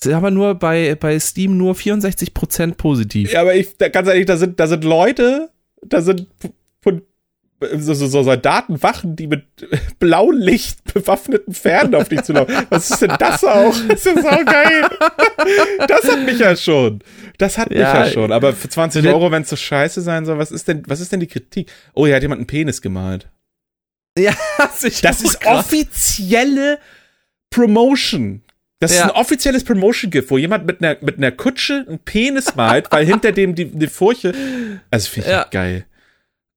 [0.00, 3.32] Es ist aber nur bei, bei Steam nur 64% positiv.
[3.32, 5.50] Ja, aber ich, da, ganz ehrlich, da sind, da sind Leute,
[5.84, 6.26] da sind
[6.80, 7.02] von
[7.78, 9.44] so, so, so Soldaten, Wachen, die mit
[9.98, 12.54] blauem Licht bewaffneten Pferden auf dich zulaufen.
[12.70, 13.74] Was ist denn das auch?
[13.88, 14.82] Das ist auch geil.
[15.88, 17.00] Das hat mich ja schon.
[17.38, 18.32] Das hat mich Ja, ja schon.
[18.32, 21.00] Aber für 20 der- Euro, wenn es so scheiße sein soll, was ist denn, was
[21.00, 21.70] ist denn die Kritik?
[21.94, 23.28] Oh, hier hat jemand einen Penis gemalt.
[24.16, 25.58] Ja, Das ist grad.
[25.58, 26.78] offizielle
[27.50, 28.42] Promotion.
[28.80, 29.04] Das ist Ja.
[29.06, 33.32] ein offizielles Promotion-Gift, wo jemand mit einer, mit einer Kutsche einen Penis malt, weil hinter
[33.32, 34.32] dem die, die Furche.
[34.90, 35.46] Also finde ich Ja.
[35.50, 35.84] geil.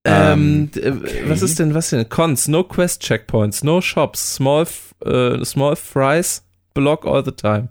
[0.04, 1.24] Ähm, d- äh, okay.
[1.28, 2.08] was ist denn, was denn?
[2.10, 4.66] Cons, no quest checkpoints, no shops, small,
[5.06, 7.70] äh, small fries, block all the time.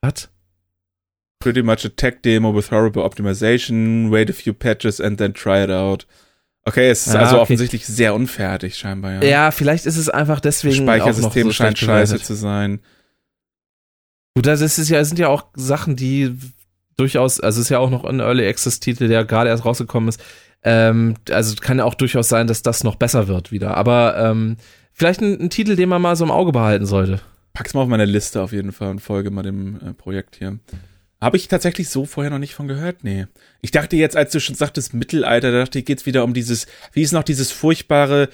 [0.00, 0.28] Was?
[1.40, 5.62] Pretty much a tech demo with horrible optimization, wait a few patches and then try
[5.62, 6.06] it out.
[6.64, 7.42] Okay, es ist Ja, also okay.
[7.42, 9.24] offensichtlich sehr unfertig scheinbar, ja.
[9.24, 12.26] Ja, vielleicht ist es einfach das deswegen auch noch Speichersystem so scheint scheiße bewertet.
[12.26, 12.80] zu sein.
[14.36, 16.36] Gut, das ist ja, sind ja auch Sachen, die
[16.96, 20.08] durchaus, also es ist ja auch noch ein Early Access Titel, der gerade erst rausgekommen
[20.08, 20.20] ist.
[20.62, 23.76] Ähm, also kann ja auch durchaus sein, dass das noch besser wird wieder.
[23.76, 24.56] Aber ähm,
[24.92, 27.20] vielleicht ein, ein Titel, den man mal so im Auge behalten sollte.
[27.52, 30.58] Pack's mal auf meine Liste auf jeden Fall und folge mal dem äh, Projekt hier.
[31.20, 33.02] Habe ich tatsächlich so vorher noch nicht von gehört?
[33.02, 33.26] Nee.
[33.60, 36.66] Ich dachte jetzt, als du schon sagtest Mittelalter, da dachte ich, geht's wieder um dieses,
[36.92, 38.28] wie ist noch dieses furchtbare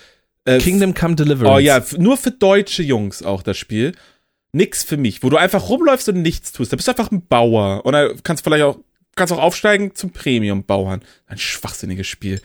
[0.44, 1.56] äh, Kingdom Come Deliverance.
[1.56, 3.92] Oh ja, nur für deutsche Jungs auch das Spiel.
[4.52, 6.72] Nix für mich, wo du einfach rumläufst und nichts tust.
[6.72, 7.84] Da bist du einfach ein Bauer.
[7.86, 8.78] Und da kannst vielleicht auch,
[9.16, 11.03] kannst auch aufsteigen zum Premium-Bauern.
[11.27, 12.41] Ein schwachsinniges Spiel.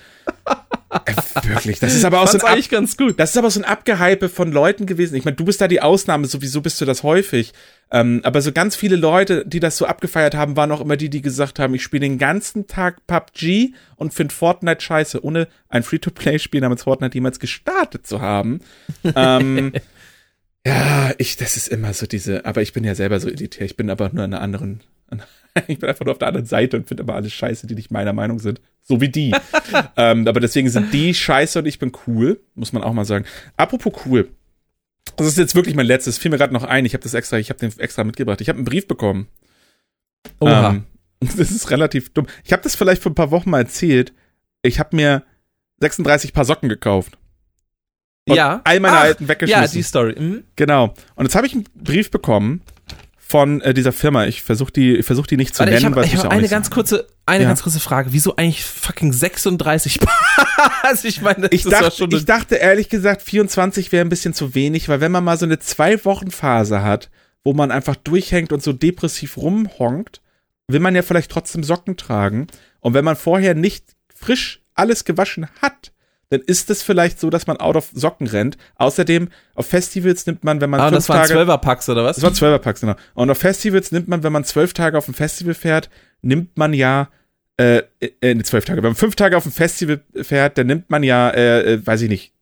[1.05, 1.13] äh,
[1.47, 1.79] wirklich.
[1.79, 3.19] Das ist aber auch so ein Ab eigentlich ganz gut.
[3.19, 5.15] das ist aber so ein Abgehype von Leuten gewesen.
[5.15, 7.53] Ich meine, du bist da die Ausnahme, sowieso bist du das häufig.
[7.91, 11.09] Ähm, aber so ganz viele Leute, die das so abgefeiert haben, waren auch immer die,
[11.09, 15.83] die gesagt haben, ich spiele den ganzen Tag PUBG und finde Fortnite scheiße, ohne ein
[15.83, 18.61] Free-to-Play-Spiel namens Fortnite jemals gestartet zu haben.
[19.15, 19.73] ähm,
[20.65, 23.77] ja, ich, das ist immer so diese, aber ich bin ja selber so elitär, ich
[23.77, 24.81] bin aber nur an einer anderen,
[25.67, 27.91] ich bin einfach nur auf der anderen Seite und finde immer alles scheiße, die nicht
[27.91, 28.61] meiner Meinung sind.
[28.81, 29.33] So wie die.
[29.97, 33.25] ähm, aber deswegen sind die scheiße und ich bin cool, muss man auch mal sagen.
[33.57, 34.29] Apropos cool.
[35.15, 37.37] Das ist jetzt wirklich mein letztes, fiel mir gerade noch ein, ich habe das extra,
[37.37, 38.41] ich habe den extra mitgebracht.
[38.41, 39.27] Ich habe einen Brief bekommen.
[40.39, 40.69] Oha.
[40.69, 40.83] Ähm,
[41.19, 42.27] das ist relativ dumm.
[42.43, 44.13] Ich habe das vielleicht vor ein paar Wochen mal erzählt.
[44.61, 45.23] Ich habe mir
[45.79, 47.17] 36 Paar Socken gekauft.
[48.29, 48.61] Und ja.
[48.63, 49.61] All meine Ach, alten weggeschmissen.
[49.63, 50.15] Ja, die Story.
[50.19, 50.43] Mhm.
[50.55, 50.93] Genau.
[51.15, 52.61] Und jetzt habe ich einen Brief bekommen
[53.17, 54.25] von äh, dieser Firma.
[54.25, 56.29] Ich versuche die, ich versuch die nicht zu Warte, ich nennen, habe weil hab auch
[56.31, 56.73] eine ganz sagen.
[56.73, 57.49] kurze, eine Ja.
[57.49, 58.11] ganz kurze Frage.
[58.11, 59.99] Wieso eigentlich fucking 36
[60.81, 64.55] also ich meine, das Ich dachte, ich dachte ehrlich gesagt, 24 wäre ein bisschen zu
[64.55, 67.09] wenig, weil wenn man mal so eine Zwei-Wochen-Phase hat,
[67.43, 70.21] wo man einfach durchhängt und so depressiv rumhonkt,
[70.67, 72.47] will man ja vielleicht trotzdem Socken tragen.
[72.79, 75.91] Und wenn man vorher nicht frisch alles gewaschen hat,
[76.29, 78.57] dann ist es vielleicht so, dass man out of Socken rennt.
[78.75, 81.33] Außerdem, auf Festivals nimmt man, wenn man Ah, fünf das waren Tage...
[81.33, 82.17] Zwölferpacks oder was?
[82.17, 82.95] Das waren Zwölferpacks, genau.
[83.15, 85.89] Und auf Festivals nimmt man, wenn man zwölf Tage auf ein Festival fährt,
[86.21, 87.09] nimmt man ja,
[87.57, 87.81] äh,
[88.21, 88.83] äh, ne, zwölf Tage.
[88.83, 92.01] Wenn man fünf Tage auf ein Festival fährt, dann nimmt man ja, äh, äh, weiß
[92.03, 92.33] ich nicht,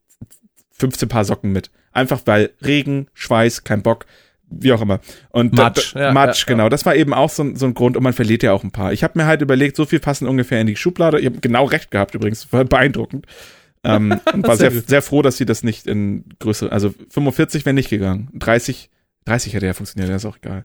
[0.74, 1.72] 15 Paar Socken mit.
[1.92, 4.06] Einfach weil Regen, Schweiß, kein Bock,
[4.50, 5.00] wie auch immer.
[5.30, 6.70] Und Matsch, da, ja, Matsch, ja, genau.
[6.70, 8.72] Das war eben auch so, ein- so ein Grund und man verliert ja auch ein
[8.72, 8.94] paar.
[8.94, 11.20] Ich habe mir halt überlegt, so viel passen ungefähr in die Schublade.
[11.20, 13.26] Ich habe genau recht gehabt übrigens, war beeindruckend.
[13.84, 17.74] Ähm, und war Sehr sehr, froh, dass sie das nicht in größere, also 45 wäre
[17.74, 18.30] nicht gegangen.
[18.34, 18.90] 30,
[19.26, 20.64] 30 hätte ja funktioniert, das ist auch egal.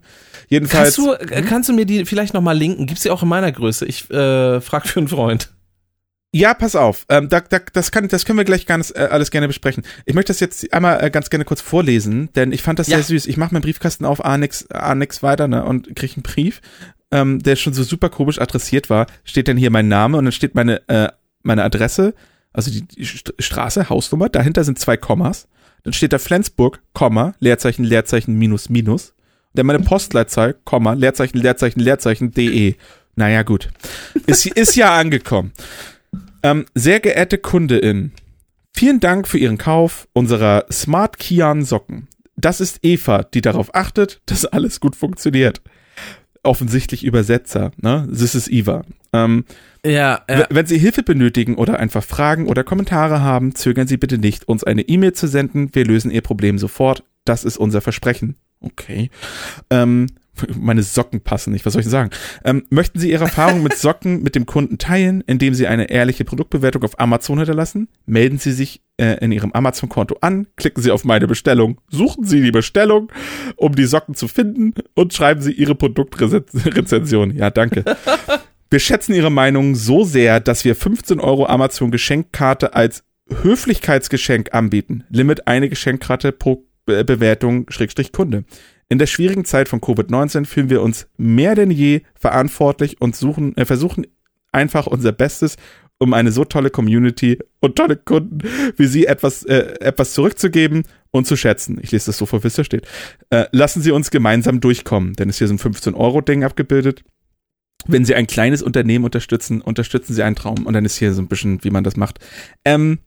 [0.48, 0.96] Jedenfalls.
[0.96, 2.86] Kannst du, äh, kannst du mir die vielleicht nochmal linken?
[2.86, 3.86] Gibt's die auch in meiner Größe?
[3.86, 5.52] Ich äh, frag für einen Freund.
[6.34, 7.04] Ja, pass auf.
[7.10, 9.84] Ähm, da, da, das, kann, das können wir gleich ganz, äh, alles gerne besprechen.
[10.06, 12.96] Ich möchte das jetzt einmal äh, ganz gerne kurz vorlesen, denn ich fand das Ja.
[12.96, 13.26] sehr süß.
[13.26, 16.62] Ich mache meinen Briefkasten auf, A nix, A nix weiter ne, und kriege einen Brief,
[17.10, 19.06] ähm, der schon so super komisch adressiert war.
[19.24, 21.08] Steht dann hier mein Name und dann steht meine, äh,
[21.42, 22.14] meine Adresse,
[22.52, 24.28] also die, die St Straße, Hausnummer.
[24.28, 25.48] Dahinter sind zwei Kommas.
[25.84, 29.14] Dann steht da Flensburg, Komma, Leerzeichen, Leerzeichen, Minus, Minus.
[29.54, 32.76] Dann meine Postleitzahl, Komma, Leerzeichen, Leerzeichen, Leerzeichen, DE.
[33.16, 33.68] Naja, gut.
[34.26, 35.52] Ist, ist ja angekommen.
[36.42, 38.12] Ähm, sehr geehrte Kundin,
[38.74, 42.08] vielen Dank für Ihren Kauf unserer Smart Kian Socken.
[42.36, 45.60] Das ist Eva, die darauf achtet, dass alles gut funktioniert.
[46.44, 48.08] Offensichtlich Übersetzer, ne?
[48.10, 48.82] This is Eva.
[49.12, 49.44] Ähm,
[49.86, 54.18] Ja, w- Wenn Sie Hilfe benötigen oder einfach Fragen oder Kommentare haben, zögern Sie bitte
[54.18, 55.70] nicht, uns eine E-Mail zu senden.
[55.72, 57.04] Wir lösen Ihr Problem sofort.
[57.24, 58.34] Das ist unser Versprechen.
[58.60, 59.10] Okay.
[59.70, 60.08] Ähm,
[60.56, 62.10] Meine Socken passen nicht, was soll ich sagen?
[62.44, 66.24] Ähm, möchten Sie Ihre Erfahrungen mit Socken mit dem Kunden teilen, indem Sie eine ehrliche
[66.24, 67.88] Produktbewertung auf Amazon hinterlassen?
[68.06, 72.42] Melden Sie sich äh, in Ihrem Amazon-Konto an, klicken Sie auf meine Bestellung, suchen Sie
[72.42, 73.12] die Bestellung,
[73.56, 77.36] um die Socken zu finden und schreiben Sie Ihre Produktrezension.
[77.36, 77.84] Ja, danke.
[78.70, 83.04] Wir schätzen Ihre Meinung so sehr, dass wir 15 Euro Amazon Geschenkkarte als
[83.42, 85.04] Höflichkeitsgeschenk anbieten.
[85.10, 88.44] Limit eine Geschenkkarte pro Be Bewertung Schrägstrich Kunde.
[88.92, 93.56] In der schwierigen Zeit von Covid-19 fühlen wir uns mehr denn je verantwortlich und suchen,
[93.56, 94.06] äh, versuchen
[94.52, 95.56] einfach unser Bestes,
[95.96, 98.40] um eine so tolle Community und tolle Kunden
[98.76, 101.78] wie Sie etwas, äh, etwas zurückzugeben und zu schätzen.
[101.80, 102.86] Ich lese das so vor, wie es da steht.
[103.30, 107.02] Äh, lassen Sie uns gemeinsam durchkommen, denn es hier so ein 15-Euro-Ding abgebildet.
[107.86, 110.66] Wenn Sie ein kleines Unternehmen unterstützen, unterstützen Sie einen Traum.
[110.66, 112.18] Und dann ist hier so ein bisschen, wie man das macht.
[112.66, 112.98] Ähm,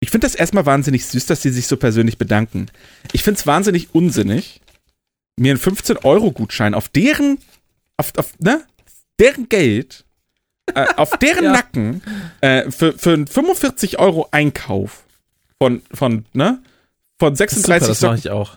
[0.00, 2.66] ich finde das erstmal wahnsinnig süß, dass Sie sich so persönlich bedanken.
[3.12, 4.60] Ich finde es wahnsinnig unsinnig,
[5.40, 7.38] mir einen 15-Euro-Gutschein auf deren,
[7.96, 8.62] auf, auf, ne,
[9.18, 10.04] deren Geld,
[10.74, 11.52] äh, auf deren ja.
[11.52, 12.02] Nacken
[12.40, 15.04] äh, für, für einen 45 Euro Einkauf
[15.58, 16.62] von, von, ne,
[17.18, 18.56] von 36 das, super, das mache ich auch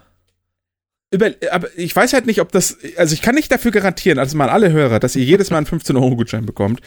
[1.13, 4.35] über, aber ich weiß halt nicht, ob das, also ich kann nicht dafür garantieren, also
[4.35, 6.81] mal alle Hörer, dass ihr jedes Mal einen 15-Euro-Gutschein bekommt.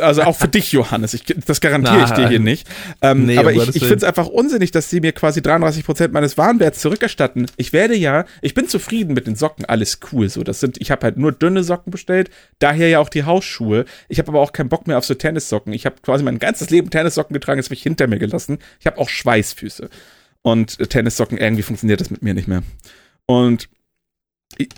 [0.00, 1.14] Also auch für dich, Johannes.
[1.14, 2.68] Ich, das garantiere ich dir hier nicht.
[3.00, 6.36] Ähm, nee, aber ich, ich finde es einfach unsinnig, dass sie mir quasi 33% meines
[6.36, 7.46] Warenwerts zurückerstatten.
[7.56, 10.28] Ich werde ja, ich bin zufrieden mit den Socken, alles cool.
[10.28, 13.86] So, das sind, ich habe halt nur dünne Socken bestellt, daher ja auch die Hausschuhe.
[14.08, 15.72] Ich habe aber auch keinen Bock mehr auf so Tennissocken.
[15.72, 18.58] Ich habe quasi mein ganzes Leben Tennissocken getragen, jetzt habe ich hinter mir gelassen.
[18.80, 19.88] Ich habe auch Schweißfüße.
[20.42, 22.62] Und Tennissocken, irgendwie funktioniert das mit mir nicht mehr.
[23.26, 23.68] Und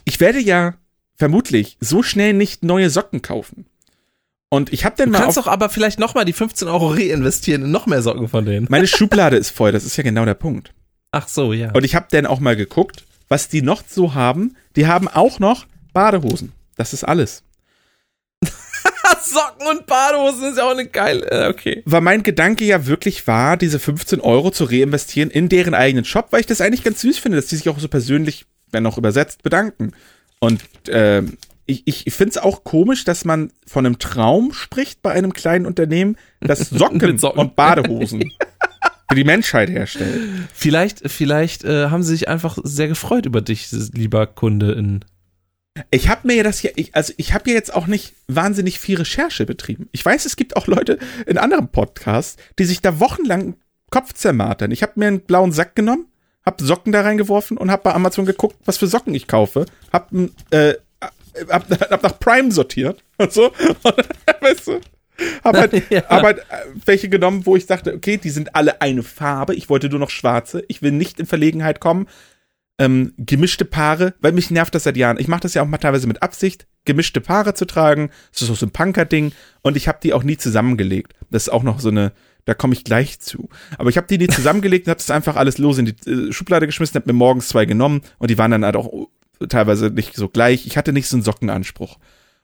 [0.05, 0.75] ich werde ja
[1.17, 3.67] vermutlich so schnell nicht neue Socken kaufen.
[4.51, 5.19] Und ich habe dann mal.
[5.19, 8.45] Du kannst doch aber vielleicht nochmal die 15 Euro reinvestieren in noch mehr Socken von
[8.45, 8.67] denen.
[8.71, 10.73] Meine Schublade ist voll, das ist ja genau der Punkt.
[11.11, 11.73] Ach so, ja.
[11.73, 14.57] Und ich habe dann auch mal geguckt, was die noch so haben.
[14.77, 16.53] Die haben auch noch Badehosen.
[16.77, 17.43] Das ist alles.
[19.23, 21.31] Socken und Badehosen ist ja auch eine geile.
[21.31, 21.83] Äh, okay.
[21.85, 26.29] Weil mein Gedanke ja wirklich war, diese 15 Euro zu reinvestieren in deren eigenen Shop,
[26.31, 28.99] weil ich das eigentlich ganz süß finde, dass die sich auch so persönlich, wenn auch
[28.99, 29.93] übersetzt, bedanken.
[30.41, 31.23] Und äh,
[31.67, 35.67] ich, ich finde es auch komisch, dass man von einem Traum spricht bei einem kleinen
[35.67, 37.41] Unternehmen, das Socken, Socken.
[37.41, 38.33] und Badehosen
[39.09, 40.21] für die Menschheit herstellt.
[40.53, 45.05] Vielleicht, vielleicht äh, haben sie sich einfach sehr gefreut über dich, lieber Kunde in
[45.91, 48.81] ich habe mir ja das hier, ich, also ich habe ja jetzt auch nicht wahnsinnig
[48.81, 49.89] viel Recherche betrieben.
[49.93, 53.57] Ich weiß, es gibt auch Leute in anderen Podcasts, die sich da wochenlang
[53.91, 54.71] Kopf zermartern.
[54.71, 56.07] Ich habe mir einen blauen Sack genommen,
[56.45, 59.67] habe Socken da reingeworfen und habe bei Amazon geguckt, was für Socken ich kaufe.
[59.93, 60.11] Hab,
[60.51, 60.75] äh,
[61.49, 63.53] hab, hab nach Prime sortiert und so.
[64.41, 64.81] weißt du?
[65.43, 66.05] Hab halt, ja.
[66.09, 66.43] hab halt äh,
[66.85, 69.55] welche genommen, wo ich dachte, okay, die sind alle eine Farbe.
[69.55, 70.65] Ich wollte nur noch schwarze.
[70.69, 72.07] Ich will nicht in Verlegenheit kommen
[72.79, 75.19] ähm, gemischte Paare, weil mich nervt das seit Jahren.
[75.19, 78.11] Ich mache das ja auch mal teilweise mit Absicht, gemischte Paare zu tragen.
[78.33, 79.33] Das ist so ein Punker-Ding.
[79.63, 81.15] Und ich habe die auch nie zusammengelegt.
[81.31, 82.13] Das ist auch noch so eine,
[82.45, 83.49] da komme ich gleich zu.
[83.79, 86.33] Aber ich habe die nie zusammengelegt und habe das einfach alles los in die äh,
[86.33, 89.09] Schublade geschmissen, habe mir morgens zwei genommen und die waren dann halt auch
[89.49, 90.67] teilweise nicht so gleich.
[90.67, 91.99] Ich hatte nicht so einen Sockenanspruch.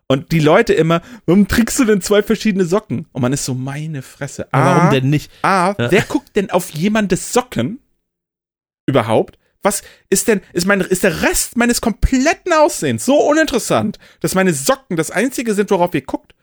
[0.06, 3.06] Und die Leute immer, warum trägst du denn zwei verschiedene Socken?
[3.12, 4.52] Und man ist so, meine Fresse.
[4.52, 5.30] A, warum denn nicht?
[5.42, 5.90] A, ja.
[5.90, 7.78] wer guckt denn auf jemandes Socken
[8.86, 9.38] überhaupt?
[9.64, 14.52] Was ist denn, ist mein, ist der Rest meines kompletten Aussehens so uninteressant, dass meine
[14.52, 16.34] Socken das einzige sind, worauf ihr guckt?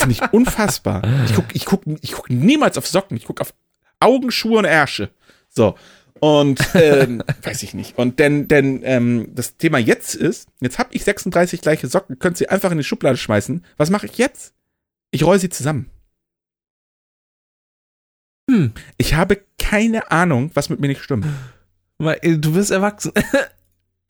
[0.00, 1.02] Finde ich unfassbar.
[1.26, 3.16] Ich guck, ich guck, ich guck niemals auf Socken.
[3.16, 3.54] Ich guck auf
[4.00, 5.10] Augen, Schuhe und Ärsche.
[5.48, 5.76] So.
[6.18, 7.96] Und, ähm, weiß ich nicht.
[7.96, 12.36] Und denn, denn, ähm, das Thema jetzt ist, jetzt habe ich 36 gleiche Socken, könnt
[12.36, 13.64] sie einfach in die Schublade schmeißen.
[13.76, 14.54] Was mache ich jetzt?
[15.12, 15.88] Ich roll sie zusammen.
[18.50, 18.72] Hm.
[18.98, 21.26] Ich habe keine Ahnung, was mit mir nicht stimmt.
[21.98, 23.12] Äh, du bist erwachsen.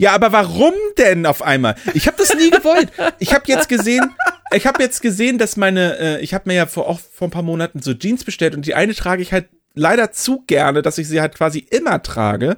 [0.00, 1.76] Ja, aber warum denn auf einmal?
[1.94, 2.90] Ich habe das nie gewollt.
[3.20, 4.12] Ich habe jetzt gesehen,
[4.52, 7.30] ich habe jetzt gesehen, dass meine, äh, ich habe mir ja vor, auch vor ein
[7.30, 10.98] paar Monaten so Jeans bestellt und die eine trage ich halt leider zu gerne, dass
[10.98, 12.56] ich sie halt quasi immer trage.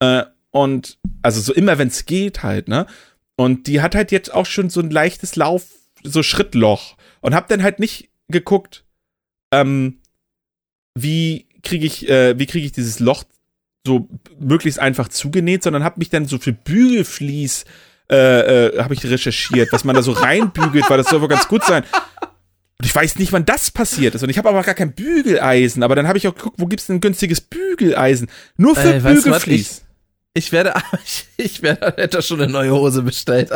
[0.00, 2.86] Äh, und also so immer, wenn es geht halt, ne?
[3.36, 5.64] Und die hat halt jetzt auch schon so ein leichtes Lauf,
[6.02, 6.96] so Schrittloch.
[7.20, 8.84] Und hab dann halt nicht geguckt,
[9.52, 10.00] ähm,
[10.94, 13.24] wie kriege ich, äh, wie kriege ich dieses Loch
[13.86, 17.64] so möglichst einfach zugenäht, sondern habe mich dann so für Bügelflies
[18.10, 21.48] äh, äh, habe ich recherchiert, was man da so reinbügelt, weil das soll wohl ganz
[21.48, 21.82] gut sein.
[22.78, 24.22] Und ich weiß nicht, wann das passiert ist.
[24.22, 25.82] Und ich habe aber gar kein Bügeleisen.
[25.82, 28.28] Aber dann habe ich auch geguckt, wo gibt's denn ein günstiges Bügeleisen?
[28.56, 29.82] Nur für äh, Bügelflies.
[30.34, 33.50] Ich, werde, ich, ich werde, hätte schon eine neue Hose bestellt.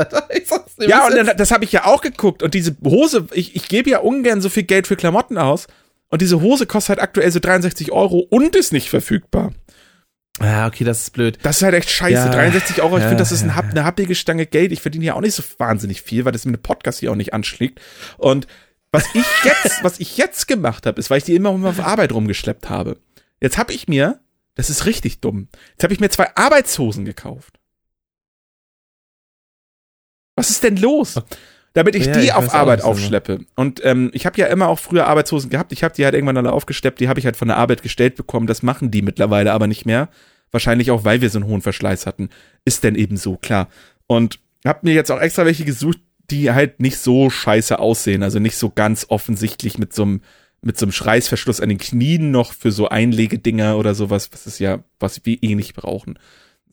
[0.79, 2.43] ja, und dann, das habe ich ja auch geguckt.
[2.43, 5.67] Und diese Hose, ich, ich gebe ja ungern so viel Geld für Klamotten aus.
[6.09, 9.53] Und diese Hose kostet halt aktuell so 63 Euro und ist nicht verfügbar.
[10.41, 11.39] Ja, okay, das ist blöd.
[11.43, 12.13] Das ist halt echt scheiße.
[12.13, 12.29] Ja.
[12.29, 14.71] 63 Euro, ich Ja, finde, das ist ein, eine happige Stange Geld.
[14.73, 17.17] Ich verdiene ja auch nicht so wahnsinnig viel, weil das mit dem Podcast hier auch
[17.17, 17.81] nicht anschlägt.
[18.19, 18.47] Und
[18.93, 22.13] was ich jetzt, was ich jetzt gemacht habe, ist, weil ich die immer auf Arbeit
[22.13, 22.99] rumgeschleppt habe.
[23.41, 24.21] Jetzt habe ich mir,
[24.55, 27.59] das ist richtig dumm, jetzt habe ich mir zwei Arbeitshosen gekauft.
[30.35, 31.15] Was ist denn los?
[31.77, 33.41] Damit ich Ja, die ich auf Arbeit aufschleppe.
[33.55, 35.73] Und ähm, ich habe ja immer auch früher Arbeitshosen gehabt.
[35.73, 37.01] Ich habe die halt irgendwann alle aufgesteppt.
[37.01, 38.47] Die habe ich halt von der Arbeit gestellt bekommen.
[38.47, 40.09] Das machen die mittlerweile aber nicht mehr.
[40.51, 42.31] Wahrscheinlich auch, weil wir so einen hohen Verschleiß hatten.
[42.65, 43.69] Ist denn eben so, klar.
[44.07, 45.99] Und habe mir jetzt auch extra welche gesucht,
[46.31, 48.23] die halt nicht so scheiße aussehen.
[48.23, 50.23] Also nicht so ganz offensichtlich mit so einem
[50.63, 54.59] mit so einem Schreißverschluss an den Knien noch für so Einlegedinger oder sowas, was ist
[54.61, 56.19] ja, was wir eh nicht brauchen.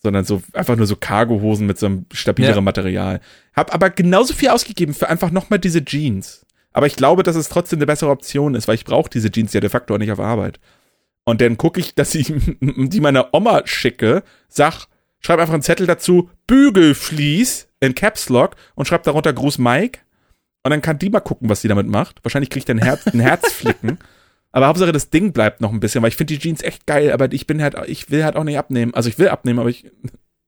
[0.03, 2.61] Sondern so einfach nur so Cargohosen mit so einem stabileren Ja.
[2.61, 3.21] Material.
[3.55, 6.45] Hab aber genauso viel ausgegeben für einfach nochmal diese Jeans.
[6.73, 9.53] Aber ich glaube, dass es trotzdem eine bessere Option ist, weil ich brauche diese Jeans
[9.53, 10.59] ja de facto auch nicht auf Arbeit.
[11.23, 14.87] Und dann gucke ich, dass ich die meiner Oma schicke, sag,
[15.19, 19.99] schreib einfach einen Zettel dazu, Bügelflies in Caps Lock und schreib darunter Gruß Mike.
[20.63, 22.23] Und dann kann die mal gucken, was sie damit macht.
[22.23, 23.99] Wahrscheinlich kriegt er ein Herz, ein Herzflicken.
[24.53, 27.11] Aber Hauptsache, das Ding bleibt noch ein bisschen, weil ich finde die Jeans echt geil,
[27.11, 28.93] aber ich bin halt, ich will halt auch nicht abnehmen.
[28.93, 29.85] Also ich will abnehmen, aber ich,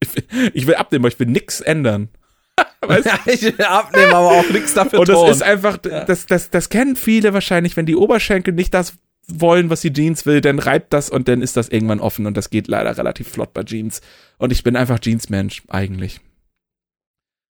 [0.54, 2.08] ich, will, abnehmen, aber ich will nix ändern.
[2.80, 3.10] Weißt du?
[3.10, 5.30] Ja, ich will abnehmen, aber auch nichts dafür Und das tun.
[5.30, 8.94] ist einfach, das, das, das kennen viele wahrscheinlich, wenn die Oberschenkel nicht das
[9.26, 12.36] wollen, was die Jeans will, dann reibt das und dann ist das irgendwann offen und
[12.36, 14.00] das geht leider relativ flott bei Jeans.
[14.38, 16.20] Und ich bin einfach Jeansmensch, eigentlich.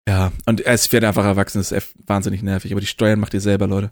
[0.06, 3.40] Ja, und es wird einfach erwachsen, das ist wahnsinnig nervig, aber die Steuern macht ihr
[3.40, 3.92] selber, Leute.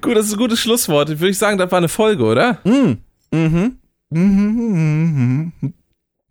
[0.00, 1.08] Gut, das ist ein gutes Schlusswort.
[1.08, 2.58] Würde ich sagen, das war eine Folge, oder?
[2.64, 2.98] Mhm.
[3.30, 3.78] Mhm.
[4.10, 5.52] Mhm.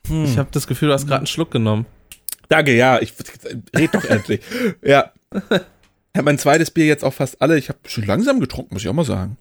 [0.09, 0.25] Mhm.
[0.25, 1.85] Ich habe das Gefühl, du hast gerade einen Schluck genommen.
[2.49, 3.13] Danke, ja, ich
[3.75, 4.41] red doch endlich.
[4.83, 5.11] Ja.
[6.13, 7.57] Ich habe mein zweites Bier jetzt auch fast alle.
[7.57, 9.37] Ich habe schon langsam getrunken, muss ich auch mal sagen.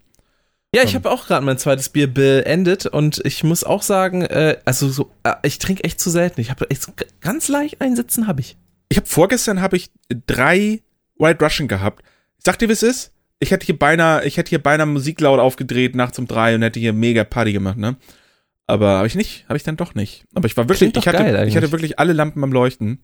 [0.73, 4.57] Ja, ich habe auch gerade mein zweites Bier beendet und ich muss auch sagen, äh,
[4.63, 6.39] also so, äh, ich trinke echt zu selten.
[6.39, 6.65] Ich habe
[7.19, 8.55] ganz leicht einsitzen habe ich.
[8.87, 9.91] Ich habe vorgestern habe ich
[10.27, 10.81] drei
[11.17, 12.03] White Russian gehabt.
[12.37, 13.11] Sag dir, wie es ist?
[13.41, 16.61] Ich hätte hier beinahe, ich hätte hier beinahe Musik laut aufgedreht nachts um drei und
[16.61, 17.97] hätte hier mega Party gemacht, ne?
[18.67, 20.25] Aber habe ich nicht, habe ich dann doch nicht.
[20.35, 22.99] Aber ich war wirklich, ich hatte, ich hatte wirklich alle Lampen am Leuchten.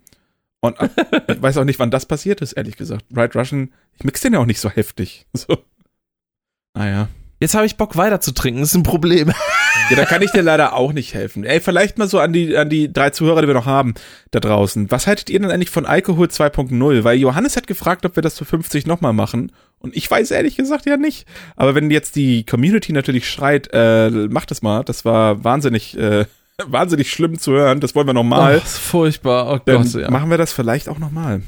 [0.62, 0.90] Und äh,
[1.34, 3.06] ich weiß auch nicht, wann das passiert ist, ehrlich gesagt.
[3.10, 5.26] White Russian, ich mix den ja auch nicht so heftig.
[5.34, 5.58] So.
[6.74, 7.10] Naja.
[7.40, 9.32] Jetzt habe ich Bock weiter zu trinken, das ist ein Problem.
[9.92, 11.44] Ja, da kann ich dir leider auch nicht helfen.
[11.44, 13.94] Ey, vielleicht mal so an die, an die drei Zuhörer, die wir noch haben
[14.32, 14.90] da draußen.
[14.90, 17.04] Was haltet ihr denn eigentlich von Alkohol 2.0?
[17.04, 19.52] Weil Johannes hat gefragt, ob wir das für 50 nochmal machen.
[19.80, 21.28] Und ich weiß ehrlich gesagt ja nicht.
[21.56, 24.84] Aber wenn jetzt die Community natürlich schreit, äh, macht das mal.
[24.84, 26.26] Das war wahnsinnig, äh,
[26.66, 27.80] wahnsinnig schlimm zu hören.
[27.82, 28.58] Das wollen wir Oh, nochmal.
[28.58, 29.54] ist furchtbar.
[29.54, 30.10] Oh Gott, ja.
[30.10, 31.44] machen wir das vielleicht auch nochmal.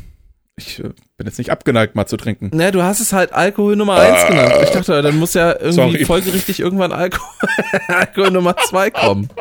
[0.60, 2.52] Ich äh, bin jetzt nicht abgeneigt, mal zu trinken.
[2.54, 4.54] Ne, du hast es halt Alkohol Nummer 1 genannt.
[4.64, 6.06] Ich dachte, dann muss ja irgendwie Sorry.
[6.06, 7.48] folgerichtig irgendwann Alkohol,
[7.88, 9.30] Alkohol Nummer 2 kommen.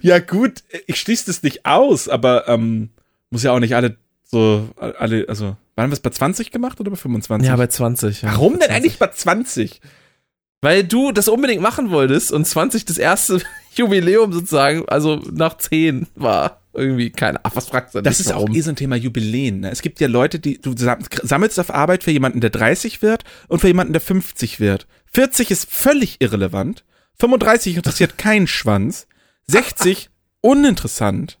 [0.00, 2.88] Ja, gut, ich schließe das nicht aus, aber ähm,
[3.30, 3.98] muss ja auch nicht alle
[4.30, 7.48] so, alle, also, waren wir es bei 20 gemacht oder bei 25?
[7.48, 8.22] Ja, bei 20.
[8.22, 8.76] Ja, Warum bei denn 20.
[8.76, 9.80] eigentlich bei 20?
[10.60, 13.40] Weil du das unbedingt machen wolltest und 20 das erste
[13.74, 16.60] Jubiläum sozusagen, also nach 10 war.
[16.78, 18.54] Irgendwie, keine Ahnung, was fragst du Das ist auch warum?
[18.54, 19.60] eh so ein Thema Jubiläen.
[19.60, 19.70] Ne?
[19.70, 23.24] Es gibt ja Leute, die du sam- sammelst auf Arbeit für jemanden, der 30 wird
[23.48, 24.86] und für jemanden, der 50 wird.
[25.12, 26.84] 40 ist völlig irrelevant.
[27.20, 29.06] 35 interessiert keinen Schwanz.
[29.46, 30.10] 60
[30.40, 31.38] uninteressant.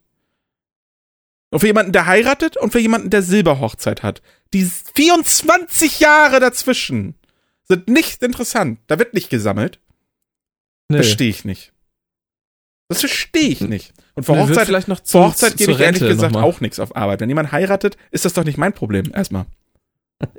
[1.50, 4.20] Und für jemanden, der heiratet und für jemanden, der Silberhochzeit hat.
[4.52, 7.14] Die 24 Jahre dazwischen
[7.64, 8.80] sind nicht interessant.
[8.86, 9.80] Da wird nicht gesammelt.
[10.88, 10.98] Nö.
[10.98, 11.72] Verstehe ich nicht.
[12.88, 13.92] Das verstehe ich nicht.
[14.14, 16.60] Und vor Hochzeit, vielleicht noch vor zu- Hochzeit zu- gebe ich ehrlich Rente gesagt auch
[16.60, 17.20] nichts auf Arbeit.
[17.20, 19.12] Wenn jemand heiratet, ist das doch nicht mein Problem.
[19.14, 19.46] Erstmal.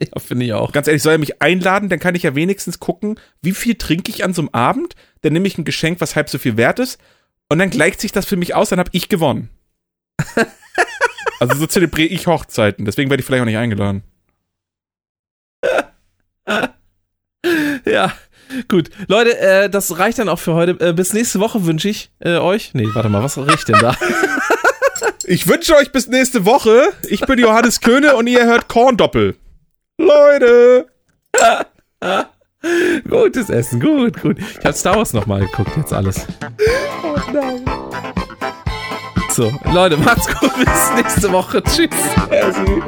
[0.02, 0.74] Ja, finde ich auch.
[0.74, 4.12] Ganz ehrlich, soll er mich einladen, dann kann ich ja wenigstens gucken, wie viel trinke
[4.12, 4.96] ich an so einem Abend.
[5.22, 7.00] Dann nehme ich ein Geschenk, was halb so viel wert ist.
[7.48, 9.50] Und dann gleicht sich das für mich aus, dann habe ich gewonnen.
[11.40, 12.84] also so zelebriere ich Hochzeiten.
[12.84, 14.04] Deswegen werde ich vielleicht auch nicht eingeladen.
[17.86, 18.12] Ja,
[18.68, 18.90] gut.
[19.08, 20.72] Leute, äh, das reicht dann auch für heute.
[20.86, 22.72] Äh, bis nächste Woche wünsche ich äh, euch.
[22.74, 23.96] Nee, warte mal, was riecht denn da?
[25.26, 26.90] Ich wünsche euch bis nächste Woche.
[27.08, 29.36] Ich bin Johannes Köhne und ihr hört Korndoppel.
[30.00, 30.88] Leute!
[33.08, 34.38] Gutes Essen, gut, gut.
[34.40, 36.26] Ich habe Star Wars nochmal geguckt, jetzt alles.
[37.04, 37.64] Oh nein.
[39.30, 41.62] So, Leute, macht's gut, bis nächste Woche.
[41.62, 41.90] Tschüss.
[42.32, 42.82] Also.